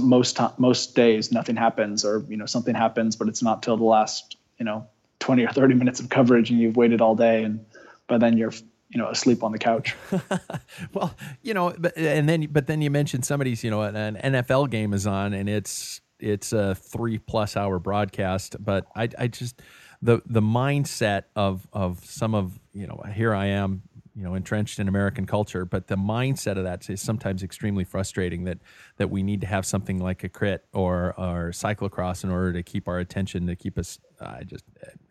most 0.01 0.39
most 0.59 0.95
days 0.95 1.33
nothing 1.33 1.57
happens, 1.57 2.05
or 2.05 2.25
you 2.29 2.37
know, 2.37 2.47
something 2.47 2.77
happens, 2.77 3.17
but 3.17 3.27
it's 3.27 3.43
not 3.43 3.65
till 3.65 3.77
the 3.77 3.85
last, 3.85 4.37
you 4.59 4.65
know, 4.65 4.87
20 5.19 5.45
or 5.45 5.53
30 5.53 5.75
minutes 5.75 5.99
of 5.99 6.11
coverage 6.11 6.51
and 6.51 6.61
you've 6.61 6.77
waited 6.77 7.01
all 7.01 7.15
day 7.15 7.43
and 7.45 7.65
by 8.09 8.19
then 8.19 8.37
you're 8.37 8.53
you 8.89 8.99
know 8.99 9.09
asleep 9.09 9.45
on 9.45 9.53
the 9.53 9.59
couch 9.59 9.95
well 10.93 11.15
you 11.43 11.55
know 11.55 11.73
but, 11.79 11.97
and 11.97 12.29
then 12.29 12.49
but 12.51 12.67
then 12.67 12.83
you 12.83 12.91
mentioned 12.91 13.25
somebody's 13.25 13.63
you 13.63 13.71
know 13.71 13.83
an 13.83 14.17
nfl 14.17 14.69
game 14.69 14.93
is 14.93 15.07
on 15.07 15.33
and 15.33 15.49
it's 15.49 16.01
it's 16.19 16.53
a 16.53 16.75
three 16.75 17.19
plus 17.19 17.57
hour 17.57 17.79
broadcast 17.79 18.57
but 18.59 18.85
i 18.97 19.09
i 19.17 19.29
just 19.29 19.63
the 20.03 20.21
the 20.27 20.43
mindset 20.43 21.25
of 21.37 21.67
of 21.73 22.05
some 22.05 22.35
of 22.35 22.59
you 22.73 22.87
know 22.87 23.03
here 23.15 23.35
i 23.35 23.47
am 23.47 23.83
you 24.15 24.23
know 24.23 24.35
entrenched 24.35 24.79
in 24.79 24.89
American 24.89 25.27
culture, 25.27 25.65
but 25.65 25.87
the 25.87 25.97
mindset 25.97 26.59
of 26.59 26.65
that 26.65 26.89
is 26.91 27.01
sometimes 27.01 27.43
extremely 27.43 27.85
frustrating. 27.85 28.45
That 28.45 28.59
that 28.97 29.11
we 29.11 29.23
need 29.23 29.41
to 29.41 29.47
have 29.47 29.65
something 29.65 29.99
like 29.99 30.25
a 30.25 30.29
crit 30.29 30.65
or 30.73 31.15
or 31.17 31.51
cyclocross 31.51 32.25
in 32.25 32.31
order 32.31 32.53
to 32.53 32.63
keep 32.63 32.89
our 32.89 32.99
attention 32.99 33.47
to 33.47 33.57
keep 33.57 33.79
us. 33.79 33.99
I 34.21 34.45
just 34.45 34.65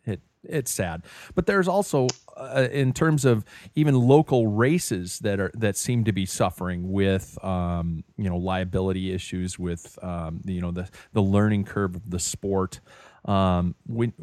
it 0.05 0.21
it's 0.43 0.71
sad, 0.71 1.03
but 1.35 1.45
there's 1.45 1.67
also 1.67 2.07
uh, 2.37 2.67
in 2.71 2.93
terms 2.93 3.25
of 3.25 3.43
even 3.75 3.95
local 3.95 4.47
races 4.47 5.19
that 5.19 5.39
are 5.39 5.51
that 5.55 5.77
seem 5.77 6.03
to 6.03 6.11
be 6.11 6.25
suffering 6.25 6.91
with 6.91 7.43
um, 7.43 8.03
you 8.17 8.29
know 8.29 8.37
liability 8.37 9.11
issues 9.13 9.57
with 9.57 9.97
um, 10.03 10.41
you 10.45 10.61
know 10.61 10.71
the 10.71 10.87
the 11.13 11.21
learning 11.21 11.65
curve 11.65 11.95
of 11.95 12.09
the 12.09 12.19
sport. 12.19 12.79
Um, 13.25 13.75
when 13.85 14.13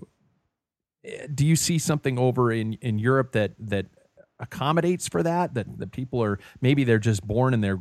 do 1.34 1.46
you 1.46 1.56
see 1.56 1.78
something 1.78 2.18
over 2.18 2.52
in, 2.52 2.74
in 2.74 2.98
Europe 2.98 3.32
that 3.32 3.52
that 3.58 3.86
accommodates 4.40 5.08
for 5.08 5.22
that 5.22 5.54
that 5.54 5.78
the 5.78 5.86
people 5.86 6.22
are 6.22 6.38
maybe 6.60 6.84
they're 6.84 7.00
just 7.00 7.26
born 7.26 7.52
and 7.52 7.64
they're 7.64 7.80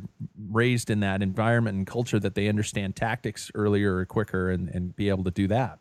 raised 0.50 0.90
in 0.90 0.98
that 1.00 1.22
environment 1.22 1.76
and 1.76 1.86
culture 1.86 2.18
that 2.18 2.34
they 2.34 2.48
understand 2.48 2.96
tactics 2.96 3.48
earlier 3.54 3.98
or 3.98 4.04
quicker 4.04 4.50
and, 4.50 4.68
and 4.70 4.96
be 4.96 5.08
able 5.08 5.22
to 5.22 5.30
do 5.30 5.46
that 5.46 5.78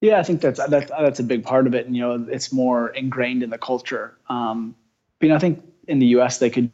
yeah 0.00 0.18
i 0.18 0.24
think 0.24 0.40
that's 0.40 0.58
that's 0.66 0.90
that's 0.90 1.20
a 1.20 1.22
big 1.22 1.44
part 1.44 1.68
of 1.68 1.74
it 1.76 1.86
and 1.86 1.94
you 1.94 2.02
know 2.02 2.26
it's 2.28 2.52
more 2.52 2.88
ingrained 2.88 3.44
in 3.44 3.50
the 3.50 3.58
culture 3.58 4.18
um 4.28 4.74
but, 5.20 5.26
you 5.26 5.30
know 5.30 5.36
i 5.36 5.38
think 5.38 5.62
in 5.86 6.00
the 6.00 6.06
us 6.06 6.38
they 6.38 6.50
could 6.50 6.72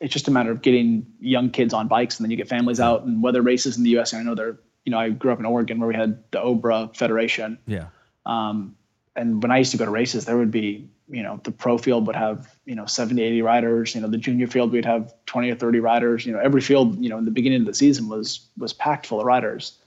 it's 0.00 0.12
just 0.12 0.28
a 0.28 0.30
matter 0.30 0.50
of 0.50 0.62
getting 0.62 1.06
young 1.20 1.50
kids 1.50 1.74
on 1.74 1.86
bikes, 1.86 2.18
and 2.18 2.24
then 2.24 2.30
you 2.30 2.36
get 2.36 2.48
families 2.48 2.80
out. 2.80 3.04
And 3.04 3.22
whether 3.22 3.42
races 3.42 3.76
in 3.76 3.84
the 3.84 3.90
U.S. 3.90 4.14
I 4.14 4.22
know 4.22 4.34
they're, 4.34 4.58
you 4.84 4.90
know, 4.90 4.98
I 4.98 5.10
grew 5.10 5.30
up 5.30 5.38
in 5.38 5.44
Oregon 5.44 5.78
where 5.78 5.88
we 5.88 5.94
had 5.94 6.22
the 6.30 6.38
OBRA 6.38 6.96
Federation. 6.96 7.58
Yeah. 7.66 7.86
Um, 8.26 8.76
and 9.16 9.42
when 9.42 9.50
I 9.50 9.58
used 9.58 9.72
to 9.72 9.76
go 9.76 9.84
to 9.84 9.90
races, 9.90 10.24
there 10.24 10.36
would 10.36 10.50
be, 10.50 10.88
you 11.08 11.22
know, 11.22 11.40
the 11.42 11.50
pro 11.50 11.78
field 11.78 12.06
would 12.06 12.16
have, 12.16 12.56
you 12.64 12.74
know, 12.74 12.86
70, 12.86 13.22
80 13.22 13.42
riders. 13.42 13.94
You 13.94 14.00
know, 14.00 14.08
the 14.08 14.18
junior 14.18 14.46
field 14.46 14.72
we'd 14.72 14.84
have 14.84 15.14
20 15.26 15.50
or 15.50 15.56
30 15.56 15.80
riders. 15.80 16.24
You 16.24 16.32
know, 16.32 16.38
every 16.38 16.60
field, 16.60 17.02
you 17.02 17.08
know, 17.08 17.18
in 17.18 17.24
the 17.24 17.30
beginning 17.30 17.60
of 17.60 17.66
the 17.66 17.74
season 17.74 18.08
was 18.08 18.48
was 18.56 18.72
packed 18.72 19.06
full 19.06 19.20
of 19.20 19.26
riders. 19.26 19.78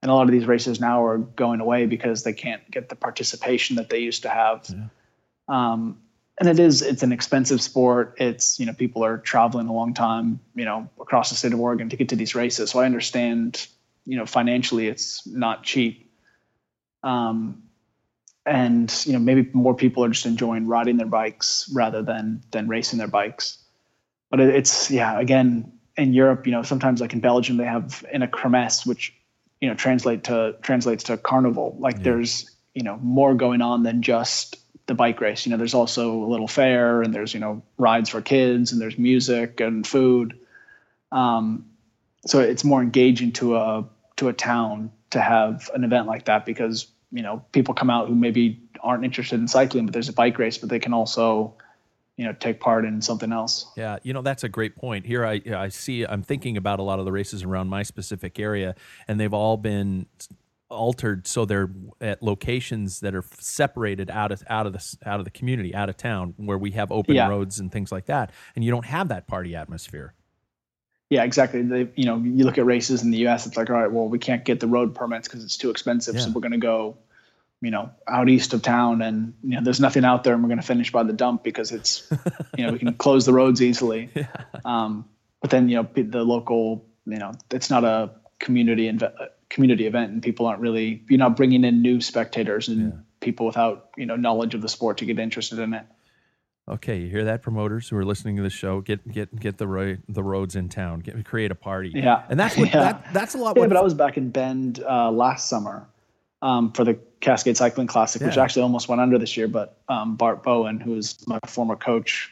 And 0.00 0.10
a 0.10 0.14
lot 0.14 0.24
of 0.24 0.32
these 0.32 0.46
races 0.46 0.80
now 0.80 1.04
are 1.04 1.18
going 1.18 1.60
away 1.60 1.86
because 1.86 2.24
they 2.24 2.32
can't 2.32 2.68
get 2.70 2.88
the 2.88 2.96
participation 2.96 3.76
that 3.76 3.88
they 3.88 4.00
used 4.00 4.22
to 4.22 4.28
have. 4.30 4.66
Yeah. 4.68 4.88
Um, 5.48 5.98
and 6.40 6.48
it 6.48 6.58
is 6.58 6.82
it's 6.82 7.02
an 7.02 7.12
expensive 7.12 7.60
sport. 7.60 8.16
It's 8.18 8.58
you 8.58 8.66
know 8.66 8.72
people 8.72 9.04
are 9.04 9.18
traveling 9.18 9.68
a 9.68 9.72
long 9.72 9.94
time, 9.94 10.40
you 10.54 10.64
know, 10.64 10.88
across 11.00 11.30
the 11.30 11.36
state 11.36 11.52
of 11.52 11.60
Oregon 11.60 11.88
to 11.90 11.96
get 11.96 12.08
to 12.08 12.16
these 12.16 12.34
races. 12.34 12.70
So 12.70 12.80
I 12.80 12.86
understand, 12.86 13.66
you 14.06 14.16
know, 14.16 14.26
financially 14.26 14.88
it's 14.88 15.26
not 15.26 15.62
cheap. 15.62 16.10
Um, 17.02 17.62
and 18.44 19.04
you 19.06 19.12
know 19.12 19.18
maybe 19.18 19.48
more 19.52 19.74
people 19.74 20.04
are 20.04 20.08
just 20.08 20.26
enjoying 20.26 20.66
riding 20.66 20.96
their 20.96 21.06
bikes 21.06 21.70
rather 21.72 22.02
than 22.02 22.42
than 22.50 22.68
racing 22.68 22.98
their 22.98 23.08
bikes. 23.08 23.58
But 24.30 24.40
it's 24.40 24.90
yeah 24.90 25.18
again 25.20 25.72
in 25.96 26.14
europe 26.14 26.46
you 26.46 26.52
know 26.52 26.62
sometimes 26.62 27.02
like 27.02 27.12
in 27.12 27.20
belgium 27.20 27.58
they 27.58 27.66
have 27.66 28.02
in 28.10 28.22
a 28.22 28.26
kermesse 28.26 28.86
which 28.86 29.12
you 29.62 29.68
know 29.68 29.74
translate 29.74 30.24
to 30.24 30.56
translates 30.60 31.04
to 31.04 31.16
carnival. 31.16 31.76
Like 31.78 31.98
yeah. 31.98 32.02
there's 32.02 32.50
you 32.74 32.82
know 32.82 32.98
more 32.98 33.34
going 33.34 33.62
on 33.62 33.84
than 33.84 34.02
just 34.02 34.58
the 34.86 34.94
bike 34.94 35.20
race. 35.20 35.46
You 35.46 35.50
know 35.50 35.56
there's 35.56 35.72
also 35.72 36.12
a 36.12 36.26
little 36.26 36.48
fair 36.48 37.00
and 37.00 37.14
there's 37.14 37.32
you 37.32 37.40
know 37.40 37.62
rides 37.78 38.10
for 38.10 38.20
kids 38.20 38.72
and 38.72 38.82
there's 38.82 38.98
music 38.98 39.60
and 39.60 39.86
food. 39.86 40.38
Um, 41.12 41.66
so 42.26 42.40
it's 42.40 42.64
more 42.64 42.82
engaging 42.82 43.32
to 43.32 43.56
a 43.56 43.84
to 44.16 44.28
a 44.28 44.32
town 44.32 44.90
to 45.10 45.20
have 45.20 45.70
an 45.74 45.84
event 45.84 46.08
like 46.08 46.24
that 46.24 46.44
because 46.44 46.88
you 47.12 47.22
know 47.22 47.44
people 47.52 47.74
come 47.74 47.90
out 47.90 48.08
who 48.08 48.14
maybe 48.14 48.60
aren't 48.82 49.04
interested 49.04 49.38
in 49.38 49.46
cycling 49.46 49.86
but 49.86 49.92
there's 49.92 50.08
a 50.08 50.12
bike 50.12 50.38
race 50.38 50.58
but 50.58 50.68
they 50.68 50.78
can 50.78 50.92
also 50.92 51.54
you 52.16 52.24
know 52.24 52.32
take 52.32 52.60
part 52.60 52.84
in 52.84 53.00
something 53.00 53.32
else. 53.32 53.66
Yeah 53.76 53.98
you 54.02 54.12
know 54.12 54.22
that's 54.22 54.44
a 54.44 54.48
great 54.48 54.76
point. 54.76 55.06
Here 55.06 55.24
i 55.24 55.40
i 55.54 55.68
see 55.68 56.04
i'm 56.04 56.22
thinking 56.22 56.56
about 56.56 56.78
a 56.78 56.82
lot 56.82 56.98
of 56.98 57.04
the 57.04 57.12
races 57.12 57.42
around 57.42 57.68
my 57.68 57.82
specific 57.82 58.38
area 58.38 58.74
and 59.06 59.20
they've 59.20 59.32
all 59.32 59.56
been 59.56 60.06
altered 60.68 61.26
so 61.26 61.44
they're 61.44 61.70
at 62.00 62.22
locations 62.22 63.00
that 63.00 63.14
are 63.14 63.24
separated 63.38 64.10
out 64.10 64.32
of 64.32 64.42
out 64.48 64.66
of 64.66 64.72
the 64.72 64.96
out 65.04 65.20
of 65.20 65.24
the 65.24 65.30
community 65.30 65.74
out 65.74 65.88
of 65.88 65.96
town 65.96 66.32
where 66.38 66.56
we 66.56 66.70
have 66.70 66.90
open 66.90 67.14
yeah. 67.14 67.28
roads 67.28 67.60
and 67.60 67.70
things 67.70 67.92
like 67.92 68.06
that 68.06 68.30
and 68.56 68.64
you 68.64 68.70
don't 68.70 68.86
have 68.86 69.08
that 69.08 69.26
party 69.28 69.54
atmosphere 69.54 70.14
yeah, 71.12 71.24
exactly. 71.24 71.60
They, 71.60 71.88
you 71.94 72.06
know, 72.06 72.16
you 72.16 72.42
look 72.44 72.56
at 72.56 72.64
races 72.64 73.02
in 73.02 73.10
the 73.10 73.18
U.S. 73.18 73.46
It's 73.46 73.54
like, 73.54 73.68
all 73.68 73.76
right, 73.76 73.92
well, 73.92 74.08
we 74.08 74.18
can't 74.18 74.46
get 74.46 74.60
the 74.60 74.66
road 74.66 74.94
permits 74.94 75.28
because 75.28 75.44
it's 75.44 75.58
too 75.58 75.68
expensive, 75.68 76.14
yeah. 76.14 76.22
so 76.22 76.30
we're 76.30 76.40
going 76.40 76.52
to 76.52 76.56
go, 76.56 76.96
you 77.60 77.70
know, 77.70 77.90
out 78.08 78.30
east 78.30 78.54
of 78.54 78.62
town, 78.62 79.02
and 79.02 79.34
you 79.44 79.56
know, 79.56 79.60
there's 79.62 79.78
nothing 79.78 80.06
out 80.06 80.24
there, 80.24 80.32
and 80.32 80.42
we're 80.42 80.48
going 80.48 80.60
to 80.60 80.66
finish 80.66 80.90
by 80.90 81.02
the 81.02 81.12
dump 81.12 81.44
because 81.44 81.70
it's, 81.70 82.10
you 82.56 82.64
know, 82.64 82.72
we 82.72 82.78
can 82.78 82.94
close 82.94 83.26
the 83.26 83.34
roads 83.34 83.60
easily. 83.60 84.08
Yeah. 84.14 84.26
Um, 84.64 85.04
but 85.42 85.50
then 85.50 85.68
you 85.68 85.82
know, 85.82 86.02
the 86.02 86.24
local, 86.24 86.86
you 87.04 87.18
know, 87.18 87.32
it's 87.50 87.68
not 87.68 87.84
a 87.84 88.12
community 88.38 88.90
inve- 88.90 89.28
community 89.50 89.86
event, 89.86 90.12
and 90.12 90.22
people 90.22 90.46
aren't 90.46 90.62
really, 90.62 91.02
you're 91.10 91.18
not 91.18 91.36
bringing 91.36 91.62
in 91.64 91.82
new 91.82 92.00
spectators 92.00 92.68
and 92.68 92.80
yeah. 92.80 92.98
people 93.20 93.44
without 93.44 93.90
you 93.98 94.06
know 94.06 94.16
knowledge 94.16 94.54
of 94.54 94.62
the 94.62 94.68
sport 94.70 94.96
to 94.96 95.04
get 95.04 95.18
interested 95.18 95.58
in 95.58 95.74
it. 95.74 95.84
Okay, 96.68 96.98
you 96.98 97.08
hear 97.08 97.24
that, 97.24 97.42
promoters 97.42 97.88
who 97.88 97.96
are 97.96 98.04
listening 98.04 98.36
to 98.36 98.42
the 98.42 98.50
show? 98.50 98.80
Get 98.80 99.06
get 99.10 99.34
get 99.38 99.58
the 99.58 99.66
ro- 99.66 99.96
the 100.08 100.22
roads 100.22 100.54
in 100.54 100.68
town. 100.68 101.00
Get 101.00 101.24
create 101.24 101.50
a 101.50 101.56
party. 101.56 101.90
Yeah, 101.92 102.22
and 102.28 102.38
that's 102.38 102.56
what 102.56 102.68
yeah. 102.74 102.80
that, 102.80 103.12
that's 103.12 103.34
a 103.34 103.38
lot. 103.38 103.56
Yeah, 103.56 103.66
but 103.66 103.76
I 103.76 103.82
was 103.82 103.94
back 103.94 104.16
in 104.16 104.30
Bend 104.30 104.82
uh, 104.88 105.10
last 105.10 105.48
summer 105.48 105.88
um, 106.40 106.70
for 106.72 106.84
the 106.84 106.94
Cascade 107.20 107.56
Cycling 107.56 107.88
Classic, 107.88 108.20
yeah. 108.20 108.28
which 108.28 108.38
actually 108.38 108.62
almost 108.62 108.88
went 108.88 109.00
under 109.00 109.18
this 109.18 109.36
year. 109.36 109.48
But 109.48 109.78
um, 109.88 110.14
Bart 110.14 110.44
Bowen, 110.44 110.78
who 110.78 110.94
is 110.96 111.26
my 111.26 111.40
former 111.46 111.74
coach, 111.74 112.30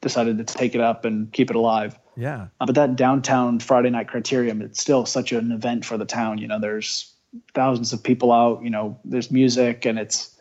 decided 0.00 0.38
to 0.38 0.44
take 0.44 0.74
it 0.74 0.80
up 0.80 1.04
and 1.04 1.30
keep 1.32 1.50
it 1.50 1.56
alive. 1.56 1.98
Yeah. 2.16 2.48
Uh, 2.60 2.66
but 2.66 2.74
that 2.76 2.96
downtown 2.96 3.60
Friday 3.60 3.90
night 3.90 4.06
criterium, 4.06 4.62
it's 4.62 4.80
still 4.80 5.04
such 5.04 5.32
an 5.32 5.52
event 5.52 5.84
for 5.84 5.98
the 5.98 6.06
town. 6.06 6.38
You 6.38 6.48
know, 6.48 6.58
there's 6.58 7.12
thousands 7.54 7.92
of 7.92 8.02
people 8.02 8.32
out. 8.32 8.62
You 8.62 8.70
know, 8.70 8.98
there's 9.04 9.30
music 9.30 9.84
and 9.84 9.98
it's 9.98 10.35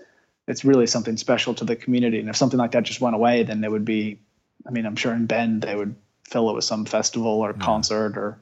it's 0.47 0.63
really 0.63 0.87
something 0.87 1.17
special 1.17 1.53
to 1.55 1.65
the 1.65 1.75
community. 1.75 2.19
And 2.19 2.29
if 2.29 2.35
something 2.35 2.59
like 2.59 2.71
that 2.71 2.83
just 2.83 3.01
went 3.01 3.15
away, 3.15 3.43
then 3.43 3.63
it 3.63 3.71
would 3.71 3.85
be, 3.85 4.19
I 4.67 4.71
mean, 4.71 4.85
I'm 4.85 4.95
sure 4.95 5.13
in 5.13 5.25
Bend 5.25 5.63
they 5.63 5.75
would 5.75 5.95
fill 6.23 6.49
it 6.49 6.53
with 6.53 6.63
some 6.63 6.85
festival 6.85 7.41
or 7.41 7.51
yeah. 7.51 7.65
concert 7.65 8.17
or 8.17 8.39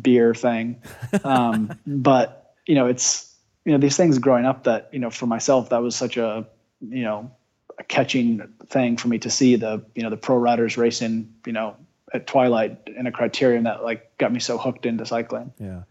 beer 0.00 0.34
thing. 0.34 0.82
Um, 1.22 1.78
but 1.86 2.54
you 2.66 2.74
know, 2.74 2.86
it's 2.86 3.34
you 3.64 3.72
know 3.72 3.78
these 3.78 3.96
things 3.96 4.18
growing 4.18 4.44
up 4.44 4.64
that 4.64 4.88
you 4.92 4.98
know 4.98 5.10
for 5.10 5.26
myself 5.26 5.70
that 5.70 5.82
was 5.82 5.96
such 5.96 6.16
a 6.16 6.46
you 6.80 7.02
know 7.02 7.30
a 7.78 7.84
catching 7.84 8.52
thing 8.66 8.96
for 8.96 9.08
me 9.08 9.18
to 9.18 9.30
see 9.30 9.56
the 9.56 9.84
you 9.94 10.02
know 10.02 10.10
the 10.10 10.16
pro 10.16 10.36
riders 10.36 10.76
racing 10.76 11.34
you 11.46 11.52
know 11.52 11.76
at 12.12 12.26
twilight 12.26 12.78
in 12.86 13.06
a 13.06 13.12
criterium 13.12 13.64
that 13.64 13.82
like 13.82 14.16
got 14.18 14.32
me 14.32 14.38
so 14.38 14.58
hooked 14.58 14.86
into 14.86 15.04
cycling. 15.06 15.52
Yeah. 15.58 15.82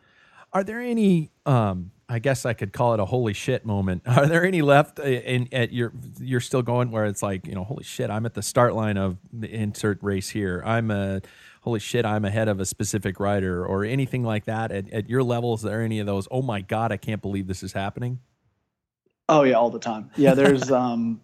Are 0.53 0.63
there 0.63 0.79
any 0.79 1.31
um 1.45 1.91
I 2.13 2.19
guess 2.19 2.45
I 2.45 2.53
could 2.53 2.73
call 2.73 2.93
it 2.93 2.99
a 2.99 3.05
holy 3.05 3.33
shit 3.33 3.65
moment. 3.65 4.03
Are 4.05 4.27
there 4.27 4.45
any 4.45 4.61
left 4.61 4.99
in 4.99 5.49
at 5.51 5.73
your 5.73 5.91
you're 6.19 6.41
still 6.41 6.61
going 6.61 6.91
where 6.91 7.05
it's 7.05 7.23
like, 7.23 7.47
you 7.47 7.55
know, 7.55 7.63
holy 7.63 7.83
shit, 7.83 8.11
I'm 8.11 8.27
at 8.27 8.35
the 8.35 8.43
start 8.43 8.75
line 8.75 8.97
of 8.97 9.17
the 9.31 9.51
insert 9.51 9.97
race 10.03 10.29
here. 10.29 10.61
I'm 10.63 10.91
a 10.91 11.21
holy 11.61 11.79
shit, 11.79 12.05
I'm 12.05 12.23
ahead 12.23 12.49
of 12.49 12.59
a 12.59 12.67
specific 12.67 13.19
rider 13.19 13.65
or 13.65 13.83
anything 13.83 14.23
like 14.23 14.45
that 14.45 14.71
at, 14.71 14.93
at 14.93 15.09
your 15.09 15.23
level 15.23 15.55
is 15.55 15.63
there 15.63 15.81
any 15.81 15.99
of 15.99 16.05
those, 16.05 16.27
oh 16.29 16.43
my 16.43 16.61
god, 16.61 16.91
I 16.91 16.97
can't 16.97 17.21
believe 17.21 17.47
this 17.47 17.63
is 17.63 17.73
happening? 17.73 18.19
Oh 19.27 19.41
yeah, 19.41 19.55
all 19.55 19.71
the 19.71 19.79
time. 19.79 20.11
Yeah, 20.15 20.35
there's 20.35 20.69
um 20.83 21.19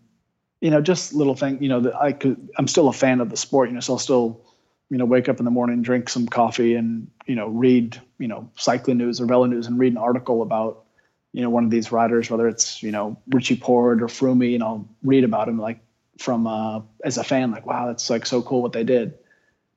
you 0.59 0.71
know, 0.71 0.81
just 0.81 1.13
little 1.13 1.35
thing, 1.35 1.61
you 1.61 1.69
know, 1.69 1.81
that 1.81 1.95
I 1.95 2.13
could 2.13 2.49
I'm 2.57 2.67
still 2.67 2.87
a 2.87 2.93
fan 2.93 3.21
of 3.21 3.29
the 3.29 3.37
sport, 3.37 3.69
you 3.69 3.75
know, 3.75 3.79
so 3.79 3.93
I'll 3.93 3.99
still 3.99 4.43
you 4.89 4.97
know, 4.97 5.05
wake 5.05 5.29
up 5.29 5.39
in 5.39 5.45
the 5.45 5.51
morning, 5.51 5.81
drink 5.81 6.09
some 6.09 6.27
coffee, 6.27 6.75
and 6.75 7.09
you 7.25 7.35
know, 7.35 7.47
read 7.47 7.99
you 8.17 8.27
know 8.27 8.49
cycling 8.55 8.97
news 8.97 9.21
or 9.21 9.27
VeloNews, 9.27 9.67
and 9.67 9.79
read 9.79 9.93
an 9.93 9.97
article 9.97 10.41
about 10.41 10.85
you 11.31 11.41
know 11.41 11.49
one 11.49 11.63
of 11.63 11.69
these 11.69 11.91
riders, 11.91 12.29
whether 12.29 12.47
it's 12.47 12.81
you 12.81 12.91
know 12.91 13.17
Richie 13.27 13.57
Porte 13.57 14.01
or 14.01 14.07
Froome, 14.07 14.53
and 14.53 14.63
I'll 14.63 14.87
read 15.03 15.23
about 15.23 15.47
him 15.47 15.59
like 15.59 15.79
from 16.17 16.47
uh, 16.47 16.81
as 17.03 17.17
a 17.17 17.23
fan, 17.23 17.51
like 17.51 17.65
wow, 17.65 17.87
that's 17.87 18.09
like 18.09 18.25
so 18.25 18.41
cool 18.41 18.61
what 18.61 18.73
they 18.73 18.83
did. 18.83 19.17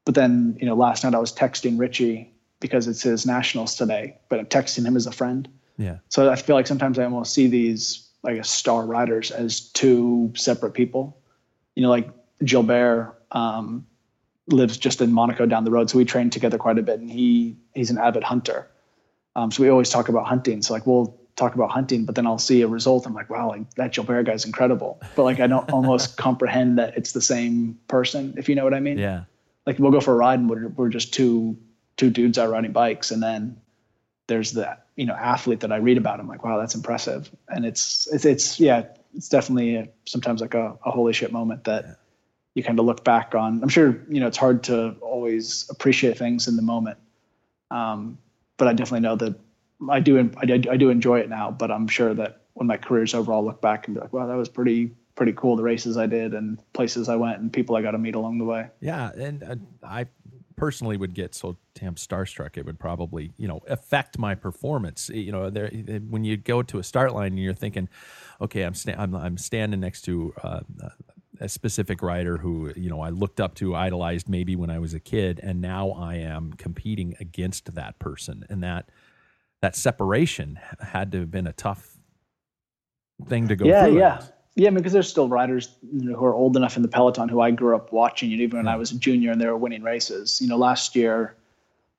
But 0.04 0.14
then 0.14 0.56
you 0.58 0.66
know, 0.66 0.74
last 0.74 1.04
night 1.04 1.14
I 1.14 1.18
was 1.18 1.32
texting 1.32 1.78
Richie 1.78 2.32
because 2.60 2.88
it's 2.88 3.02
his 3.02 3.26
nationals 3.26 3.76
today, 3.76 4.18
but 4.28 4.38
I'm 4.38 4.46
texting 4.46 4.84
him 4.86 4.96
as 4.96 5.06
a 5.06 5.12
friend. 5.12 5.48
Yeah. 5.76 5.98
So 6.08 6.30
I 6.30 6.36
feel 6.36 6.56
like 6.56 6.66
sometimes 6.66 6.98
I 6.98 7.04
almost 7.04 7.34
see 7.34 7.48
these 7.48 8.08
like 8.22 8.38
a 8.38 8.44
star 8.44 8.86
riders 8.86 9.30
as 9.30 9.60
two 9.60 10.32
separate 10.36 10.72
people. 10.72 11.18
You 11.74 11.82
know, 11.82 11.90
like 11.90 12.08
Gilbert. 12.44 13.18
Um, 13.30 13.86
lives 14.48 14.76
just 14.76 15.00
in 15.00 15.12
Monaco 15.12 15.46
down 15.46 15.64
the 15.64 15.70
road, 15.70 15.90
so 15.90 15.98
we 15.98 16.04
train 16.04 16.30
together 16.30 16.58
quite 16.58 16.78
a 16.78 16.82
bit. 16.82 17.00
And 17.00 17.10
he 17.10 17.56
he's 17.74 17.90
an 17.90 17.98
avid 17.98 18.24
hunter, 18.24 18.68
um, 19.36 19.50
so 19.50 19.62
we 19.62 19.68
always 19.68 19.90
talk 19.90 20.08
about 20.08 20.26
hunting. 20.26 20.62
So 20.62 20.74
like 20.74 20.86
we'll 20.86 21.18
talk 21.36 21.54
about 21.54 21.70
hunting, 21.70 22.04
but 22.04 22.14
then 22.14 22.26
I'll 22.26 22.38
see 22.38 22.62
a 22.62 22.68
result. 22.68 23.06
I'm 23.06 23.14
like, 23.14 23.30
wow, 23.30 23.48
like 23.48 23.74
that 23.74 23.92
Gilbert 23.92 24.24
guy's 24.24 24.44
incredible. 24.44 25.00
But 25.16 25.24
like 25.24 25.40
I 25.40 25.46
don't 25.46 25.70
almost 25.72 26.16
comprehend 26.16 26.78
that 26.78 26.96
it's 26.96 27.12
the 27.12 27.22
same 27.22 27.78
person, 27.88 28.34
if 28.36 28.48
you 28.48 28.54
know 28.54 28.64
what 28.64 28.74
I 28.74 28.80
mean. 28.80 28.98
Yeah. 28.98 29.24
Like 29.66 29.78
we'll 29.78 29.92
go 29.92 30.00
for 30.00 30.12
a 30.12 30.16
ride 30.16 30.40
and 30.40 30.50
we're 30.50 30.68
we're 30.68 30.88
just 30.88 31.14
two 31.14 31.56
two 31.96 32.10
dudes 32.10 32.38
out 32.38 32.50
riding 32.50 32.72
bikes, 32.72 33.10
and 33.10 33.22
then 33.22 33.60
there's 34.26 34.52
the 34.52 34.76
you 34.96 35.06
know 35.06 35.14
athlete 35.14 35.60
that 35.60 35.72
I 35.72 35.76
read 35.76 35.98
about. 35.98 36.20
I'm 36.20 36.28
like, 36.28 36.44
wow, 36.44 36.58
that's 36.58 36.74
impressive. 36.74 37.30
And 37.48 37.64
it's 37.64 38.08
it's 38.12 38.24
it's 38.24 38.60
yeah, 38.60 38.84
it's 39.14 39.28
definitely 39.28 39.76
a, 39.76 39.88
sometimes 40.04 40.40
like 40.40 40.54
a, 40.54 40.76
a 40.84 40.90
holy 40.90 41.12
shit 41.12 41.32
moment 41.32 41.64
that. 41.64 41.84
Yeah 41.86 41.94
you 42.54 42.62
kind 42.62 42.78
of 42.78 42.84
look 42.84 43.04
back 43.04 43.34
on. 43.34 43.62
I'm 43.62 43.68
sure 43.68 44.00
you 44.08 44.20
know 44.20 44.26
it's 44.26 44.36
hard 44.36 44.64
to 44.64 44.96
always 45.00 45.66
appreciate 45.70 46.18
things 46.18 46.48
in 46.48 46.56
the 46.56 46.62
moment, 46.62 46.98
um, 47.70 48.18
but 48.56 48.68
I 48.68 48.72
definitely 48.72 49.00
know 49.00 49.16
that 49.16 49.38
I 49.90 50.00
do, 50.00 50.18
I 50.18 50.52
I 50.70 50.76
do 50.76 50.90
enjoy 50.90 51.20
it 51.20 51.28
now. 51.28 51.50
But 51.50 51.70
I'm 51.70 51.88
sure 51.88 52.14
that 52.14 52.42
when 52.54 52.66
my 52.66 52.76
career's 52.76 53.14
over, 53.14 53.32
I'll 53.32 53.44
look 53.44 53.60
back 53.60 53.86
and 53.86 53.94
be 53.94 54.00
like, 54.00 54.12
"Wow, 54.12 54.26
that 54.26 54.36
was 54.36 54.48
pretty 54.48 54.92
pretty 55.14 55.32
cool. 55.32 55.56
The 55.56 55.62
races 55.62 55.96
I 55.96 56.06
did 56.06 56.34
and 56.34 56.58
places 56.72 57.08
I 57.08 57.16
went 57.16 57.38
and 57.38 57.52
people 57.52 57.76
I 57.76 57.82
got 57.82 57.92
to 57.92 57.98
meet 57.98 58.14
along 58.14 58.38
the 58.38 58.44
way." 58.44 58.68
Yeah, 58.80 59.10
and 59.12 59.42
uh, 59.42 59.56
I 59.82 60.06
personally 60.56 60.96
would 60.96 61.14
get 61.14 61.34
so 61.34 61.56
damn 61.74 61.94
starstruck 61.94 62.56
it 62.56 62.64
would 62.64 62.78
probably 62.78 63.32
you 63.36 63.48
know 63.48 63.60
affect 63.66 64.18
my 64.18 64.34
performance 64.34 65.08
you 65.08 65.32
know 65.32 65.50
there 65.50 65.68
when 66.08 66.22
you 66.22 66.36
go 66.36 66.62
to 66.62 66.78
a 66.78 66.82
start 66.82 67.12
line 67.14 67.32
and 67.32 67.38
you're 67.38 67.54
thinking 67.54 67.88
okay 68.40 68.62
i'm 68.62 68.74
sta- 68.74 68.94
I'm, 68.96 69.14
I'm 69.14 69.38
standing 69.38 69.80
next 69.80 70.02
to 70.02 70.32
uh, 70.42 70.60
a 71.42 71.48
specific 71.48 72.02
writer 72.02 72.38
who 72.38 72.72
you 72.76 72.88
know 72.88 73.00
I 73.00 73.10
looked 73.10 73.40
up 73.40 73.54
to, 73.56 73.74
idolized 73.74 74.28
maybe 74.28 74.56
when 74.56 74.70
I 74.70 74.78
was 74.78 74.94
a 74.94 75.00
kid, 75.00 75.40
and 75.42 75.60
now 75.60 75.90
I 75.90 76.14
am 76.14 76.52
competing 76.54 77.16
against 77.20 77.74
that 77.74 77.98
person, 77.98 78.46
and 78.48 78.62
that 78.62 78.88
that 79.60 79.76
separation 79.76 80.58
had 80.80 81.12
to 81.12 81.20
have 81.20 81.30
been 81.30 81.46
a 81.46 81.52
tough 81.52 81.96
thing 83.26 83.48
to 83.48 83.56
go 83.56 83.64
yeah, 83.64 83.86
through. 83.86 83.98
Yeah, 83.98 84.22
Yeah, 84.54 84.70
because 84.70 84.92
there's 84.92 85.08
still 85.08 85.28
riders 85.28 85.76
you 85.82 86.10
know, 86.10 86.16
who 86.16 86.24
are 86.24 86.34
old 86.34 86.56
enough 86.56 86.76
in 86.76 86.82
the 86.82 86.88
peloton 86.88 87.28
who 87.28 87.40
I 87.40 87.50
grew 87.50 87.74
up 87.74 87.92
watching, 87.92 88.32
and 88.32 88.40
even 88.40 88.58
when 88.58 88.68
I 88.68 88.76
mm. 88.76 88.78
was 88.78 88.92
a 88.92 88.98
junior 88.98 89.32
and 89.32 89.40
they 89.40 89.46
were 89.46 89.56
winning 89.56 89.82
races. 89.82 90.40
You 90.40 90.48
know, 90.48 90.56
last 90.56 90.94
year 90.94 91.36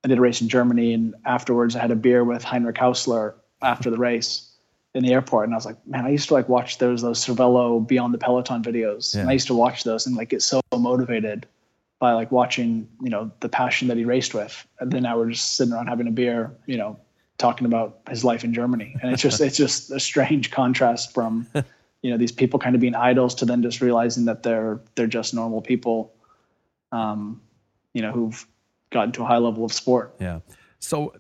I 0.06 0.08
did 0.08 0.18
a 0.18 0.22
race 0.22 0.42
in 0.42 0.48
Germany, 0.48 0.94
and 0.94 1.16
afterwards 1.26 1.76
I 1.76 1.80
had 1.80 1.92
a 1.92 1.96
beer 1.98 2.24
with 2.24 2.44
Heinrich 2.44 2.78
Haussler 2.78 3.34
after 3.62 3.90
the 3.90 3.98
race 3.98 4.53
in 4.96 5.04
the 5.04 5.12
airport, 5.12 5.46
and 5.46 5.54
I 5.54 5.58
was 5.58 5.66
like, 5.66 5.86
man, 5.88 6.06
I 6.06 6.10
used 6.10 6.28
to 6.28 6.34
like 6.36 6.48
watch 6.48 6.78
those 6.78 7.02
those 7.02 7.24
Cervelo 7.26 7.86
Beyond 7.86 8.14
the 8.14 8.18
Peloton 8.18 8.62
videos, 8.62 9.14
Yeah. 9.16 9.22
and 9.22 9.30
I 9.30 9.34
used 9.34 9.48
to 9.48 9.54
watch 9.56 9.84
those 9.84 10.06
and 10.06 10.16
like 10.16 10.30
get 10.30 10.42
so 10.42 10.62
motivated 10.78 11.48
by 12.00 12.14
like 12.14 12.32
watching 12.32 12.88
you 13.02 13.10
know 13.10 13.32
the 13.40 13.50
passion 13.50 13.88
that 13.88 13.98
he 13.98 14.06
raced 14.06 14.34
with, 14.34 14.68
and 14.80 14.92
then 14.92 15.04
now 15.04 15.18
we're 15.18 15.32
just 15.32 15.56
sitting 15.56 15.74
around 15.74 15.88
having 15.88 16.08
a 16.08 16.12
beer, 16.12 16.52
you 16.68 16.78
know, 16.78 17.00
talking 17.38 17.66
about 17.66 18.00
his 18.10 18.24
life 18.24 18.44
in 18.44 18.54
Germany, 18.54 18.96
and 19.02 19.12
it's 19.12 19.22
just 19.22 19.42
it's 19.42 19.58
just 19.58 19.90
a 19.92 20.00
strange 20.00 20.52
contrast 20.52 21.14
from 21.14 21.48
you 22.04 22.12
know 22.12 22.18
these 22.18 22.32
people 22.32 22.60
kind 22.60 22.76
of 22.76 22.82
being 22.82 22.96
idols 22.96 23.34
to 23.36 23.46
then 23.46 23.64
just 23.64 23.82
realizing 23.82 24.26
that 24.26 24.44
they're 24.44 24.80
they're 24.96 25.08
just 25.08 25.34
normal 25.34 25.62
people, 25.62 26.14
um, 26.92 27.42
you 27.94 28.02
know, 28.04 28.12
who've 28.12 28.46
gotten 28.92 29.12
to 29.14 29.24
a 29.24 29.26
high 29.26 29.38
level 29.38 29.66
of 29.66 29.74
sport. 29.74 30.14
Yeah. 30.20 30.42
So 30.78 31.14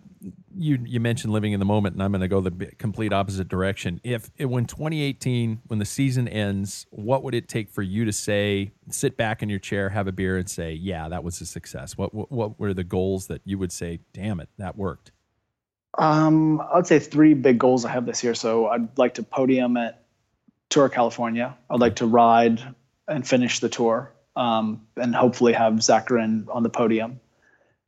you 0.55 0.79
you 0.85 0.99
mentioned 0.99 1.33
living 1.33 1.53
in 1.53 1.59
the 1.59 1.65
moment, 1.65 1.95
and 1.95 2.03
I'm 2.03 2.11
going 2.11 2.21
to 2.21 2.27
go 2.27 2.41
the 2.41 2.51
complete 2.77 3.13
opposite 3.13 3.47
direction. 3.47 3.99
If 4.03 4.29
when 4.39 4.65
2018, 4.65 5.61
when 5.67 5.79
the 5.79 5.85
season 5.85 6.27
ends, 6.27 6.85
what 6.89 7.23
would 7.23 7.35
it 7.35 7.47
take 7.47 7.69
for 7.69 7.81
you 7.81 8.05
to 8.05 8.13
say, 8.13 8.71
sit 8.89 9.17
back 9.17 9.43
in 9.43 9.49
your 9.49 9.59
chair, 9.59 9.89
have 9.89 10.07
a 10.07 10.11
beer, 10.11 10.37
and 10.37 10.49
say, 10.49 10.73
"Yeah, 10.73 11.09
that 11.09 11.23
was 11.23 11.41
a 11.41 11.45
success"? 11.45 11.97
What 11.97 12.13
what, 12.13 12.31
what 12.31 12.59
were 12.59 12.73
the 12.73 12.83
goals 12.83 13.27
that 13.27 13.41
you 13.45 13.57
would 13.57 13.71
say, 13.71 13.99
"Damn 14.13 14.39
it, 14.39 14.49
that 14.57 14.77
worked"? 14.77 15.11
Um, 15.97 16.61
I'd 16.73 16.87
say 16.87 16.99
three 16.99 17.33
big 17.33 17.59
goals 17.59 17.85
I 17.85 17.91
have 17.91 18.05
this 18.05 18.23
year. 18.23 18.33
So 18.33 18.67
I'd 18.67 18.97
like 18.97 19.15
to 19.15 19.23
podium 19.23 19.77
at 19.77 20.03
Tour 20.69 20.89
California. 20.89 21.55
I'd 21.69 21.79
like 21.79 21.97
to 21.97 22.07
ride 22.07 22.61
and 23.07 23.27
finish 23.27 23.59
the 23.59 23.69
tour, 23.69 24.11
um, 24.35 24.87
and 24.95 25.13
hopefully 25.13 25.53
have 25.53 25.73
Zakarin 25.73 26.47
on 26.49 26.63
the 26.63 26.69
podium. 26.69 27.19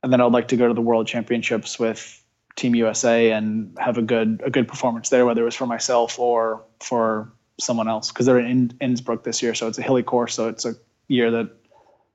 And 0.02 0.12
then 0.12 0.20
I'd 0.20 0.32
like 0.32 0.48
to 0.48 0.56
go 0.56 0.68
to 0.68 0.74
the 0.74 0.80
World 0.80 1.08
Championships 1.08 1.78
with 1.78 2.22
Team 2.56 2.74
USA 2.74 3.32
and 3.32 3.76
have 3.78 3.98
a 3.98 4.02
good 4.02 4.42
a 4.44 4.50
good 4.50 4.66
performance 4.66 5.10
there, 5.10 5.26
whether 5.26 5.42
it 5.42 5.44
was 5.44 5.54
for 5.54 5.66
myself 5.66 6.18
or 6.18 6.64
for 6.80 7.32
someone 7.60 7.88
else, 7.88 8.10
because 8.10 8.26
they're 8.26 8.38
in 8.38 8.76
Innsbruck 8.80 9.24
this 9.24 9.42
year, 9.42 9.54
so 9.54 9.68
it's 9.68 9.78
a 9.78 9.82
hilly 9.82 10.02
course, 10.02 10.34
so 10.34 10.48
it's 10.48 10.64
a 10.64 10.74
year 11.08 11.30
that 11.30 11.50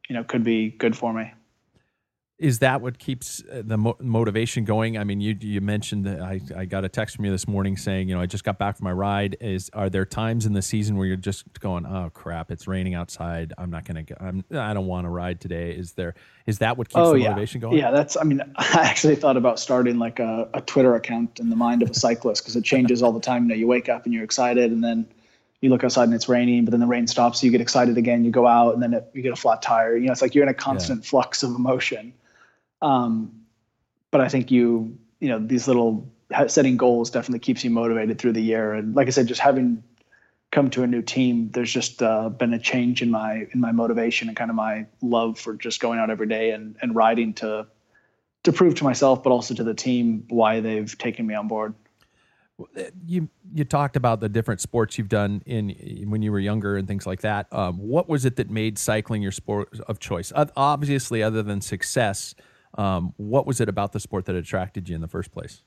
you 0.09 0.15
know 0.15 0.23
could 0.23 0.43
be 0.43 0.69
good 0.69 0.97
for 0.97 1.13
me. 1.13 1.31
Is 2.41 2.57
that 2.57 2.81
what 2.81 2.97
keeps 2.97 3.43
uh, 3.53 3.61
the 3.63 3.77
mo- 3.77 3.97
motivation 3.99 4.65
going? 4.65 4.97
I 4.97 5.03
mean, 5.03 5.21
you 5.21 5.37
you 5.39 5.61
mentioned 5.61 6.07
that 6.07 6.21
I, 6.21 6.41
I 6.57 6.65
got 6.65 6.83
a 6.83 6.89
text 6.89 7.15
from 7.15 7.25
you 7.25 7.31
this 7.31 7.47
morning 7.47 7.77
saying, 7.77 8.09
you 8.09 8.15
know, 8.15 8.21
I 8.21 8.25
just 8.25 8.43
got 8.43 8.57
back 8.57 8.77
from 8.77 8.85
my 8.85 8.91
ride. 8.91 9.37
Is 9.39 9.69
are 9.73 9.91
there 9.91 10.05
times 10.05 10.47
in 10.47 10.53
the 10.53 10.63
season 10.63 10.97
where 10.97 11.05
you're 11.05 11.17
just 11.17 11.45
going, 11.59 11.85
oh 11.85 12.09
crap, 12.11 12.49
it's 12.49 12.67
raining 12.67 12.95
outside. 12.95 13.53
I'm 13.59 13.69
not 13.69 13.85
gonna. 13.85 14.01
Go, 14.01 14.15
I'm 14.19 14.43
I 14.57 14.73
don't 14.73 14.87
want 14.87 15.05
to 15.05 15.09
ride 15.09 15.39
today. 15.39 15.69
Is 15.69 15.93
there? 15.93 16.15
Is 16.47 16.57
that 16.57 16.77
what 16.77 16.89
keeps 16.89 16.95
the 17.11 17.19
motivation 17.19 17.61
going? 17.61 17.73
Oh, 17.73 17.77
Yeah, 17.77 17.91
that's. 17.91 18.17
I 18.17 18.23
mean, 18.23 18.41
I 18.55 18.79
actually 18.85 19.17
thought 19.17 19.37
about 19.37 19.59
starting 19.59 19.99
like 19.99 20.17
a, 20.17 20.49
a 20.55 20.61
Twitter 20.61 20.95
account 20.95 21.39
in 21.39 21.51
the 21.51 21.55
mind 21.55 21.83
of 21.83 21.91
a 21.91 21.93
cyclist 21.93 22.41
because 22.41 22.55
it 22.55 22.63
changes 22.63 23.03
all 23.03 23.11
the 23.11 23.19
time. 23.19 23.43
You 23.43 23.49
know, 23.49 23.55
you 23.55 23.67
wake 23.67 23.87
up 23.87 24.05
and 24.05 24.15
you're 24.15 24.23
excited, 24.23 24.71
and 24.71 24.83
then 24.83 25.05
you 25.61 25.69
look 25.69 25.83
outside 25.83 26.05
and 26.05 26.15
it's 26.15 26.27
raining, 26.27 26.65
but 26.65 26.71
then 26.71 26.79
the 26.79 26.87
rain 26.87 27.05
stops, 27.05 27.43
you 27.43 27.51
get 27.51 27.61
excited 27.61 27.99
again. 27.99 28.25
You 28.25 28.31
go 28.31 28.47
out, 28.47 28.73
and 28.73 28.81
then 28.81 28.95
it, 28.95 29.11
you 29.13 29.21
get 29.21 29.31
a 29.31 29.35
flat 29.35 29.61
tire. 29.61 29.95
You 29.95 30.07
know, 30.07 30.11
it's 30.11 30.23
like 30.23 30.33
you're 30.33 30.43
in 30.43 30.49
a 30.49 30.55
constant 30.55 31.05
flux 31.05 31.43
of 31.43 31.51
emotion. 31.51 32.13
Um, 32.82 33.41
but 34.11 34.21
I 34.21 34.27
think 34.27 34.51
you, 34.51 34.97
you 35.19 35.29
know, 35.29 35.39
these 35.39 35.67
little 35.67 36.11
setting 36.47 36.77
goals 36.77 37.09
definitely 37.09 37.39
keeps 37.39 37.63
you 37.63 37.69
motivated 37.69 38.19
through 38.19 38.34
the 38.34 38.41
year. 38.41 38.73
And 38.73 38.95
like 38.95 39.07
I 39.07 39.11
said, 39.11 39.27
just 39.27 39.41
having 39.41 39.84
come 40.51 40.69
to 40.71 40.84
a 40.84 40.88
new 40.88 41.01
team, 41.01 41.49
there's 41.51 41.71
just 41.71 42.01
uh, 42.03 42.29
been 42.29 42.53
a 42.53 42.59
change 42.59 43.01
in 43.01 43.09
my 43.09 43.47
in 43.53 43.59
my 43.59 43.71
motivation 43.71 44.27
and 44.27 44.38
kind 44.38 44.49
of 44.49 44.55
my 44.55 44.86
love 45.01 45.39
for 45.39 45.55
just 45.55 45.79
going 45.79 45.99
out 45.99 46.09
every 46.09 46.27
day 46.27 46.51
and 46.51 46.75
and 46.82 46.95
riding 46.95 47.34
to 47.36 47.67
to 48.43 48.51
prove 48.51 48.75
to 48.75 48.84
myself, 48.84 49.23
but 49.23 49.29
also 49.29 49.53
to 49.53 49.63
the 49.63 49.73
team 49.73 50.25
why 50.29 50.59
they've 50.59 50.97
taken 50.97 51.27
me 51.27 51.36
on 51.36 51.47
board. 51.47 51.73
you 53.05 53.29
you 53.53 53.63
talked 53.63 53.95
about 53.95 54.19
the 54.19 54.29
different 54.29 54.61
sports 54.61 54.97
you've 54.97 55.09
done 55.09 55.41
in 55.45 55.69
when 56.09 56.21
you 56.21 56.32
were 56.32 56.39
younger 56.39 56.77
and 56.77 56.88
things 56.88 57.05
like 57.05 57.21
that. 57.21 57.47
Um, 57.51 57.77
what 57.77 58.09
was 58.09 58.25
it 58.25 58.36
that 58.36 58.49
made 58.49 58.77
cycling 58.77 59.21
your 59.21 59.32
sport 59.32 59.79
of 59.88 59.99
choice? 59.99 60.32
Obviously, 60.36 61.23
other 61.23 61.43
than 61.43 61.61
success, 61.61 62.36
um, 62.76 63.13
what 63.17 63.45
was 63.45 63.61
it 63.61 63.69
about 63.69 63.91
the 63.91 63.99
sport 63.99 64.26
that 64.26 64.36
attracted 64.36 64.89
you 64.89 64.95
in 64.95 65.01
the 65.01 65.07
first 65.07 65.32
place? 65.32 65.61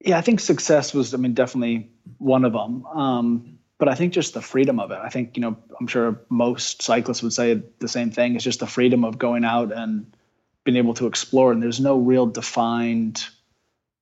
Yeah, 0.00 0.18
I 0.18 0.20
think 0.20 0.40
success 0.40 0.92
was, 0.92 1.14
I 1.14 1.16
mean, 1.16 1.34
definitely 1.34 1.90
one 2.18 2.44
of 2.44 2.52
them. 2.52 2.84
Um, 2.86 3.58
but 3.78 3.88
I 3.88 3.94
think 3.94 4.12
just 4.12 4.34
the 4.34 4.42
freedom 4.42 4.78
of 4.78 4.90
it. 4.90 4.98
I 5.02 5.08
think, 5.08 5.36
you 5.36 5.40
know, 5.40 5.56
I'm 5.80 5.86
sure 5.86 6.20
most 6.28 6.82
cyclists 6.82 7.22
would 7.22 7.32
say 7.32 7.62
the 7.78 7.88
same 7.88 8.10
thing. 8.10 8.34
It's 8.34 8.44
just 8.44 8.60
the 8.60 8.66
freedom 8.66 9.04
of 9.04 9.18
going 9.18 9.44
out 9.44 9.72
and 9.72 10.14
being 10.64 10.76
able 10.76 10.94
to 10.94 11.06
explore. 11.06 11.52
And 11.52 11.62
there's 11.62 11.80
no 11.80 11.98
real 11.98 12.26
defined, 12.26 13.26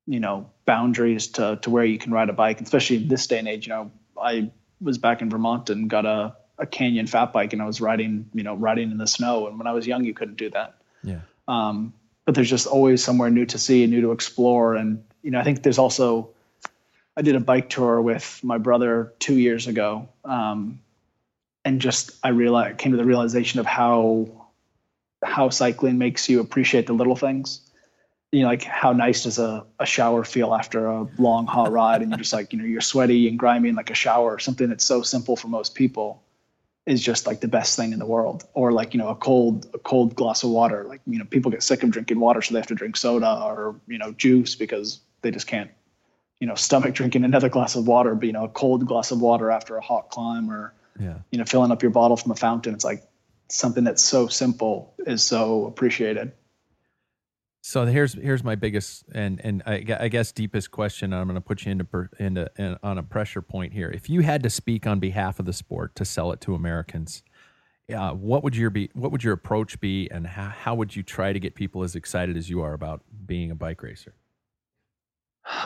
you 0.07 0.21
know, 0.21 0.51
boundaries 0.67 1.29
to, 1.29 1.59
to 1.63 1.71
where 1.71 1.85
you 1.85 1.99
can 1.99 2.13
ride 2.13 2.29
a 2.29 2.33
bike, 2.33 2.61
especially 2.61 2.97
in 2.97 3.09
this 3.09 3.27
day 3.27 3.39
and 3.39 3.49
age. 3.49 3.67
You 3.67 3.73
know, 3.73 3.91
I 4.21 4.51
was 4.81 4.99
back 4.99 5.23
in 5.23 5.31
Vermont 5.31 5.71
and 5.71 5.89
got 5.89 6.05
a, 6.05 6.37
a 6.59 6.67
Canyon 6.67 7.07
fat 7.07 7.33
bike 7.33 7.53
and 7.53 7.63
I 7.63 7.67
was 7.67 7.81
riding, 7.81 8.29
you 8.35 8.43
know, 8.43 8.55
riding 8.55 8.91
in 8.91 8.99
the 8.99 9.07
snow. 9.07 9.47
And 9.49 9.59
when 9.59 9.67
I 9.67 9.73
was 9.73 9.87
young, 9.87 10.05
you 10.05 10.15
couldn't 10.15 10.37
do 10.37 10.51
that. 10.51 10.75
Yeah. 11.03 11.21
Um, 11.49 11.95
but 12.25 12.35
there's 12.35 12.51
just 12.51 12.67
always 12.67 13.03
somewhere 13.03 13.31
new 13.31 13.47
to 13.47 13.59
see 13.59 13.83
and 13.83 13.93
new 13.93 14.01
to 14.01 14.13
explore. 14.13 14.75
And, 14.75 15.03
you 15.23 15.31
know, 15.31 15.41
I 15.41 15.45
think 15.45 15.63
there's 15.63 15.79
also, 15.79 16.31
I 17.17 17.23
did 17.23 17.35
a 17.35 17.41
bike 17.41 17.69
tour 17.69 18.01
with 18.01 18.41
my 18.43 18.59
brother 18.59 19.13
two 19.19 19.39
years 19.39 19.67
ago. 19.67 20.09
Um, 20.25 20.81
and 21.65 21.81
just, 21.81 22.13
I 22.23 22.29
realized, 22.29 22.79
came 22.79 22.93
to 22.93 22.99
the 22.99 23.05
realization 23.05 23.61
of 23.61 23.67
how, 23.67 24.29
how 25.25 25.49
cycling 25.49 25.99
makes 25.99 26.29
you 26.29 26.41
appreciate 26.41 26.87
the 26.87 26.93
little 26.93 27.17
things. 27.17 27.61
You 28.31 28.43
know, 28.43 28.49
like 28.49 28.63
how 28.63 28.93
nice 28.93 29.25
does 29.25 29.39
a, 29.39 29.67
a 29.79 29.85
shower 29.85 30.25
feel 30.25 30.55
after 30.55 30.87
a 30.87 31.07
long 31.19 31.47
hot 31.47 31.71
ride? 31.71 32.03
And 32.03 32.11
you're 32.11 32.19
just 32.19 32.33
like, 32.33 32.53
you 32.53 32.59
know, 32.59 32.65
you're 32.65 32.81
sweaty 32.81 33.29
and 33.29 33.39
grimy 33.39 33.69
in 33.69 33.75
like 33.75 33.91
a 33.91 33.95
shower, 33.95 34.39
something 34.39 34.69
that's 34.69 34.85
so 34.85 35.03
simple 35.03 35.37
for 35.37 35.49
most 35.49 35.75
people 35.75 36.22
is 36.87 37.01
just 37.03 37.27
like 37.27 37.41
the 37.41 37.49
best 37.49 37.77
thing 37.77 37.93
in 37.93 37.99
the 37.99 38.07
world. 38.07 38.45
Or 38.55 38.73
like 38.73 38.95
you 38.95 38.99
know 38.99 39.09
a 39.09 39.15
cold 39.15 39.67
a 39.75 39.79
cold 39.79 40.15
glass 40.15 40.43
of 40.43 40.51
water. 40.51 40.85
Like 40.85 41.01
you 41.07 41.19
know 41.19 41.25
people 41.25 41.51
get 41.51 41.63
sick 41.63 41.83
of 41.83 41.91
drinking 41.91 42.19
water 42.21 42.43
so 42.43 42.55
they 42.55 42.61
have 42.61 42.67
to 42.69 42.75
drink 42.75 42.97
soda 42.97 43.43
or 43.45 43.77
you 43.87 43.99
know 43.99 44.13
juice 44.13 44.55
because 44.55 45.01
they 45.23 45.31
just 45.31 45.47
can't 45.47 45.71
you 46.41 46.47
know 46.47 46.55
stomach 46.55 46.95
drinking 47.01 47.25
another 47.25 47.49
glass 47.49 47.77
of 47.77 47.87
water. 47.87 48.15
But 48.15 48.27
you 48.27 48.33
know 48.33 48.45
a 48.45 48.49
cold 48.49 48.87
glass 48.87 49.11
of 49.11 49.21
water 49.21 49.51
after 49.51 49.77
a 49.77 49.81
hot 49.83 50.11
climb 50.11 50.51
or 50.51 50.75
Yeah. 50.99 51.19
you 51.31 51.39
know 51.39 51.45
filling 51.45 51.71
up 51.73 51.83
your 51.83 51.93
bottle 51.93 52.17
from 52.17 52.33
a 52.33 52.37
fountain 52.37 52.75
it's 52.75 52.85
like 52.85 53.03
something 53.49 53.85
that's 53.85 54.03
so 54.03 54.29
simple 54.29 54.95
is 55.07 55.23
so 55.23 55.67
appreciated 55.67 56.33
So 57.65 57.87
here's 57.87 58.15
here's 58.15 58.43
my 58.43 58.57
biggest 58.57 59.05
and 59.15 59.41
and 59.45 59.63
I, 59.65 59.85
I 60.01 60.09
guess 60.09 60.33
deepest 60.33 60.73
question. 60.73 61.13
I'm 61.13 61.29
going 61.29 61.37
to 61.37 61.41
put 61.41 61.65
you 61.65 61.71
into 61.71 61.85
per, 61.85 62.09
into 62.19 62.51
in, 62.59 62.77
on 62.83 62.99
a 62.99 63.05
pressure 63.05 63.41
point 63.41 63.73
here. 63.73 63.89
If 63.89 64.11
you 64.11 64.23
had 64.23 64.43
to 64.43 64.51
speak 64.51 64.85
on 64.85 64.99
behalf 64.99 65.39
of 65.39 65.47
the 65.47 65.53
sport 65.53 65.95
to 65.95 66.05
sell 66.05 66.33
it 66.33 66.41
to 66.41 66.57
Americans, 66.57 67.23
uh, 67.95 68.11
what 68.11 68.43
would 68.43 68.57
your 68.57 68.71
be 68.71 68.91
what 68.95 69.13
would 69.13 69.23
your 69.23 69.33
approach 69.33 69.79
be, 69.79 70.09
and 70.11 70.27
how, 70.27 70.49
how 70.49 70.75
would 70.75 70.97
you 70.97 71.05
try 71.05 71.33
to 71.33 71.39
get 71.39 71.55
people 71.55 71.85
as 71.85 71.95
excited 71.95 72.37
as 72.37 72.51
you 72.51 72.63
are 72.63 72.73
about 72.73 73.03
being 73.27 73.53
a 73.53 73.55
bike 73.55 73.81
racer? 73.85 74.15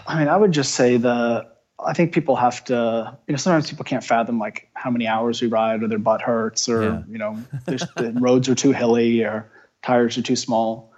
I 0.07 0.19
mean, 0.19 0.29
I 0.29 0.37
would 0.37 0.53
just 0.53 0.75
say 0.75 0.99
the. 0.99 1.47
I 1.79 1.93
think 1.95 2.13
people 2.13 2.37
have 2.37 2.63
to. 2.65 3.19
You 3.27 3.33
know, 3.33 3.39
sometimes 3.39 3.71
people 3.71 3.85
can't 3.87 4.05
fathom 4.05 4.39
like 4.39 4.69
how 4.75 4.91
many 4.91 5.07
hours 5.07 5.41
we 5.41 5.49
ride, 5.49 5.83
or 5.83 5.89
their 5.89 5.99
butt 5.99 6.21
hurts, 6.21 6.69
or 6.69 6.83
Yeah. 6.83 7.03
you 7.09 7.19
know, 7.19 7.39
the 7.65 8.13
roads 8.21 8.51
are 8.51 8.55
too 8.55 8.73
hilly, 8.73 9.23
or 9.23 9.51
tires 9.83 10.19
are 10.19 10.23
too 10.23 10.37
small. 10.37 10.93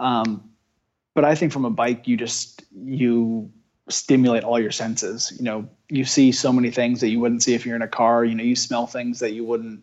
Um, 0.00 0.50
but 1.14 1.24
I 1.24 1.34
think 1.34 1.52
from 1.52 1.64
a 1.64 1.70
bike, 1.70 2.06
you 2.06 2.16
just 2.16 2.64
you 2.72 3.50
stimulate 3.88 4.44
all 4.44 4.60
your 4.60 4.70
senses. 4.70 5.32
You 5.36 5.44
know, 5.44 5.68
you 5.88 6.04
see 6.04 6.32
so 6.32 6.52
many 6.52 6.70
things 6.70 7.00
that 7.00 7.08
you 7.08 7.20
wouldn't 7.20 7.42
see 7.42 7.54
if 7.54 7.66
you're 7.66 7.76
in 7.76 7.82
a 7.82 7.88
car. 7.88 8.24
You 8.24 8.34
know, 8.34 8.44
you 8.44 8.56
smell 8.56 8.86
things 8.86 9.18
that 9.20 9.32
you 9.32 9.44
wouldn't, 9.44 9.82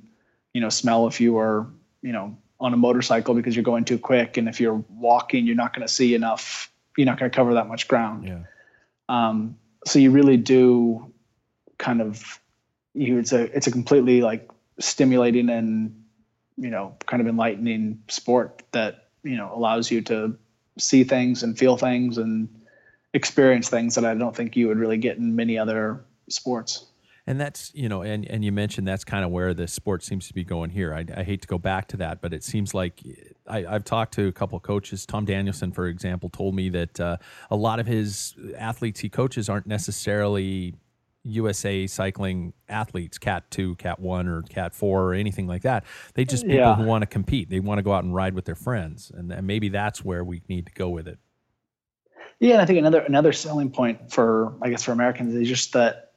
you 0.53 0.61
know, 0.61 0.69
smell 0.69 1.07
if 1.07 1.19
you 1.19 1.33
were, 1.33 1.67
you 2.01 2.11
know, 2.11 2.37
on 2.59 2.73
a 2.73 2.77
motorcycle 2.77 3.33
because 3.33 3.55
you're 3.55 3.63
going 3.63 3.83
too 3.83 3.99
quick. 3.99 4.37
And 4.37 4.47
if 4.47 4.61
you're 4.61 4.83
walking, 4.89 5.45
you're 5.45 5.55
not 5.55 5.73
going 5.73 5.85
to 5.85 5.93
see 5.93 6.15
enough. 6.15 6.71
You're 6.95 7.05
not 7.05 7.19
going 7.19 7.29
to 7.29 7.35
cover 7.35 7.55
that 7.55 7.67
much 7.67 7.87
ground. 7.87 8.27
Yeah. 8.27 8.39
Um, 9.09 9.57
so 9.85 9.99
you 9.99 10.11
really 10.11 10.37
do 10.37 11.11
kind 11.77 12.01
of 12.01 12.39
you 12.93 13.19
it's 13.19 13.33
a 13.33 13.55
it's 13.55 13.67
a 13.67 13.71
completely 13.71 14.21
like 14.21 14.49
stimulating 14.79 15.49
and 15.49 16.05
you 16.57 16.69
know 16.69 16.95
kind 17.05 17.21
of 17.21 17.27
enlightening 17.27 18.01
sport 18.07 18.63
that 18.71 19.04
you 19.25 19.35
know 19.35 19.51
allows 19.53 19.91
you 19.91 20.01
to 20.03 20.37
see 20.77 21.03
things 21.03 21.43
and 21.43 21.57
feel 21.57 21.77
things 21.77 22.17
and 22.17 22.47
experience 23.13 23.69
things 23.69 23.95
that 23.95 24.05
I 24.05 24.13
don't 24.13 24.35
think 24.35 24.55
you 24.55 24.67
would 24.67 24.77
really 24.77 24.97
get 24.97 25.17
in 25.17 25.35
many 25.35 25.57
other 25.57 26.03
sports. 26.29 26.85
And 27.27 27.41
that's 27.41 27.71
you 27.73 27.89
know, 27.89 28.03
and 28.03 28.23
and 28.27 28.45
you 28.45 28.51
mentioned 28.51 28.87
that's 28.87 29.03
kind 29.03 29.25
of 29.25 29.31
where 29.31 29.55
the 29.55 29.67
sport 29.67 30.03
seems 30.03 30.27
to 30.27 30.33
be 30.33 30.43
going 30.43 30.69
here. 30.69 30.93
I, 30.93 31.05
I 31.17 31.23
hate 31.23 31.41
to 31.41 31.47
go 31.47 31.57
back 31.57 31.87
to 31.87 31.97
that, 31.97 32.21
but 32.21 32.33
it 32.33 32.43
seems 32.43 32.75
like 32.75 33.01
I, 33.47 33.65
I've 33.65 33.83
talked 33.83 34.13
to 34.15 34.27
a 34.27 34.31
couple 34.31 34.57
of 34.57 34.61
coaches. 34.61 35.07
Tom 35.07 35.25
Danielson, 35.25 35.71
for 35.71 35.87
example, 35.87 36.29
told 36.29 36.53
me 36.53 36.69
that 36.69 36.99
uh, 36.99 37.17
a 37.49 37.55
lot 37.55 37.79
of 37.79 37.87
his 37.87 38.35
athletes 38.57 38.99
he 38.99 39.09
coaches 39.09 39.49
aren't 39.49 39.65
necessarily 39.65 40.75
USA 41.25 41.87
cycling 41.87 42.53
athletes, 42.69 43.17
Cat 43.17 43.49
2, 43.51 43.75
Cat 43.75 43.99
1, 43.99 44.27
or 44.27 44.41
Cat 44.43 44.73
4, 44.73 45.03
or 45.03 45.13
anything 45.13 45.47
like 45.47 45.63
that. 45.63 45.83
They 46.13 46.23
just 46.23 46.43
people 46.43 46.57
Yeah. 46.57 46.75
who 46.75 46.83
want 46.85 47.01
to 47.01 47.07
compete. 47.07 47.49
They 47.49 47.59
want 47.59 47.79
to 47.79 47.83
go 47.83 47.93
out 47.93 48.03
and 48.03 48.13
ride 48.13 48.33
with 48.35 48.45
their 48.45 48.55
friends. 48.55 49.11
And, 49.13 49.31
and 49.31 49.45
maybe 49.45 49.69
that's 49.69 50.05
where 50.05 50.23
we 50.23 50.41
need 50.47 50.67
to 50.67 50.71
go 50.73 50.89
with 50.89 51.07
it. 51.07 51.19
Yeah, 52.39 52.53
and 52.53 52.61
I 52.61 52.65
think 52.65 52.79
another 52.79 52.99
another 52.99 53.31
selling 53.31 53.71
point 53.71 54.11
for 54.11 54.53
I 54.61 54.69
guess 54.69 54.83
for 54.83 54.91
Americans 54.91 55.33
is 55.33 55.47
just 55.47 55.73
that. 55.73 56.11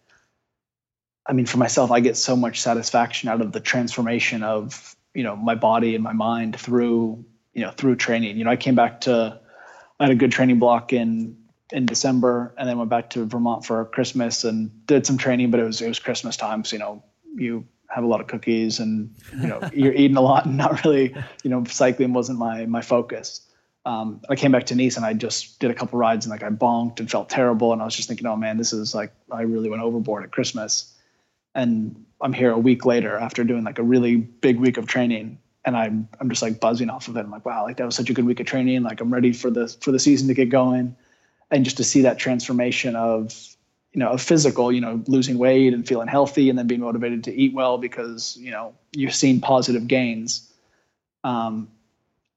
I 1.26 1.32
mean, 1.32 1.46
for 1.46 1.58
myself, 1.58 1.90
I 1.90 2.00
get 2.00 2.16
so 2.16 2.34
much 2.34 2.60
satisfaction 2.60 3.28
out 3.28 3.40
of 3.40 3.52
the 3.52 3.60
transformation 3.60 4.42
of 4.42 4.96
you 5.14 5.22
know 5.22 5.36
my 5.36 5.54
body 5.54 5.94
and 5.94 6.02
my 6.02 6.12
mind 6.12 6.58
through 6.58 7.24
you 7.54 7.62
know 7.62 7.70
through 7.70 7.96
training. 7.96 8.36
You 8.36 8.44
know, 8.44 8.50
I 8.50 8.56
came 8.56 8.74
back 8.74 9.02
to 9.02 9.38
I 10.00 10.04
had 10.04 10.12
a 10.12 10.16
good 10.16 10.32
training 10.32 10.58
block 10.58 10.92
in 10.92 11.36
in 11.72 11.86
December, 11.86 12.54
and 12.56 12.68
then 12.68 12.78
went 12.78 12.90
back 12.90 13.10
to 13.10 13.24
Vermont 13.24 13.64
for 13.64 13.84
Christmas 13.86 14.44
and 14.44 14.86
did 14.86 15.06
some 15.06 15.18
training, 15.18 15.50
but 15.50 15.60
it 15.60 15.64
was 15.64 15.80
it 15.80 15.88
was 15.88 15.98
Christmas 15.98 16.36
time, 16.36 16.64
so 16.64 16.76
you 16.76 16.80
know 16.80 17.02
you 17.34 17.66
have 17.88 18.04
a 18.04 18.06
lot 18.06 18.20
of 18.20 18.26
cookies 18.26 18.80
and 18.80 19.14
you 19.40 19.46
know 19.46 19.60
you're 19.72 19.92
eating 19.92 20.16
a 20.16 20.20
lot 20.20 20.44
and 20.44 20.56
not 20.56 20.84
really 20.84 21.14
you 21.42 21.50
know 21.50 21.64
cycling 21.64 22.12
wasn't 22.12 22.38
my 22.38 22.66
my 22.66 22.82
focus 22.82 23.48
um, 23.88 24.20
I 24.28 24.36
came 24.36 24.52
back 24.52 24.66
to 24.66 24.74
Nice 24.74 24.98
and 24.98 25.06
I 25.06 25.14
just 25.14 25.58
did 25.60 25.70
a 25.70 25.74
couple 25.74 25.98
rides 25.98 26.26
and 26.26 26.30
like 26.30 26.42
I 26.42 26.50
bonked 26.50 27.00
and 27.00 27.10
felt 27.10 27.30
terrible. 27.30 27.72
And 27.72 27.80
I 27.80 27.86
was 27.86 27.96
just 27.96 28.06
thinking, 28.06 28.26
oh 28.26 28.36
man, 28.36 28.58
this 28.58 28.74
is 28.74 28.94
like, 28.94 29.12
I 29.30 29.42
really 29.42 29.70
went 29.70 29.82
overboard 29.82 30.24
at 30.24 30.30
Christmas. 30.30 30.94
And 31.54 32.04
I'm 32.20 32.34
here 32.34 32.50
a 32.50 32.58
week 32.58 32.84
later 32.84 33.16
after 33.16 33.44
doing 33.44 33.64
like 33.64 33.78
a 33.78 33.82
really 33.82 34.16
big 34.16 34.58
week 34.60 34.76
of 34.76 34.86
training. 34.86 35.38
And 35.64 35.74
I'm, 35.74 36.06
I'm 36.20 36.28
just 36.28 36.42
like 36.42 36.60
buzzing 36.60 36.90
off 36.90 37.08
of 37.08 37.16
it. 37.16 37.20
I'm 37.20 37.30
like, 37.30 37.46
wow, 37.46 37.62
like 37.62 37.78
that 37.78 37.86
was 37.86 37.96
such 37.96 38.10
a 38.10 38.12
good 38.12 38.26
week 38.26 38.40
of 38.40 38.46
training. 38.46 38.82
Like 38.82 39.00
I'm 39.00 39.12
ready 39.12 39.32
for 39.32 39.48
the, 39.50 39.68
for 39.80 39.90
the 39.90 39.98
season 39.98 40.28
to 40.28 40.34
get 40.34 40.50
going. 40.50 40.94
And 41.50 41.64
just 41.64 41.76
to 41.78 41.84
see 41.84 42.02
that 42.02 42.18
transformation 42.18 42.94
of, 42.94 43.34
you 43.92 44.00
know, 44.00 44.10
of 44.10 44.20
physical, 44.20 44.70
you 44.70 44.80
know, 44.80 45.02
losing 45.06 45.38
weight 45.38 45.72
and 45.72 45.86
feeling 45.86 46.08
healthy 46.08 46.50
and 46.50 46.58
then 46.58 46.66
being 46.66 46.80
motivated 46.80 47.24
to 47.24 47.34
eat 47.34 47.54
well 47.54 47.78
because, 47.78 48.36
you 48.38 48.50
know, 48.50 48.74
you're 48.92 49.10
seeing 49.10 49.40
positive 49.40 49.86
gains. 49.86 50.52
Um, 51.24 51.68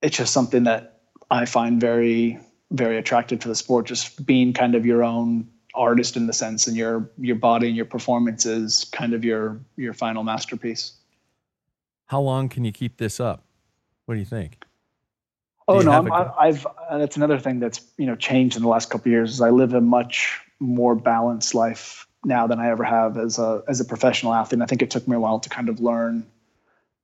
it's 0.01 0.17
just 0.17 0.33
something 0.33 0.63
that 0.63 1.01
I 1.29 1.45
find 1.45 1.79
very, 1.79 2.39
very 2.71 2.97
attractive 2.97 3.39
to 3.41 3.47
the 3.47 3.55
sport. 3.55 3.85
Just 3.85 4.25
being 4.25 4.53
kind 4.53 4.75
of 4.75 4.85
your 4.85 5.03
own 5.03 5.47
artist 5.75 6.17
in 6.17 6.27
the 6.27 6.33
sense, 6.33 6.67
and 6.67 6.75
your 6.75 7.09
your 7.17 7.35
body 7.35 7.67
and 7.67 7.75
your 7.75 7.85
performance 7.85 8.45
is 8.45 8.85
kind 8.91 9.13
of 9.13 9.23
your 9.23 9.59
your 9.77 9.93
final 9.93 10.23
masterpiece. 10.23 10.93
How 12.07 12.21
long 12.21 12.49
can 12.49 12.65
you 12.65 12.71
keep 12.71 12.97
this 12.97 13.19
up? 13.19 13.45
What 14.05 14.15
do 14.15 14.19
you 14.19 14.25
think? 14.25 14.65
Oh 15.67 15.79
no, 15.79 15.91
I? 16.11 16.47
I've 16.47 16.65
uh, 16.65 16.97
that's 16.97 17.17
another 17.17 17.39
thing 17.39 17.59
that's 17.59 17.81
you 17.97 18.05
know 18.05 18.15
changed 18.15 18.55
in 18.55 18.63
the 18.63 18.69
last 18.69 18.89
couple 18.89 19.09
of 19.09 19.13
years. 19.13 19.33
Is 19.33 19.41
I 19.41 19.49
live 19.49 19.73
a 19.73 19.81
much 19.81 20.39
more 20.59 20.95
balanced 20.95 21.55
life 21.55 22.07
now 22.23 22.47
than 22.47 22.59
I 22.59 22.69
ever 22.69 22.83
have 22.83 23.17
as 23.17 23.39
a 23.39 23.63
as 23.67 23.79
a 23.79 23.85
professional 23.85 24.33
athlete. 24.33 24.53
And 24.53 24.63
I 24.63 24.65
think 24.65 24.81
it 24.81 24.89
took 24.89 25.07
me 25.07 25.15
a 25.15 25.19
while 25.19 25.39
to 25.39 25.49
kind 25.49 25.69
of 25.69 25.79
learn 25.79 26.25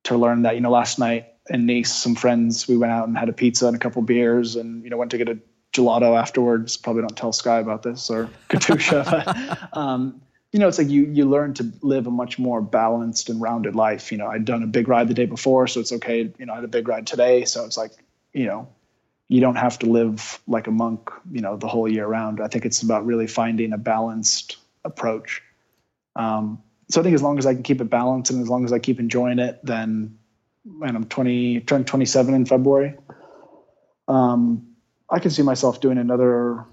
to 0.03 0.17
learn 0.17 0.43
that. 0.43 0.55
You 0.55 0.61
know, 0.61 0.71
last 0.71 0.99
night 0.99 1.27
in 1.49 1.65
Nice, 1.65 1.93
some 1.93 2.15
friends 2.15 2.67
we 2.67 2.77
went 2.77 2.91
out 2.91 3.07
and 3.07 3.17
had 3.17 3.29
a 3.29 3.33
pizza 3.33 3.67
and 3.67 3.75
a 3.75 3.79
couple 3.79 4.01
beers, 4.01 4.55
and 4.55 4.83
you 4.83 4.89
know 4.89 4.97
went 4.97 5.11
to 5.11 5.17
get 5.17 5.29
a 5.29 5.37
gelato 5.73 6.19
afterwards. 6.19 6.77
Probably 6.77 7.01
don't 7.01 7.17
tell 7.17 7.33
Sky 7.33 7.59
about 7.59 7.83
this 7.83 8.09
or 8.09 8.29
Katusha, 8.49 9.05
but 9.25 9.77
um, 9.77 10.21
you 10.51 10.59
know, 10.59 10.67
it's 10.67 10.77
like 10.77 10.89
you 10.89 11.05
you 11.05 11.25
learn 11.25 11.53
to 11.55 11.71
live 11.81 12.07
a 12.07 12.11
much 12.11 12.39
more 12.39 12.61
balanced 12.61 13.29
and 13.29 13.41
rounded 13.41 13.75
life. 13.75 14.11
You 14.11 14.17
know, 14.17 14.27
I'd 14.27 14.45
done 14.45 14.63
a 14.63 14.67
big 14.67 14.87
ride 14.87 15.07
the 15.07 15.13
day 15.13 15.25
before, 15.25 15.67
so 15.67 15.79
it's 15.79 15.91
okay. 15.91 16.31
You 16.37 16.45
know, 16.45 16.53
I 16.53 16.55
had 16.57 16.65
a 16.65 16.69
big 16.69 16.87
ride 16.87 17.07
today, 17.07 17.45
so 17.45 17.65
it's 17.65 17.77
like 17.77 17.91
you 18.34 18.45
know, 18.45 18.67
you 19.28 19.41
don't 19.41 19.55
have 19.55 19.78
to 19.80 19.86
live 19.86 20.39
like 20.47 20.67
a 20.67 20.71
monk. 20.71 21.09
You 21.32 21.41
know, 21.41 21.57
the 21.57 21.67
whole 21.67 21.88
year 21.88 22.07
round. 22.07 22.41
I 22.41 22.47
think 22.47 22.65
it's 22.65 22.82
about 22.82 23.05
really 23.05 23.28
finding 23.28 23.73
a 23.73 23.78
balanced 23.78 24.57
approach. 24.86 25.41
Um, 26.15 26.61
so 26.89 27.01
I 27.01 27.03
think 27.03 27.15
as 27.15 27.21
long 27.21 27.38
as 27.38 27.45
I 27.45 27.53
can 27.53 27.63
keep 27.63 27.82
it 27.82 27.89
balanced 27.89 28.32
and 28.32 28.41
as 28.41 28.49
long 28.49 28.63
as 28.63 28.71
I 28.71 28.80
keep 28.80 28.99
enjoying 28.99 29.39
it, 29.39 29.59
then 29.63 30.17
and 30.82 30.97
I'm 30.97 31.05
20, 31.05 31.61
turned 31.61 31.88
27 31.88 32.34
in 32.34 32.45
February. 32.45 32.95
Um, 34.07 34.67
I 35.09 35.19
can 35.19 35.32
see 35.32 35.41
myself 35.41 35.80
doing 35.80 35.97
another, 35.97 36.65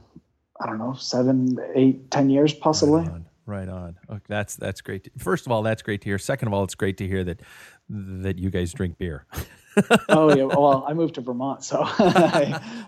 I 0.60 0.66
don't 0.66 0.78
know, 0.78 0.94
seven, 0.94 1.58
eight, 1.74 2.10
ten 2.10 2.30
years 2.30 2.52
possibly. 2.52 3.02
Right 3.02 3.10
on. 3.10 3.26
Right 3.46 3.68
on. 3.68 3.96
Okay, 4.08 4.24
that's 4.26 4.56
that's 4.56 4.80
great. 4.80 5.10
First 5.18 5.44
of 5.44 5.52
all, 5.52 5.62
that's 5.62 5.82
great 5.82 6.00
to 6.00 6.08
hear. 6.08 6.18
Second 6.18 6.48
of 6.48 6.54
all, 6.54 6.64
it's 6.64 6.74
great 6.74 6.96
to 6.98 7.06
hear 7.06 7.22
that 7.24 7.42
that 7.90 8.38
you 8.38 8.48
guys 8.50 8.72
drink 8.72 8.96
beer. 8.96 9.26
oh 10.08 10.34
yeah. 10.34 10.44
Well, 10.44 10.84
I 10.86 10.94
moved 10.94 11.16
to 11.16 11.20
Vermont, 11.20 11.64
so 11.64 11.86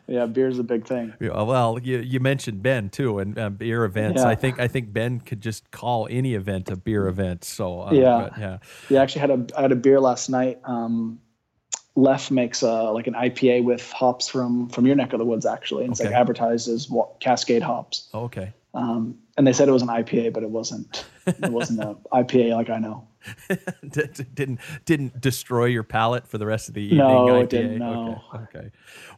yeah, 0.07 0.27
beer's 0.27 0.59
a 0.59 0.65
big 0.65 0.87
thing. 0.87 1.15
Yeah, 1.21 1.43
well, 1.43 1.79
you 1.83 1.99
you 1.99 2.21
mentioned 2.21 2.63
Bend 2.63 2.93
too, 2.93 3.19
and 3.19 3.39
uh, 3.39 3.51
beer 3.51 3.85
events. 3.85 4.23
Yeah. 4.23 4.29
I 4.29 4.35
think 4.35 4.61
I 4.61 4.69
think 4.69 4.93
Bend 4.93 5.27
could 5.27 5.41
just 5.41 5.71
call 5.71 6.09
any 6.11 6.35
event 6.35 6.71
a 6.71 6.77
beer 6.77 7.07
event. 7.09 7.45
So 7.45 7.83
uh, 7.83 7.93
Yeah. 7.93 8.29
but, 8.31 8.39
yeah, 8.39 8.59
Yeah, 8.89 9.01
I 9.01 9.03
actually 9.03 9.21
had 9.21 9.31
a 9.31 9.47
I 9.59 9.63
had 9.63 9.73
a 9.73 9.77
beer 9.77 10.01
last 10.01 10.29
night. 10.29 10.61
Um, 10.65 11.21
Leffe 11.97 12.31
makes 12.31 12.63
uh, 12.63 12.93
like 12.93 13.07
an 13.07 13.15
IPA 13.15 13.65
with 13.65 13.91
hops 13.91 14.29
from 14.29 14.69
from 14.69 14.87
your 14.87 14.97
neck 14.97 15.13
of 15.13 15.19
the 15.19 15.25
woods, 15.25 15.47
actually. 15.47 15.85
And 15.85 15.93
it's 15.93 16.01
like 16.01 16.13
advertised 16.13 16.69
as 16.69 16.91
Cascade 17.21 17.63
hops. 17.63 18.09
Oh, 18.13 18.25
okay. 18.25 18.53
Um, 18.75 19.19
and 19.39 19.47
they 19.47 19.55
said 19.55 19.69
it 19.69 19.73
was 19.73 19.83
an 19.83 19.89
IPA, 19.89 20.35
but 20.35 20.43
it 20.43 20.51
wasn't. 20.51 21.05
It 21.27 21.51
wasn't 21.51 21.83
an 21.83 21.97
IPA 22.13 22.53
like 22.53 22.69
I 22.69 22.79
know. 22.79 23.09
Didn't 24.35 24.61
didn't 24.85 25.21
destroy 25.21 25.67
your 25.67 25.83
palate 25.83 26.27
for 26.27 26.39
the 26.39 26.47
rest 26.47 26.69
of 26.69 26.75
the 26.75 26.83
evening. 26.83 26.99
No, 26.99 27.27
IPA? 27.27 27.43
it 27.43 27.51
didn't, 27.51 27.79
no. 27.79 28.23
Okay. 28.35 28.59
okay. 28.59 28.71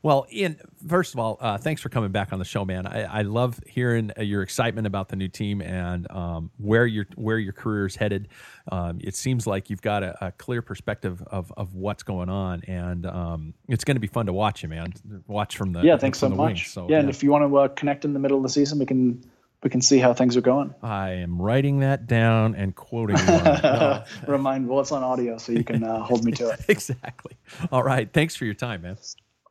Well, 0.03 0.27
Ian, 0.33 0.59
first 0.87 1.15
of 1.15 1.21
all, 1.21 1.39
uh, 1.41 1.59
thanks 1.59 1.83
for 1.83 1.89
coming 1.89 2.11
back 2.11 2.33
on 2.33 2.39
the 2.39 2.45
show, 2.45 2.65
man. 2.65 2.87
I, 2.87 3.03
I 3.03 3.23
love 3.23 3.61
hearing 3.67 4.11
uh, 4.19 4.23
your 4.23 4.43
excitement 4.43 4.87
about 4.87 5.09
the 5.09 5.17
new 5.17 5.29
team 5.29 5.61
and 5.61 6.11
um, 6.11 6.51
where 6.59 6.87
your 6.87 7.07
where 7.17 7.39
your 7.39 7.53
career 7.53 7.87
is 7.87 7.97
headed. 7.97 8.29
Um, 8.71 8.99
it 9.03 9.15
seems 9.15 9.47
like 9.47 9.71
you've 9.71 9.83
got 9.83 10.03
a, 10.03 10.27
a 10.27 10.33
clear 10.33 10.63
perspective 10.63 11.23
of, 11.29 11.53
of 11.57 11.75
what's 11.75 12.03
going 12.03 12.29
on, 12.29 12.63
and 12.67 13.07
um, 13.07 13.55
it's 13.69 13.85
going 13.85 13.97
to 13.97 14.01
be 14.01 14.07
fun 14.07 14.27
to 14.27 14.33
watch 14.33 14.63
you, 14.63 14.69
man. 14.69 14.93
Watch 15.27 15.57
from 15.57 15.73
the 15.73 15.83
Yeah, 15.83 15.97
thanks 15.97 16.19
so 16.19 16.29
much. 16.29 16.39
wings. 16.39 16.67
So, 16.67 16.87
yeah, 16.89 17.01
and 17.01 17.09
if 17.09 17.23
you 17.23 17.31
want 17.31 17.51
to 17.51 17.57
uh, 17.57 17.69
connect 17.69 18.05
in 18.05 18.13
the 18.13 18.19
middle 18.19 18.37
of 18.37 18.43
the 18.43 18.49
season, 18.49 18.79
we 18.79 18.87
can 18.87 19.25
we 19.63 19.71
can 19.71 19.81
see 19.81 19.99
how 19.99 20.15
things 20.15 20.37
are 20.37 20.41
going. 20.41 20.75
I 20.83 21.11
am 21.15 21.41
writing 21.41 21.81
that 21.81 22.07
down 22.07 22.55
and 22.55 22.75
quoting 22.75 23.17
you. 23.17 24.01
Remind 24.33 24.69
well, 24.69 24.81
it's 24.81 24.93
on 24.93 25.03
audio, 25.03 25.39
so 25.39 25.53
you 25.53 25.65
can 25.65 25.83
uh, 25.83 26.01
hold 26.01 26.25
me 26.25 26.33
to 26.33 26.51
it. 26.51 26.61
exactly. 26.69 27.37
All 27.73 27.83
right. 27.83 28.09
Thanks 28.13 28.37
for 28.37 28.45
your 28.45 28.55
time, 28.55 28.83
man. 28.83 28.99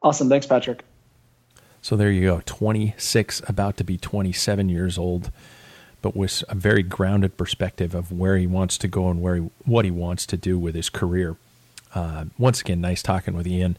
Awesome, 0.01 0.29
thanks, 0.29 0.45
Patrick. 0.45 0.83
So 1.81 1.95
there 1.95 2.11
you 2.11 2.21
go. 2.21 2.41
26, 2.45 3.41
about 3.47 3.77
to 3.77 3.83
be 3.83 3.97
27 3.97 4.69
years 4.69 4.97
old, 4.97 5.31
but 6.01 6.15
with 6.15 6.43
a 6.47 6.55
very 6.55 6.83
grounded 6.83 7.37
perspective 7.37 7.93
of 7.93 8.11
where 8.11 8.37
he 8.37 8.47
wants 8.47 8.77
to 8.79 8.87
go 8.87 9.09
and 9.09 9.21
where 9.21 9.35
he, 9.35 9.49
what 9.65 9.85
he 9.85 9.91
wants 9.91 10.25
to 10.27 10.37
do 10.37 10.57
with 10.57 10.75
his 10.75 10.89
career. 10.89 11.35
Uh, 11.93 12.25
once 12.37 12.61
again, 12.61 12.81
nice 12.81 13.01
talking 13.01 13.35
with 13.35 13.47
Ian, 13.47 13.77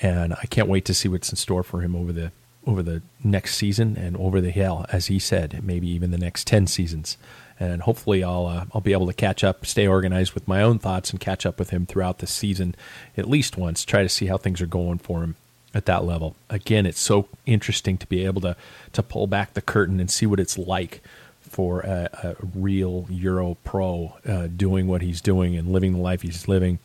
and 0.00 0.34
I 0.34 0.46
can't 0.48 0.68
wait 0.68 0.84
to 0.86 0.94
see 0.94 1.08
what's 1.08 1.30
in 1.30 1.36
store 1.36 1.62
for 1.62 1.80
him 1.80 1.94
over 1.94 2.12
the 2.12 2.32
over 2.66 2.82
the 2.82 3.02
next 3.22 3.56
season 3.56 3.96
and 3.96 4.16
over 4.16 4.40
the 4.40 4.50
hill, 4.50 4.86
as 4.90 5.06
he 5.06 5.18
said, 5.18 5.62
maybe 5.62 5.88
even 5.88 6.10
the 6.10 6.18
next 6.18 6.46
10 6.46 6.66
seasons. 6.66 7.16
And 7.58 7.82
hopefully, 7.82 8.24
I'll 8.24 8.46
uh, 8.46 8.64
I'll 8.74 8.80
be 8.80 8.92
able 8.92 9.06
to 9.06 9.12
catch 9.12 9.44
up, 9.44 9.64
stay 9.64 9.86
organized 9.86 10.32
with 10.32 10.48
my 10.48 10.60
own 10.60 10.80
thoughts, 10.80 11.10
and 11.10 11.20
catch 11.20 11.46
up 11.46 11.58
with 11.58 11.70
him 11.70 11.86
throughout 11.86 12.18
the 12.18 12.26
season 12.26 12.74
at 13.16 13.28
least 13.28 13.56
once. 13.56 13.84
Try 13.84 14.02
to 14.02 14.08
see 14.08 14.26
how 14.26 14.36
things 14.36 14.60
are 14.60 14.66
going 14.66 14.98
for 14.98 15.22
him 15.22 15.36
at 15.72 15.86
that 15.86 16.04
level. 16.04 16.34
Again, 16.50 16.84
it's 16.84 17.00
so 17.00 17.28
interesting 17.46 17.96
to 17.98 18.06
be 18.08 18.24
able 18.24 18.40
to 18.40 18.56
to 18.92 19.02
pull 19.04 19.28
back 19.28 19.54
the 19.54 19.62
curtain 19.62 20.00
and 20.00 20.10
see 20.10 20.26
what 20.26 20.40
it's 20.40 20.58
like 20.58 21.00
for 21.40 21.80
a, 21.82 22.08
a 22.24 22.36
real 22.56 23.06
Euro 23.08 23.56
pro 23.62 24.16
uh, 24.26 24.48
doing 24.48 24.88
what 24.88 25.02
he's 25.02 25.20
doing 25.20 25.54
and 25.54 25.68
living 25.68 25.92
the 25.92 25.98
life 25.98 26.22
he's 26.22 26.48
living. 26.48 26.80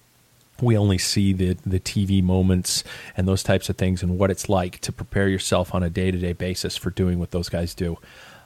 We 0.62 0.78
only 0.78 0.98
see 0.98 1.34
the 1.34 1.58
the 1.66 1.80
TV 1.80 2.24
moments 2.24 2.84
and 3.16 3.28
those 3.28 3.44
types 3.44 3.70
of 3.70 3.78
things 3.78 4.04
and 4.04 4.18
what 4.18 4.32
it's 4.32 4.50
like 4.50 4.80
to 4.80 4.92
prepare 4.92 5.28
yourself 5.28 5.74
on 5.74 5.84
a 5.84 5.90
day 5.90 6.12
to 6.12 6.18
day 6.18 6.34
basis 6.34 6.78
for 6.78 6.90
doing 6.90 7.20
what 7.20 7.32
those 7.32 7.50
guys 7.50 7.74
do. 7.74 7.98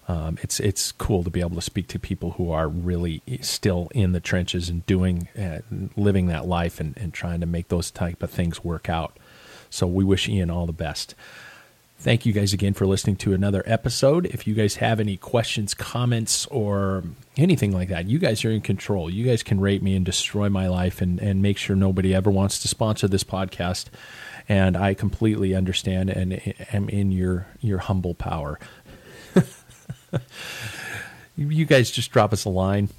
Um, 0.07 0.37
it's 0.41 0.59
it's 0.59 0.91
cool 0.91 1.23
to 1.23 1.29
be 1.29 1.39
able 1.39 1.55
to 1.55 1.61
speak 1.61 1.87
to 1.89 1.99
people 1.99 2.31
who 2.31 2.51
are 2.51 2.67
really 2.67 3.21
still 3.41 3.89
in 3.93 4.11
the 4.11 4.19
trenches 4.19 4.69
and 4.69 4.85
doing 4.85 5.29
uh, 5.39 5.59
living 5.95 6.27
that 6.27 6.45
life 6.45 6.79
and, 6.79 6.97
and 6.97 7.13
trying 7.13 7.39
to 7.39 7.45
make 7.45 7.69
those 7.69 7.89
type 7.89 8.21
of 8.21 8.29
things 8.29 8.63
work 8.63 8.89
out. 8.89 9.17
So 9.69 9.87
we 9.87 10.03
wish 10.03 10.27
Ian 10.27 10.51
all 10.51 10.65
the 10.65 10.73
best. 10.73 11.15
Thank 12.03 12.25
you 12.25 12.33
guys 12.33 12.51
again 12.51 12.73
for 12.73 12.85
listening 12.85 13.15
to 13.15 13.33
another 13.33 13.63
episode. 13.65 14.25
If 14.25 14.45
you 14.45 14.55
guys 14.55 14.75
have 14.75 14.99
any 14.99 15.15
questions, 15.15 15.73
comments, 15.73 16.45
or 16.47 17.05
anything 17.37 17.71
like 17.71 17.87
that, 17.87 18.09
you 18.09 18.19
guys 18.19 18.43
are 18.43 18.51
in 18.51 18.59
control. 18.59 19.09
You 19.09 19.23
guys 19.23 19.41
can 19.41 19.61
rate 19.61 19.81
me 19.81 19.95
and 19.95 20.05
destroy 20.05 20.49
my 20.49 20.67
life 20.67 20.99
and, 20.99 21.17
and 21.21 21.41
make 21.41 21.57
sure 21.57 21.77
nobody 21.77 22.13
ever 22.13 22.29
wants 22.29 22.59
to 22.59 22.67
sponsor 22.67 23.07
this 23.07 23.23
podcast. 23.23 23.85
And 24.49 24.75
I 24.75 24.95
completely 24.95 25.55
understand 25.55 26.09
and 26.09 26.41
am 26.73 26.89
in 26.89 27.13
your 27.13 27.47
your 27.61 27.77
humble 27.77 28.15
power. 28.15 28.59
you 31.37 31.63
guys 31.63 31.89
just 31.89 32.11
drop 32.11 32.33
us 32.33 32.43
a 32.43 32.49
line 32.49 32.89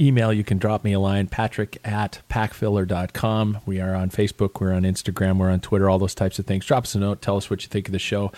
email 0.00 0.32
you 0.32 0.44
can 0.44 0.58
drop 0.58 0.82
me 0.82 0.92
a 0.92 1.00
line 1.00 1.26
patrick 1.26 1.78
at 1.84 2.20
packfiller.com 2.30 3.58
we 3.66 3.80
are 3.80 3.94
on 3.94 4.08
facebook 4.08 4.60
we're 4.60 4.72
on 4.72 4.82
instagram 4.82 5.36
we're 5.36 5.50
on 5.50 5.60
twitter 5.60 5.90
all 5.90 5.98
those 5.98 6.14
types 6.14 6.38
of 6.38 6.46
things 6.46 6.64
drop 6.64 6.84
us 6.84 6.94
a 6.94 6.98
note 6.98 7.20
tell 7.20 7.36
us 7.36 7.50
what 7.50 7.62
you 7.62 7.68
think 7.68 7.86
of 7.86 7.92
the 7.92 7.98
show 7.98 8.32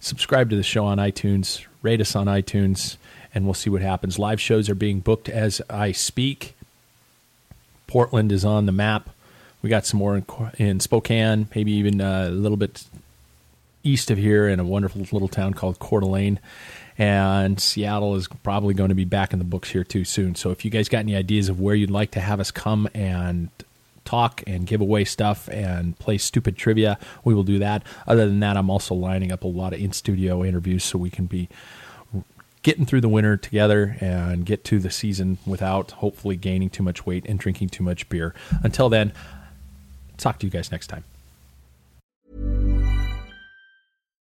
subscribe 0.00 0.48
to 0.48 0.56
the 0.56 0.62
show 0.62 0.84
on 0.84 0.98
itunes 0.98 1.66
rate 1.82 2.00
us 2.00 2.14
on 2.14 2.26
itunes 2.26 2.96
and 3.34 3.44
we'll 3.44 3.54
see 3.54 3.70
what 3.70 3.82
happens. 3.82 4.18
Live 4.18 4.40
shows 4.40 4.68
are 4.68 4.74
being 4.74 5.00
booked 5.00 5.28
as 5.28 5.62
I 5.70 5.92
speak. 5.92 6.54
Portland 7.86 8.32
is 8.32 8.44
on 8.44 8.66
the 8.66 8.72
map. 8.72 9.10
We 9.62 9.70
got 9.70 9.86
some 9.86 9.98
more 9.98 10.16
in, 10.16 10.26
in 10.58 10.80
Spokane, 10.80 11.48
maybe 11.54 11.72
even 11.72 12.00
uh, 12.00 12.26
a 12.28 12.30
little 12.30 12.56
bit 12.56 12.84
east 13.84 14.10
of 14.10 14.18
here 14.18 14.48
in 14.48 14.60
a 14.60 14.64
wonderful 14.64 15.02
little 15.12 15.28
town 15.28 15.54
called 15.54 15.78
Coeur 15.78 16.00
d'Alene. 16.00 16.40
And 16.98 17.58
Seattle 17.60 18.16
is 18.16 18.28
probably 18.42 18.74
going 18.74 18.90
to 18.90 18.94
be 18.94 19.04
back 19.04 19.32
in 19.32 19.38
the 19.38 19.44
books 19.44 19.70
here 19.70 19.84
too 19.84 20.04
soon. 20.04 20.34
So 20.34 20.50
if 20.50 20.64
you 20.64 20.70
guys 20.70 20.88
got 20.88 20.98
any 20.98 21.16
ideas 21.16 21.48
of 21.48 21.60
where 21.60 21.74
you'd 21.74 21.90
like 21.90 22.10
to 22.12 22.20
have 22.20 22.40
us 22.40 22.50
come 22.50 22.88
and 22.94 23.48
talk 24.04 24.42
and 24.46 24.66
give 24.66 24.80
away 24.80 25.04
stuff 25.04 25.48
and 25.48 25.98
play 25.98 26.18
stupid 26.18 26.56
trivia, 26.56 26.98
we 27.24 27.34
will 27.34 27.44
do 27.44 27.58
that. 27.60 27.82
Other 28.06 28.26
than 28.26 28.40
that, 28.40 28.56
I'm 28.56 28.70
also 28.70 28.94
lining 28.94 29.32
up 29.32 29.44
a 29.44 29.48
lot 29.48 29.72
of 29.72 29.80
in 29.80 29.92
studio 29.92 30.44
interviews 30.44 30.84
so 30.84 30.98
we 30.98 31.10
can 31.10 31.26
be 31.26 31.48
getting 32.62 32.86
through 32.86 33.00
the 33.00 33.08
winter 33.08 33.36
together 33.36 33.96
and 34.00 34.46
get 34.46 34.64
to 34.64 34.78
the 34.78 34.90
season 34.90 35.38
without 35.44 35.92
hopefully 35.92 36.36
gaining 36.36 36.70
too 36.70 36.82
much 36.82 37.04
weight 37.04 37.24
and 37.26 37.38
drinking 37.38 37.68
too 37.68 37.82
much 37.82 38.08
beer. 38.08 38.34
Until 38.62 38.88
then, 38.88 39.12
talk 40.16 40.38
to 40.40 40.46
you 40.46 40.50
guys 40.50 40.70
next 40.70 40.86
time. 40.86 41.04